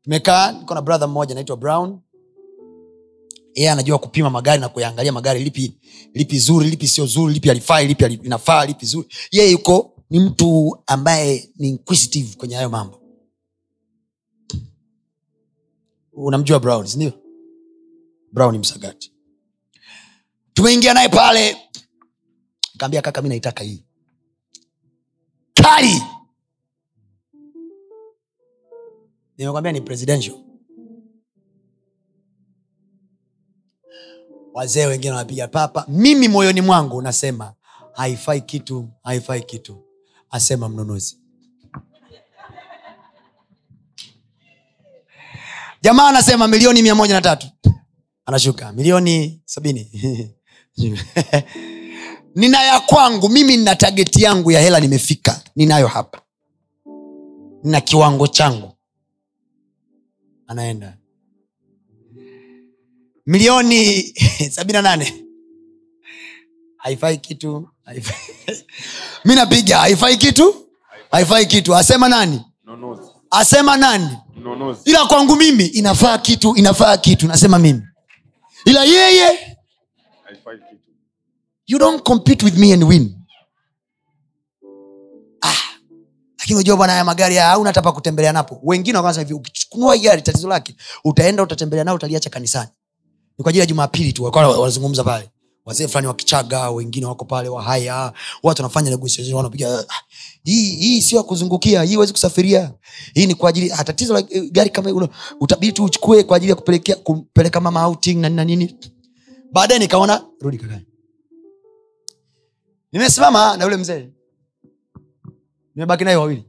[0.03, 2.01] Tumekaa niko na brother mmoja anaitwa brown
[3.57, 5.79] yeye anajua kupima magari na kuyaangalia magari lipi
[6.15, 9.09] lipi zuri lipi sio zuri lipi alifai lipi ali- inafaa lipi zuri.
[9.31, 13.03] Yeye yuko ni mtu ambaye ni inquisitive kwenye hayo mambo.
[16.13, 17.13] Unamjua brown sindio
[18.33, 19.13] brown msagati.
[20.55, 21.57] Tumeingia naye pale.
[22.79, 23.85] Kaambia kaka mi naitaka hii.
[25.55, 26.03] Kali!
[29.39, 30.37] Nimekwambia ni presidential
[34.57, 37.53] wazee wengine wanapiga papa mimi moyoni mwangu nasema
[37.93, 39.83] haifai kitu haifai kitu
[40.31, 41.19] asema mnunuzi.
[45.83, 47.47] Jamaa anasema milioni mia moja na tatu.
[48.27, 49.91] Anashuka milioni sabini.
[52.35, 56.21] Nina ya kwangu mimi nina tageti yangu ya hela nimefika ninayo hapa.
[57.63, 58.73] Nina kiwango changu.
[60.47, 60.97] Anaenda
[63.27, 64.03] milioni
[64.55, 65.25] sabini na nane.
[66.77, 67.69] Haifai kitu
[69.25, 70.69] mi napiga haifai kitu
[71.11, 71.75] haifai kitu.
[71.77, 72.41] Asema nani?
[73.31, 74.09] Asema nani?
[74.85, 77.83] Ila kwangu mimi inafaa kitu inafaa kitu nasema mimi.
[78.65, 79.57] Ila yeye
[81.67, 83.17] you don't compete with me and win.
[85.43, 85.55] Ah,
[86.39, 90.23] lakini unajua bwana haya magari haya hauna hata pa kutembelea napo wengine hivi ukichukua gari
[90.23, 92.71] tatizo lake utaenda utatembelea nao utaliacha kanisani
[93.39, 95.31] ni kwa ajili ya jumapili tu walikuwa wanazungumza pale.
[95.65, 98.13] Wazee fulani wakichaga wengine wako pale wahaya.
[98.43, 99.85] Watu wanafanya negotiation wanapiga ah,
[100.45, 102.73] hii hii sio ya kuzungukia hii huwezi kusafiria.
[103.15, 105.09] Hii ni kwa ajili ah, tatizo la like, gari kama hilo
[105.41, 108.77] utabidi tu uchukue kwa ajili ya kupelekea kupeleka mama outing na nini
[109.53, 110.87] baadaye nikaona rudi kakae
[112.93, 114.09] nimesimama na yule mzee.
[115.75, 116.45] Nimebaki naye wawili.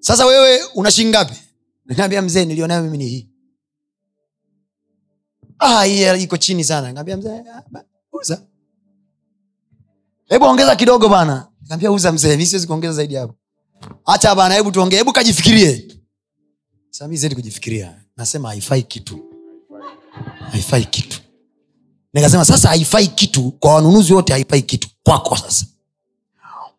[0.00, 1.16] Sasa wewe una shilingi
[1.86, 3.28] nikaambia mzee nilionayo mimi ni hii
[5.58, 5.86] ah,
[6.16, 6.88] iko chini sana.
[6.88, 7.42] Nikaambia mzee
[8.12, 8.42] uza.
[10.28, 11.48] Hebu ongeza kidogo bana.
[11.68, 13.34] Kaambia uza mzee mi siwezi kuongeza zaidi hapo.
[14.04, 15.88] Hacha bana hebu tuongee hebu kajifikirie.
[16.90, 18.00] Sasa mi zaidi kujifikiria.
[18.16, 19.24] Nasema haifai kitu.
[20.50, 21.20] Haifai kitu.
[22.14, 23.50] Nikasema sasa haifai kitu.
[23.50, 24.88] Kwa wanunuzi wote haifai kitu.
[25.02, 25.66] Kwako sasa.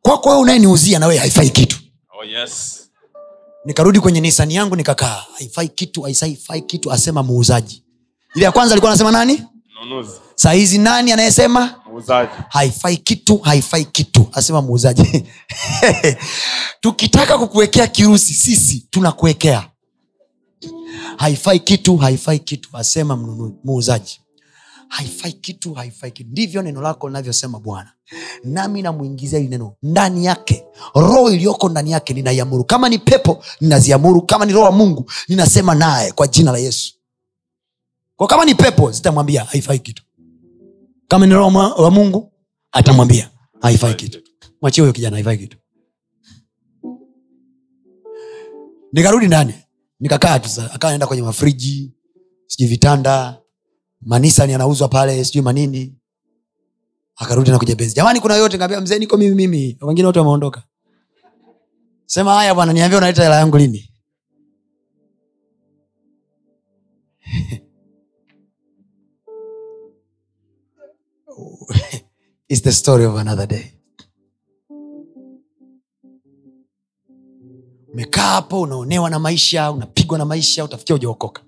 [0.02, 1.78] Kwako wewe unayeniuzia na wewe haifai kitu.
[2.20, 2.82] Oh, yes.
[3.66, 5.24] nikarudi kwenye nisani yangu nikakaa.
[5.38, 7.85] Haifai kitu haifai kitu asema muuzaji
[8.36, 9.44] ile ya kwanza alikuwa anasema nani?
[9.86, 11.76] Mnunuzi, saa hizi nani anayesema?
[11.92, 12.32] Muuzaji.
[12.50, 14.28] haifai kitu haifai kitu.
[14.34, 15.26] Asema muuzaji.
[16.82, 19.70] Tukitaka kukuwekea kirusi sisi tunakuwekea.
[21.18, 22.70] Haifai kitu haifai kitu.
[22.74, 23.16] Asema
[23.64, 24.22] muuzaji.
[24.88, 26.30] Haifai kitu haifai kitu.
[26.32, 27.92] Ndivyo neno lako linavyosema bwana.
[28.44, 29.74] Nami namwingizia hili neno.
[29.84, 32.64] Ndani yake roho iliyoko ndani yake ninaiamuru.
[32.64, 34.22] Kama ni pepo ninaziamuru.
[34.22, 36.95] Kama ni roho wa mungu ninasema naye kwa jina la yesu
[38.16, 40.04] kwa kama ni pepo zitamwambia haifai kitu.
[41.08, 42.34] Kama ni roho wa mungu
[42.72, 43.30] atamwambia
[43.62, 44.20] haifai kitu.
[44.62, 45.58] Mwachie huyo kijana haifai kitu.
[48.94, 49.54] Nikarudi ndani
[50.00, 51.94] nikakaa tu akawa naenda kwenye mafriji
[52.48, 53.42] sijui vitanda
[54.02, 55.96] manisani anauzwa pale sijui manini.
[57.16, 58.58] Akarudi na kuja benzi jamani kuna yote.
[58.58, 59.78] Kaambia mzee niko mimi mimi.
[59.82, 60.64] Wengine wote wameondoka.
[62.06, 63.90] Sema haya bwana niambia unaleta hela yangu lini
[72.50, 73.72] It's the story of another day.
[77.94, 81.42] Umekaa hapo unaonewa na maisha unapigwa na maisha utafikia ujaokoka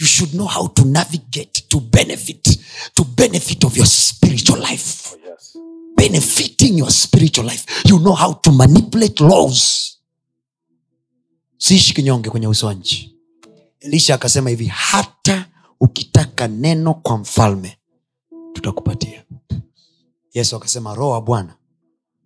[0.00, 2.60] you should know how to navigate to benefit
[2.94, 5.14] to benefit of your spiritual life.
[5.14, 5.56] Oh, yes.
[5.96, 7.64] benefiting your spiritual life.
[7.88, 9.90] You know how to manipulate laws.
[11.58, 13.16] Siishi kinyonge kwenye uso wa nchi.
[13.80, 15.46] Elisha akasema hivi hata
[15.80, 17.78] ukitaka neno kwa mfalme
[18.52, 19.24] tutakupatia
[20.34, 21.56] yesu akasema roho wa bwana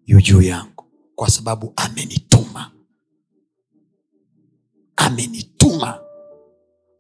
[0.07, 2.71] yu juu yangu kwa sababu amenituma.
[4.97, 6.01] Amenituma.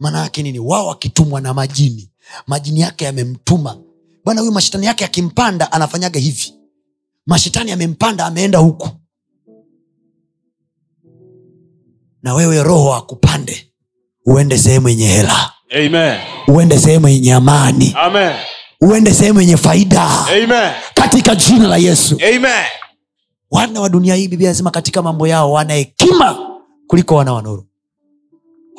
[0.00, 0.58] Maana yake nini?
[0.58, 2.10] Wao wakitumwa na majini
[2.46, 3.78] majini yake yamemtuma.
[4.24, 6.54] Bwana huyu mashetani yake akimpanda anafanyaga hivi.
[7.26, 8.88] Mashetani amempanda ameenda huku.
[12.22, 13.72] Na wewe roho akupande
[14.26, 15.52] uende sehemu yenye hela.
[15.70, 16.20] Amen.
[16.48, 17.94] uende sehemu yenye amani.
[17.96, 18.36] Amen.
[18.80, 20.08] Uende sehemu yenye faida.
[20.26, 20.72] Amen.
[20.94, 22.20] katika jina la yesu.
[22.36, 22.64] Amen.
[23.50, 26.38] wana wa dunia hii biblia anasema katika mambo yao wana hekima
[26.86, 27.64] kuliko wana wa nuru.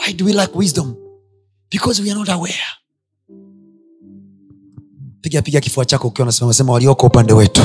[0.05, 0.95] Why do we lack wisdom?
[1.71, 2.55] Because we are not aware.
[5.21, 7.61] Piga piga kifua chako ukiwa unasema sema walioko upande wetu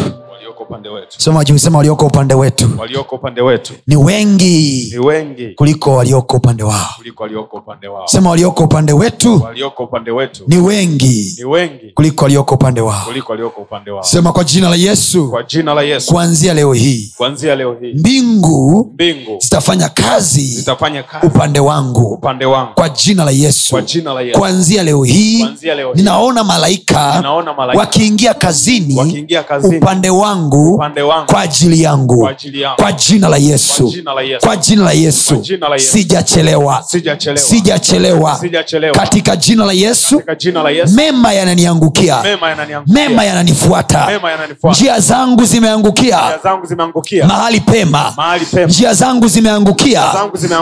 [0.90, 1.20] upande wetu.
[1.20, 2.70] sema juu sema walioko upande wetu.
[2.78, 3.72] Walioko upande wetu.
[3.86, 5.46] Ni wengi ni wengi.
[5.48, 6.88] kuliko walioko upande wao.
[6.96, 8.06] Kuliko walioko upande wao.
[8.08, 9.42] sema walioko upande wetu.
[9.44, 10.44] Walioko upande wetu.
[10.46, 11.92] Ni wengi ni wengi.
[11.94, 13.04] kuliko walioko upande wao.
[13.06, 14.02] Kuliko walioko upande wao.
[14.02, 15.30] sema kwa jina la yesu.
[15.30, 17.12] Kwa jina la Yesu, kuanzia leo hii.
[17.16, 17.92] Kuanzia leo hii.
[17.94, 19.38] Mbingu mbingu.
[19.40, 22.06] zitafanya kazi zitafanya kazi upande wangu.
[22.06, 22.74] Upande wangu.
[22.74, 23.70] kwa jina la yesu.
[23.70, 25.98] Kwa jina la Yesu, kuanzia leo hii kuanzia leo hii.
[26.00, 32.28] ninaona malaika ninaona malaika wakiingia kazini wakiingia kazini upande wangu wangu kwa ajili yangu
[32.76, 33.92] kwa jina la yesu
[34.40, 35.92] kwa jina la yesu Kwa jina la Yesu.
[35.92, 36.84] sijachelewa
[37.38, 38.38] sijachelewa,
[38.92, 40.22] katika jina la yesu
[40.94, 42.22] mema yananiangukia
[42.86, 44.08] mema yananifuata.
[44.70, 46.20] Njia zangu zimeangukia.
[47.26, 48.12] Mahali pema.
[48.66, 50.02] Njia zangu zimeangukia.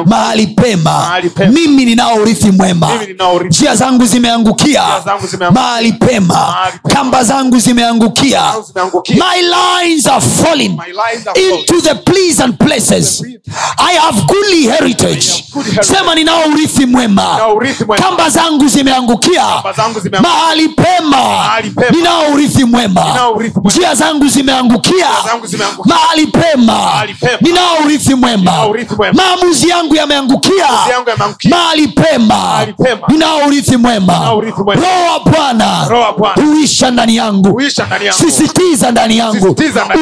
[0.06, 1.20] Mahali pema.
[1.50, 2.90] Mimi ninao urithi mwema.
[3.46, 4.82] Njia zangu zimeangukia.
[5.50, 6.54] Mahali pema.
[6.88, 8.40] Kamba zangu zimeangukia.
[8.52, 10.78] Zangu zimeangukia, my lines lines are falling.
[11.36, 13.22] into the pleasant places.
[13.78, 15.44] I have goodly heritage.
[15.82, 17.38] Sema ninao urithi mwema.
[17.96, 19.44] Kamba zangu zimeangukia.
[20.22, 21.50] Mahali pema.
[21.90, 23.04] Ninao urithi mwema.
[23.64, 25.06] Njia zangu zimeangukia.
[25.84, 27.04] Mahali pema.
[27.40, 28.52] Ninao urithi mwema.
[29.12, 30.68] Maamuzi yangu yameangukia.
[31.50, 32.66] Mahali pema.
[33.08, 34.18] Ninao urithi mwema.
[34.80, 35.86] Roho wa bwana.
[36.34, 37.48] Huisha ndani yangu.
[38.12, 39.56] Sisitiza ndani yangu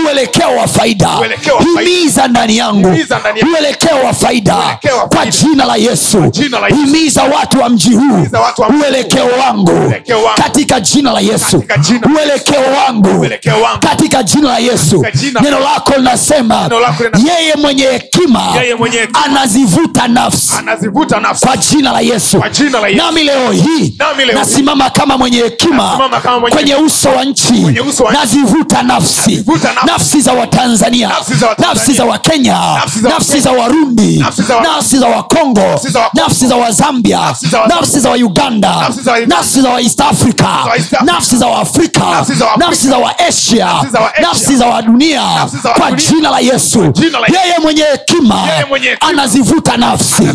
[0.06, 1.08] uelekeo wa faida.
[1.84, 2.88] Himiza ndani yangu.
[3.54, 4.78] Uelekeo wa faida.
[5.08, 6.30] Kwa jina la yesu.
[6.68, 8.26] Himiza watu wa mji huu.
[8.82, 9.92] Uelekeo wangu.
[10.42, 11.64] Katika jina la yesu.
[12.16, 13.26] Uelekeo wangu.
[13.80, 15.04] Katika jina la yesu.
[15.42, 16.68] Neno lako linasema
[17.26, 18.52] yeye mwenye hekima
[19.24, 20.52] anazivuta nafsi.
[21.46, 22.38] kwa jina la yesu.
[22.96, 23.96] Nami leo hii
[24.34, 26.10] nasimama kama mwenye hekima
[26.50, 27.52] kwenye uso wa nchi.
[28.12, 29.44] nazivuta nafsi
[29.86, 30.20] nafsi.
[30.20, 31.11] za watanzania
[31.59, 32.59] Nafsi za wakenya
[33.02, 34.19] Nafsi za warundi
[34.62, 35.81] Nafsi za wakongo
[36.15, 37.20] Nafsi za wazambia
[37.69, 39.36] Nafsi za wauganda Nafsi za Uganda.
[39.36, 41.02] nafsi za waeast africa za East Africa.
[41.05, 42.27] nafsi za waafrika
[42.59, 43.69] Nafsi za waasia
[44.23, 45.23] Nafsi za wadunia
[45.78, 46.93] kwa jina la yesu
[47.28, 48.43] yeye mwenye hekima
[49.01, 50.28] anazivuta nafsi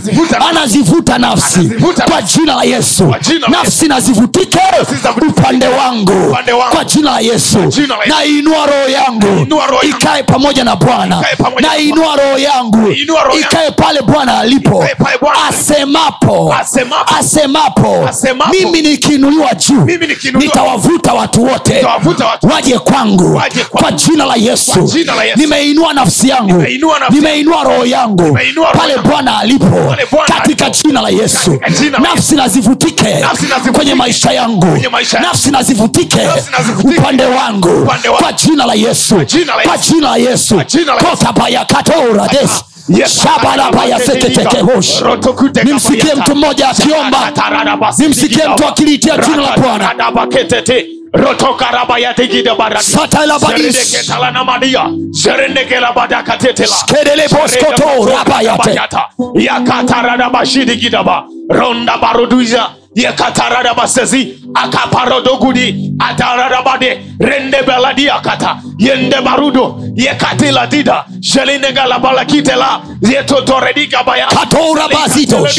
[0.49, 1.71] Anazivuta nafsi.
[2.09, 3.15] kwa jina la yesu
[3.49, 4.59] nafsi nazivutike
[5.29, 6.37] upande wangu
[6.71, 7.59] kwa jina la yesu
[8.07, 9.47] nainua roho yangu yangu.
[9.89, 11.23] ikae pamoja na bwana.
[11.61, 12.91] Na inua roho yangu.
[13.39, 14.85] ikae pale bwana alipo.
[15.49, 16.53] Asemapo.
[17.19, 18.09] Asemapo.
[18.51, 19.85] mimi nikiinuliwa juu
[20.33, 21.85] nitawavuta watu wote.
[22.53, 23.41] Waje kwangu.
[23.69, 24.89] Kwa jina la yesu.
[25.35, 26.65] Nimeinua nafsi yangu.
[27.09, 28.37] Nimeinua roho yangu.
[28.77, 29.95] Pale bwana alipo.
[30.27, 31.59] Katika jina la yesu.
[32.01, 33.25] Nafsi nazivutike
[33.73, 34.77] kwenye maisha yangu.
[35.21, 36.19] nafsi nazivutike
[36.83, 37.85] upande wangu.
[38.19, 39.37] kwa jina la yesu Yesu.
[39.37, 40.55] jina la yesu.
[40.55, 41.05] Kwa jina la Yesu.
[41.09, 42.63] kotabayakatourades
[43.07, 45.01] shabalabayaseketekehosh
[45.63, 47.31] nimsikie mtu mmoja akiomba.
[47.97, 49.91] Nimsikie mtu akiliitia jina la bwana.
[56.67, 57.85] Skedeleboskoto
[62.95, 75.55] yekataradabasezi akaparodogudi ataradabade rende beladiakata yende barudo yekatiladida jelinegalabalakitela yetotoredigabaya Katorabazitos.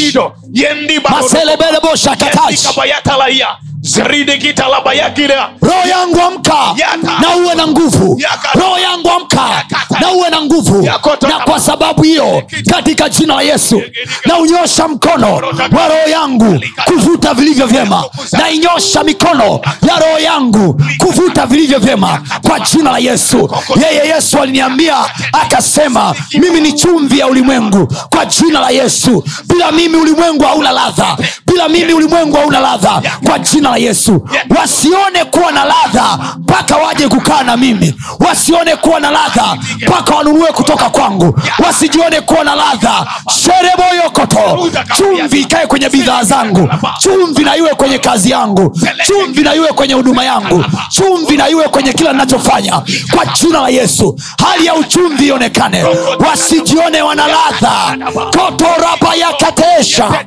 [5.63, 6.75] Roho yangu amka.
[7.21, 8.21] Na uwe na nguvu.
[8.55, 9.65] Roho yangu amka.
[10.01, 10.83] Na uwe na nguvu.
[11.29, 13.83] Na kwa sababu hiyo katika jina la yesu
[14.25, 15.41] na unyosha mkono wa
[15.89, 18.05] roho yangu kuvuta vilivyo vyema.
[18.33, 23.51] Na inyosha mikono ya roho yangu kuvuta vilivyo vyema kwa jina la yesu.
[23.83, 24.97] Yeye yesu aliniambia
[25.33, 29.25] akasema mimi ni chumvi ya ulimwengu kwa jina la yesu.
[29.45, 31.17] Bila mimi ulimwengu hauna ladha.
[31.47, 33.03] Bila mimi ulimwengu hauna ladha.
[33.27, 34.29] Kwa jina la yesu.
[34.59, 37.95] Wasione kuwa na ladha mpaka waje kukaa na mimi.
[38.21, 39.57] Wasione kuwa na ladha
[39.87, 41.41] mpaka wanunue kutoka kwangu.
[41.67, 43.07] Wasijione kuwa na ladha.
[43.43, 46.69] Shereboyokoto chumvi ikae kwenye bidhaa zangu.
[46.99, 48.79] Chumvi na iwe kwenye kazi yangu.
[49.07, 50.65] Chumvi na iwe kwenye huduma yangu.
[50.89, 52.83] Chumvi na iwe kwenye kila ninachofanya.
[53.15, 54.17] Kwa jina la yesu.
[54.49, 55.85] Hali ya uchumvi ionekane.
[56.29, 57.97] Wasijione wana ladha.
[58.15, 60.26] Kotorabayakatesha Teterida.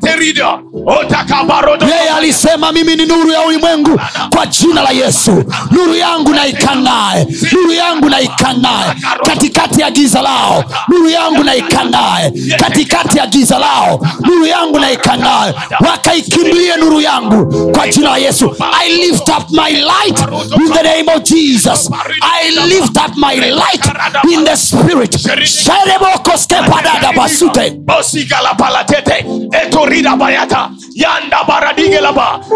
[1.85, 3.99] Yeye alisema mimi ni nuru ya ulimwengu
[4.35, 5.43] kwa jina la yesu.
[5.71, 8.93] Nuru yangu naikanae nuru yangu naikanae
[9.26, 10.63] katikati ya giza lao.
[10.88, 13.99] Nuru yangu naikanae katikati ya giza lao.
[14.19, 15.53] Nuru yangu naikanae
[15.88, 18.55] wakaikimbilie nuru yangu kwa jina la yesu.
[18.84, 20.19] I lift up my light
[20.65, 21.89] in the name of jesus.
[22.21, 23.85] I lift up my light
[24.31, 25.15] in the spirit.
[25.47, 27.69] Sherebokoskepadada basute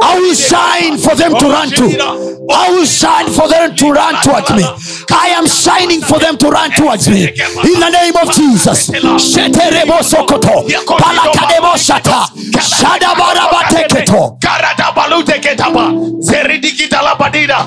[0.01, 1.83] I will shine for them to run to.
[2.51, 4.63] I will shine for them to run towards me.
[5.11, 7.23] I am shining for them to run towards me.
[7.73, 8.89] In the name of Jesus.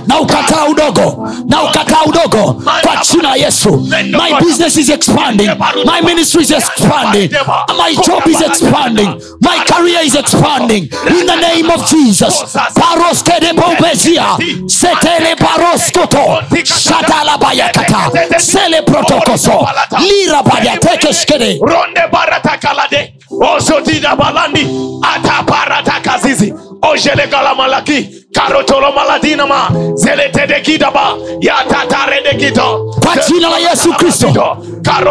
[0.07, 3.71] Na ukataa udogo na ukataa udogo kwa jina yesu.
[4.13, 5.51] My business is expanding.
[5.85, 7.31] My ministry is expanding.
[7.79, 9.09] My job is expanding.
[9.41, 10.85] My career is expanding.
[11.09, 12.57] In the name of jesus.
[12.75, 16.43] Paroskedebobezia setele paroskoto.
[16.65, 19.67] Shatalabayakata sele protokoso.
[19.99, 24.67] Lirabayatekeskede ronde baratakalade osotida balandi.
[25.15, 34.57] Ataparatakazizi ojelegalamalaki karotolomaladinama zeletedekidaba yatataredekito kwa jina la yesu kristo.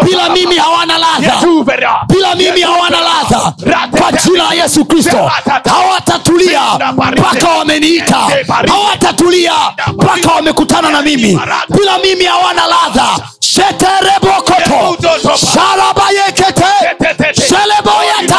[0.03, 1.33] bila mimi hawana ladha.
[2.07, 3.53] Bila mimi hawana ladha.
[3.99, 5.31] Kwa jina la yesu kristo.
[5.69, 6.61] hawatatulia.
[7.11, 8.17] Mpaka wameniita.
[8.67, 9.53] Hawatatulia.
[9.93, 11.39] Mpaka wamekutana na mimi.
[11.69, 13.07] Bila mimi hawana ladha.
[13.39, 14.97] Sheterebokoto
[15.53, 16.65] sharabayekete
[17.33, 18.37] sheleboyata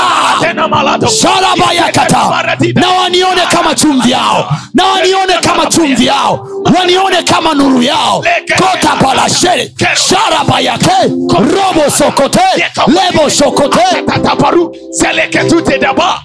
[1.22, 2.44] sharabayakata
[2.74, 6.48] na wanione kama chumvi yao na wanione kama chumvi yao.
[6.78, 8.24] Wanione kama nuru yao.
[8.56, 9.74] Kota balasheri
[10.08, 10.90] sharaba yake.
[11.34, 12.40] Robo sokote.
[12.86, 13.80] Lebo sokote.
[14.06, 14.76] Tataparu.
[14.90, 16.22] Seleketute daba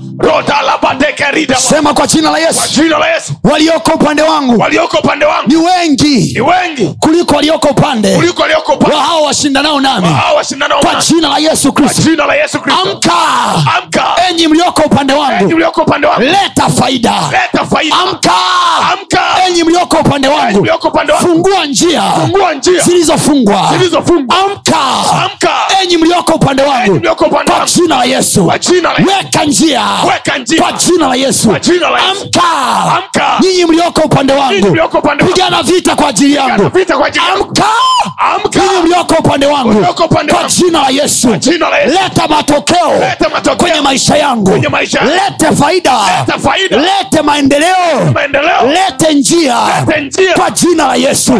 [1.59, 2.60] sema kwa jina la yesu.
[2.82, 3.32] Jina la yesu.
[3.44, 4.60] Walioko upande wangu.
[4.60, 5.48] Walioko upande wangu.
[5.48, 6.32] Ni wengi.
[6.35, 6.94] Ni wengi.
[7.01, 8.14] Kuliko walioko upande.
[8.97, 10.09] Wa hao washindanao nami.
[10.82, 12.02] Kwa jina la yesu kristo.
[12.82, 13.12] amka.
[13.76, 14.05] Amka.
[14.31, 15.55] Enyi mlioko upande wangu.
[15.82, 16.22] Upande wangu.
[16.22, 17.14] Leta faida.
[17.32, 17.97] Leta faida.
[17.97, 18.32] Amka.
[18.93, 19.20] Amka.
[19.48, 20.66] Enyi mlioko upande wangu.
[21.20, 22.80] Fungua njia njia.
[22.82, 23.68] Zilizofungwa.
[25.24, 25.48] Amka.
[25.82, 26.94] Enyi mlioko upande wangu.
[27.52, 28.46] Kwa jina la yesu.
[29.04, 29.82] Weka njia.
[30.60, 31.50] Kwa jina la yesu.
[32.10, 32.40] Amka.
[33.40, 34.70] Nyinyi mlioko upande wangu.
[35.24, 36.70] Pigana vita kwa ajili yangu.
[38.18, 38.60] amka.
[38.60, 39.72] Nyinyi mlioko upande wangu.
[40.34, 41.28] Kwa jina la yesu.
[41.90, 42.90] Leta matokeo
[43.56, 44.50] kwenye maisha yangu.
[45.04, 45.92] Lete faida.
[46.80, 48.04] Lete maendeleo.
[48.66, 49.56] Lete njia.
[50.34, 51.32] Kwa jina la Yesu.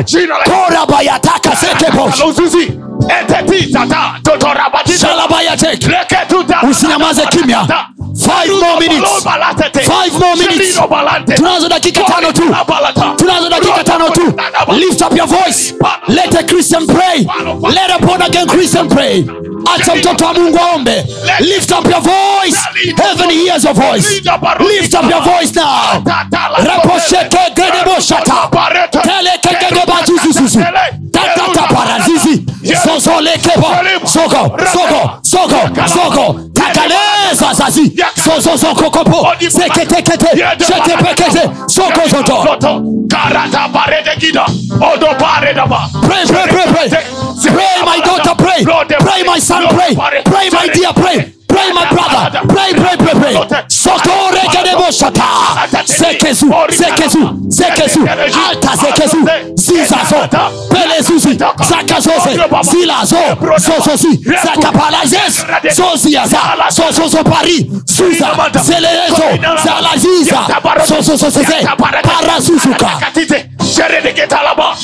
[0.45, 2.73] Korabayataka sekebos Aluzuzi.
[3.21, 7.67] Eteti tata totorabatita shalabayatek leketuta Usinyamaze kimya.
[8.17, 9.25] Five more minutes.
[9.87, 10.79] Five more minutes.
[11.37, 12.43] tunazo dakika tano tu.
[13.17, 14.23] tunazo dakika tano tu.
[14.73, 15.75] lift up your voice.
[16.09, 17.27] Let a christian pray.
[17.63, 19.25] Let a born again christian pray
[19.75, 21.05] acha mtoto wa mungu aombe.
[21.41, 22.59] Lift up your voice.
[23.03, 24.09] Heaven hears your voice.
[24.61, 26.03] Lift up your voice now.
[26.65, 28.35] Raposhekegedemoshata
[29.03, 30.61] telekegedebazuzuzuzu
[31.13, 32.45] tatataparazizi
[32.85, 33.67] zozolekebo
[34.05, 37.93] sogo sogo sogo sogo takaleza zazi
[38.25, 40.27] zozozokokopo seketekete
[44.21, 44.47] kida
[44.95, 46.89] odo paredaba Pray, pray, pray, pray.
[46.89, 48.65] Pray, my daughter, pray.
[48.65, 49.95] Pray, my son, pray.
[50.25, 51.35] Pray, my dear, pray.
[51.55, 52.41] Pray, my brother.
[52.49, 53.35] Pray, pray, pray, pray.
[53.69, 55.25] Sotore kedebo shata.
[55.87, 58.01] Sekezu, sekezu.
[58.49, 59.19] Alta sekezu.
[59.55, 60.29] Zizazo.
[60.71, 61.39] Pelezuzi.
[61.39, 62.33] Zakazose.
[62.63, 63.17] Zilazo.
[63.59, 64.21] Zozozi.
[64.43, 65.45] Zakapalazes.
[65.73, 66.41] Zoziaza.
[66.71, 67.71] Zozozo pari.
[67.87, 68.31] Suza.
[68.63, 69.29] Zelezo.
[69.65, 70.47] Zalaziza.
[70.87, 71.59] Zozozozeze.
[72.03, 72.91] Parasuzuka.
[73.01, 74.77] katite sherede ketalaba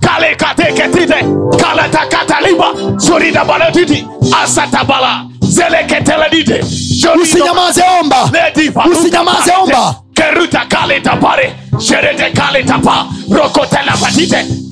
[0.00, 1.18] kale kate ketite
[1.62, 2.74] kala takataliba
[4.42, 6.60] asatabala zele keteledite
[7.22, 8.30] Usinyamaze omba.
[8.90, 9.94] Usinyamaze omba.
[10.14, 13.06] keruta kale tapare sherede kale tapa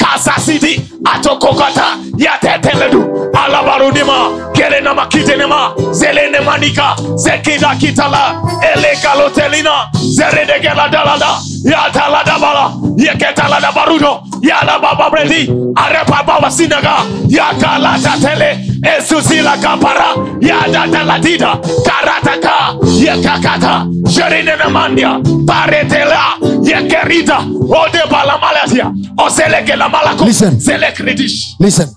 [0.08, 8.40] patite kasasidi atokokata yateteledu alabarudima kelena makitenema zelene manika zekida kitala
[8.74, 16.94] elekalotelina zeredegeladalada yataladabala yeketaladabarudo yalabababredi arepababasinaga
[17.28, 20.06] yakalatatele esusilakapara
[20.40, 26.20] yadataladida karataka yekakata sherinenemandia paretela
[26.62, 27.38] yekerida
[27.86, 28.92] odebalamalatia
[29.26, 30.60] oselekelamalako Listen.
[30.60, 31.88] selekridish listen.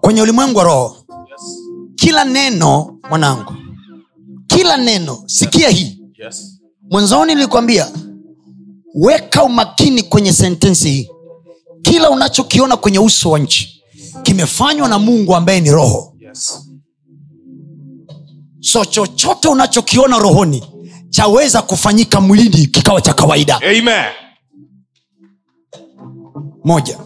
[0.00, 0.96] Kwenye ulimwengu wa roho
[1.96, 3.52] kila neno mwanangu
[4.46, 5.98] kila neno sikia hii.
[6.90, 7.86] Mwanzoni nilikwambia
[8.94, 11.08] weka umakini kwenye sentensi hii.
[11.82, 13.81] Kila unachokiona kwenye uso wa nchi
[14.22, 16.08] kimefanywa na mungu ambaye ni roho.
[18.60, 20.64] So chochote unachokiona rohoni
[21.10, 23.56] chaweza kufanyika mwilini kikawa cha kawaida.
[23.62, 24.04] Amen.
[26.64, 26.98] moja.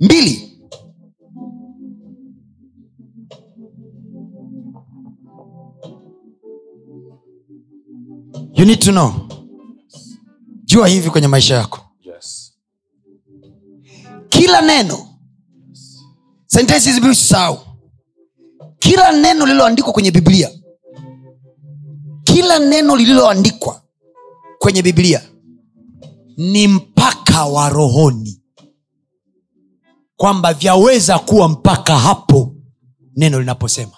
[0.00, 0.48] Mbili.
[8.54, 9.28] You need to know.
[10.64, 11.80] Jua hivi kwenye maisha yako.
[12.02, 12.52] Yes.
[14.28, 15.08] kila neno
[16.52, 16.90] sentensi
[18.78, 20.50] kila neno lililoandikwa kwenye biblia
[22.24, 23.82] kila neno lililoandikwa
[24.58, 25.22] kwenye biblia
[26.36, 28.42] ni mpaka wa rohoni
[30.16, 32.54] kwamba vyaweza kuwa mpaka hapo
[33.16, 33.96] neno linaposema.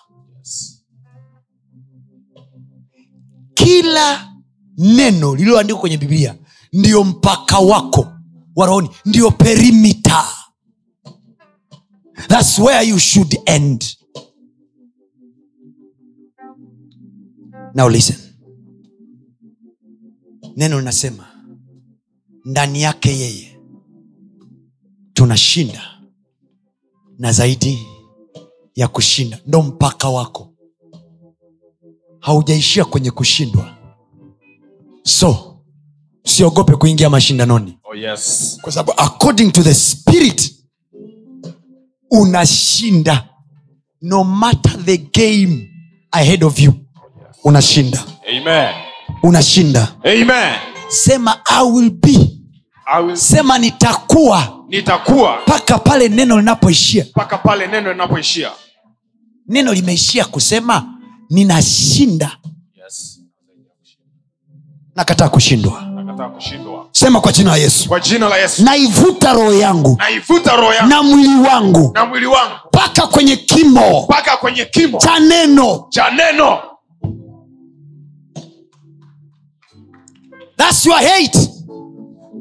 [3.54, 4.32] Kila
[4.78, 6.34] neno lililoandikwa kwenye biblia
[6.72, 8.06] ndio mpaka wako
[8.56, 10.24] wa rohoni ndio perimita
[12.28, 13.84] thats where you should end.
[17.74, 18.16] Now listen.
[20.56, 21.26] Neno linasema
[22.44, 23.60] ndani yake yeye
[25.12, 25.82] tunashinda
[27.18, 27.78] na zaidi
[28.74, 29.40] ya kushinda.
[29.46, 30.54] Ndo mpaka wako.
[32.20, 33.76] Haujaishia kwenye kushindwa.
[35.02, 35.60] So
[36.24, 37.78] siogope kuingia mashindanoni.
[37.84, 38.58] Oh, yes.
[38.62, 40.53] kwa sababu according to the spirit
[42.10, 43.28] unashinda.
[44.02, 45.70] No matter the game
[46.12, 46.74] ahead of you
[47.44, 48.04] unashinda.
[48.28, 48.74] Amen.
[49.22, 49.96] unashinda.
[50.04, 50.54] Amen.
[50.88, 52.30] sema i will be.
[52.86, 53.16] I will...
[53.16, 54.64] sema nitakuwa.
[54.68, 55.38] Nitakuwa.
[55.46, 57.04] Mpaka pale neno linapoishia.
[57.10, 58.50] Mpaka pale neno linapoishia.
[59.48, 60.94] Neno limeishia kusema
[61.30, 62.36] ninashinda.
[62.84, 63.20] Yes.
[63.36, 65.93] nakataa kushindwa nakataa kushindwa
[66.92, 69.32] sema kwa jina la yesu naivuta
[70.56, 74.06] roho yangu na mwili wangu na mwili wangu mpaka kwenye kimo
[74.64, 75.88] kimo cha neno
[80.56, 81.36] That's your hate.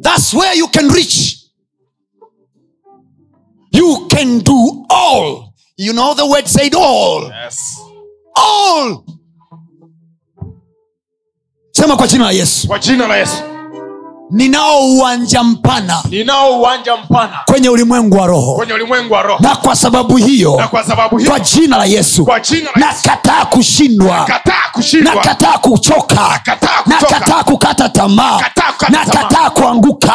[0.01, 1.37] That's where you can reach.
[3.71, 5.53] You can do all.
[5.77, 7.23] You know the word said all.
[7.43, 7.79] yes.
[8.35, 9.03] All.
[11.71, 12.67] Sema kwa jina la Yesu.
[12.67, 13.52] kwa jina la yesu
[14.33, 19.43] Ninao uwanja mpana ninao uwanja mpana kwenye ulimwengu wa roho, kwenye ulimwengu wa roho.
[19.43, 22.87] Na kwa sababu hiyo, na kwa sababu hiyo kwa jina la Yesu, kwa jina la
[22.87, 22.99] yesu.
[23.07, 25.15] nakataa kushindwa, kataa kushindwa.
[25.15, 27.09] nakataa kuchoka, Nakataa kuchoka.
[27.13, 28.99] nakataa kukata tamaa, Nakataa tamaa.
[29.05, 30.13] nakataa kuanguka,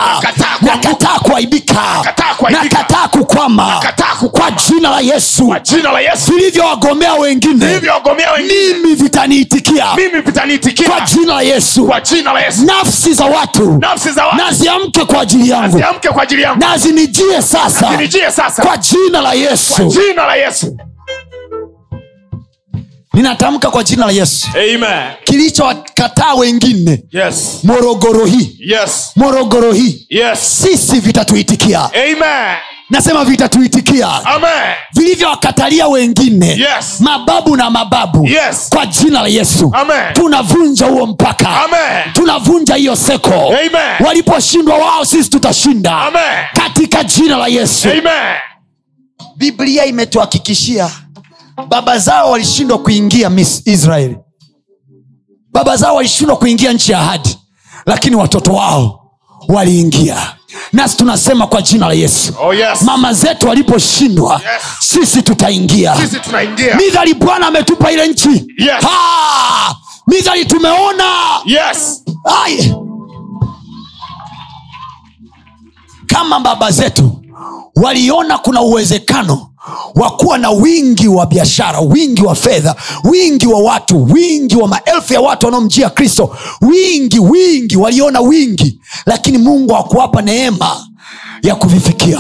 [0.63, 1.81] Nakataa kuaibika,
[2.51, 3.83] Nakataa kukwama.
[4.31, 5.47] Kwa jina la Yesu.
[5.47, 6.33] kwa jina la yesu.
[6.33, 7.67] Vilivyowagomea wengine
[9.97, 11.85] mimi vitaniitikia kwa jina la Yesu.
[11.85, 13.77] za watu nafsi za watu
[14.37, 16.59] na ziamke kwa ajili yangu.
[16.61, 17.99] Na zinijie sasa.
[18.31, 18.63] Sasa.
[18.63, 19.85] Kwa jina la Yesu.
[19.87, 20.77] jina la yesu.
[23.15, 25.13] Ninatamka kwa jina la Yesu, amen.
[25.25, 27.03] Kilichowakataa wengine.
[27.13, 27.59] Yes.
[27.63, 28.57] Morogoro hii.
[28.61, 29.11] Yes.
[29.17, 30.07] Morogoro hii.
[30.11, 30.63] Yes.
[30.63, 31.81] Sisi vitatuitikia.
[31.95, 32.57] Amen
[32.91, 34.25] nasema vitatuitikia.
[34.25, 34.75] Amen.
[34.95, 36.47] Vilivyowakatalia wengine.
[36.49, 37.01] Yes.
[37.01, 38.27] mababu na mababu.
[38.27, 38.69] Yes.
[38.71, 39.73] kwa jina la yesu.
[39.75, 40.13] Amen.
[40.15, 41.49] tunavunja huo mpaka.
[41.65, 42.13] Amen.
[42.13, 43.55] tunavunja hiyo seko.
[44.07, 45.97] Waliposhindwa wao sisi tutashinda.
[46.01, 46.23] Amen.
[46.55, 47.89] katika jina la yesu.
[47.89, 48.37] Amen.
[49.37, 50.91] Biblia imetuhakikishia
[51.69, 54.17] baba zao walishindwa kuingia Mis- israeli
[55.53, 57.39] baba zao walishindwa kuingia nchi ya ahadi
[57.87, 59.01] lakini watoto wao
[59.49, 60.17] waliingia
[60.73, 62.33] nasi tunasema kwa jina la yesu.
[62.41, 62.83] Oh yes.
[62.83, 64.63] Mama zetu waliposhindwa Yes.
[64.81, 65.97] sisi tutaingia.
[66.77, 68.29] Midhali bwana ametupa ile nchi.
[68.59, 68.85] Yes.
[70.07, 71.05] Midhali tumeona.
[71.45, 72.05] Yes.
[76.07, 77.23] Kama baba zetu
[77.77, 79.48] waliona kuna uwezekano
[79.95, 82.75] wa kuwa na wingi wa biashara wingi wa fedha
[83.05, 89.39] wingi wa watu wingi wa maelfu ya watu wanaomjia kristo wingi wingi waliona wingi lakini
[89.39, 90.87] mungu hakuwapa neema
[91.43, 92.19] ya kuvifikia.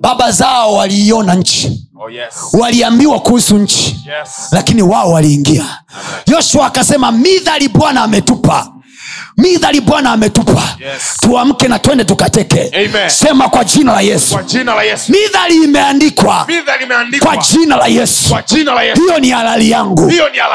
[0.00, 1.88] Baba zao waliiona nchi.
[2.00, 2.34] Oh yes.
[2.52, 3.86] Waliambiwa kuhusu nchi.
[3.86, 4.28] Yes.
[4.52, 5.78] Lakini wao waliingia.
[6.26, 8.72] Yoshua akasema midhali bwana ametupa
[9.38, 11.16] midhali bwana ametupa Yes.
[11.20, 12.70] tuamke na twende tukateke.
[12.74, 13.08] Amen.
[13.10, 14.38] sema kwa jina la yesu.
[14.46, 15.12] Jina la yesu.
[15.12, 16.46] Midhali imeandikwa.
[17.22, 18.28] Kwa jina la yesu.
[18.28, 19.00] Kwa jina la yesu.
[19.02, 20.10] Hiyo ni halali yangu.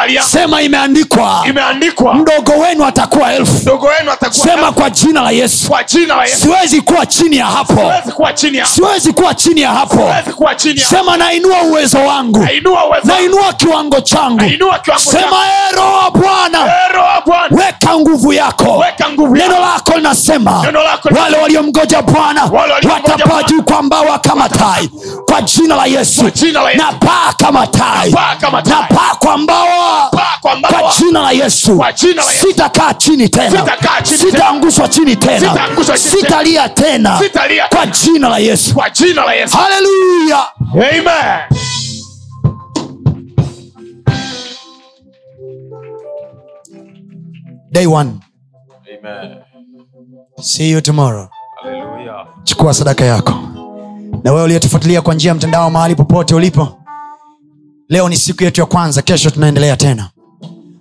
[0.07, 0.29] Yangu.
[0.29, 1.43] Sema imeandikwa.
[1.49, 2.13] Imeandikwa.
[2.13, 3.57] Mdogo wenu atakuwa elfu.
[3.57, 3.89] Sema
[4.23, 4.39] elfu.
[4.43, 5.67] sema kwa jina la yesu.
[5.67, 6.41] Kwa jina la yesu.
[6.41, 7.81] Siwezi kuwa chini ya hapo.
[8.73, 10.13] Siwezi kuwa chini ya hapo.
[10.89, 12.39] Sema nainua uwezo wangu.
[12.39, 14.37] Nainua uwezo nainua kiwango changu.
[14.37, 18.72] Nainua kiwango sema "Ee roho wa bwana Ee bwana weka nguvu yako
[19.31, 20.65] neno lako linasema
[21.21, 22.43] wale waliomgoja bwana
[22.93, 24.89] watapaa juu kwa mbawa kama tai
[25.25, 26.23] kwa jina la yesu.
[26.77, 28.11] Na paa kama tai
[28.65, 30.09] na paa kwa mbawa
[30.41, 31.83] kwa jina la yesu.
[32.41, 33.49] Sitakaa chini tena.
[33.49, 34.31] Sitakaa chini tena.
[34.31, 35.57] sitaangushwa chini tena.
[35.95, 37.19] Sitalia tena.
[37.69, 38.75] Kwa jina la yesu.
[39.57, 40.45] Haleluya
[47.71, 48.22] day one
[50.41, 51.27] see you tomorrow.
[51.63, 53.33] Haleluya chukua sadaka yako.
[54.23, 56.79] Na wewe uliyetufuatilia kwa njia ya mtandao mahali popote ulipo
[57.89, 60.09] leo ni siku yetu ya kwanza kesho tunaendelea tena.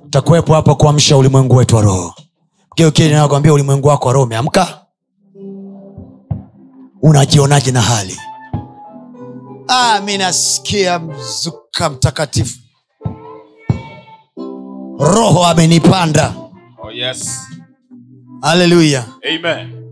[0.05, 2.15] Utakuwepo hapa kuamsha ulimwengu wetu wa roho.
[2.77, 4.78] Geukiinakwambia ulimwengu wako wa roho umeamka.
[7.03, 8.16] Unajionaje na hali?
[9.69, 12.59] Ah, mi nasikia mzuka mtakatifu.
[14.99, 16.35] Roho amenipanda.
[16.82, 17.40] Oh yes
[18.43, 19.05] haleluya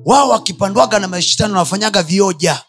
[0.05, 2.61] wao wakipandwaga na mashitano wanafanyaga vioja.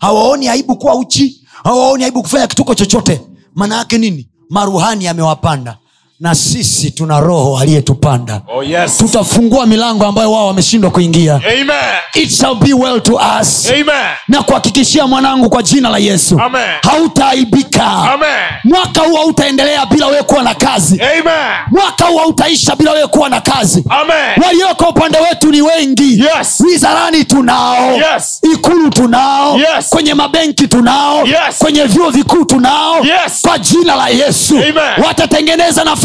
[0.00, 3.20] Hawaoni aibu kuwa uchi hawaoni aibu kufanya kituko chochote.
[3.54, 4.28] Maana yake nini?
[4.50, 5.78] Maruhani amewapanda
[6.20, 11.70] na sisi tuna roho aliyetupanda oh yes tutafungua milango ambayo wao wameshindwa kuingia amen
[12.14, 16.68] It shall be well to us amen na kuhakikishia mwanangu kwa jina la yesu Amen.
[16.82, 18.18] hautaaibika
[18.64, 21.56] mwaka huu hautaendelea bila wewe kuwa na kazi Amen.
[21.70, 24.44] mwaka huu hautaisha bila wewe kuwa na kazi Amen.
[24.46, 26.60] walioko upande wetu ni wengi Yes.
[26.60, 28.40] wizarani tunao Yes.
[28.54, 29.88] ikulu tunao Yes.
[29.88, 31.58] kwenye mabenki tunao Yes.
[31.58, 33.42] kwenye vyuo vikuu tunao Yes.
[33.42, 35.04] kwa jina la yesu Amen.
[35.06, 35.84] watatengeneza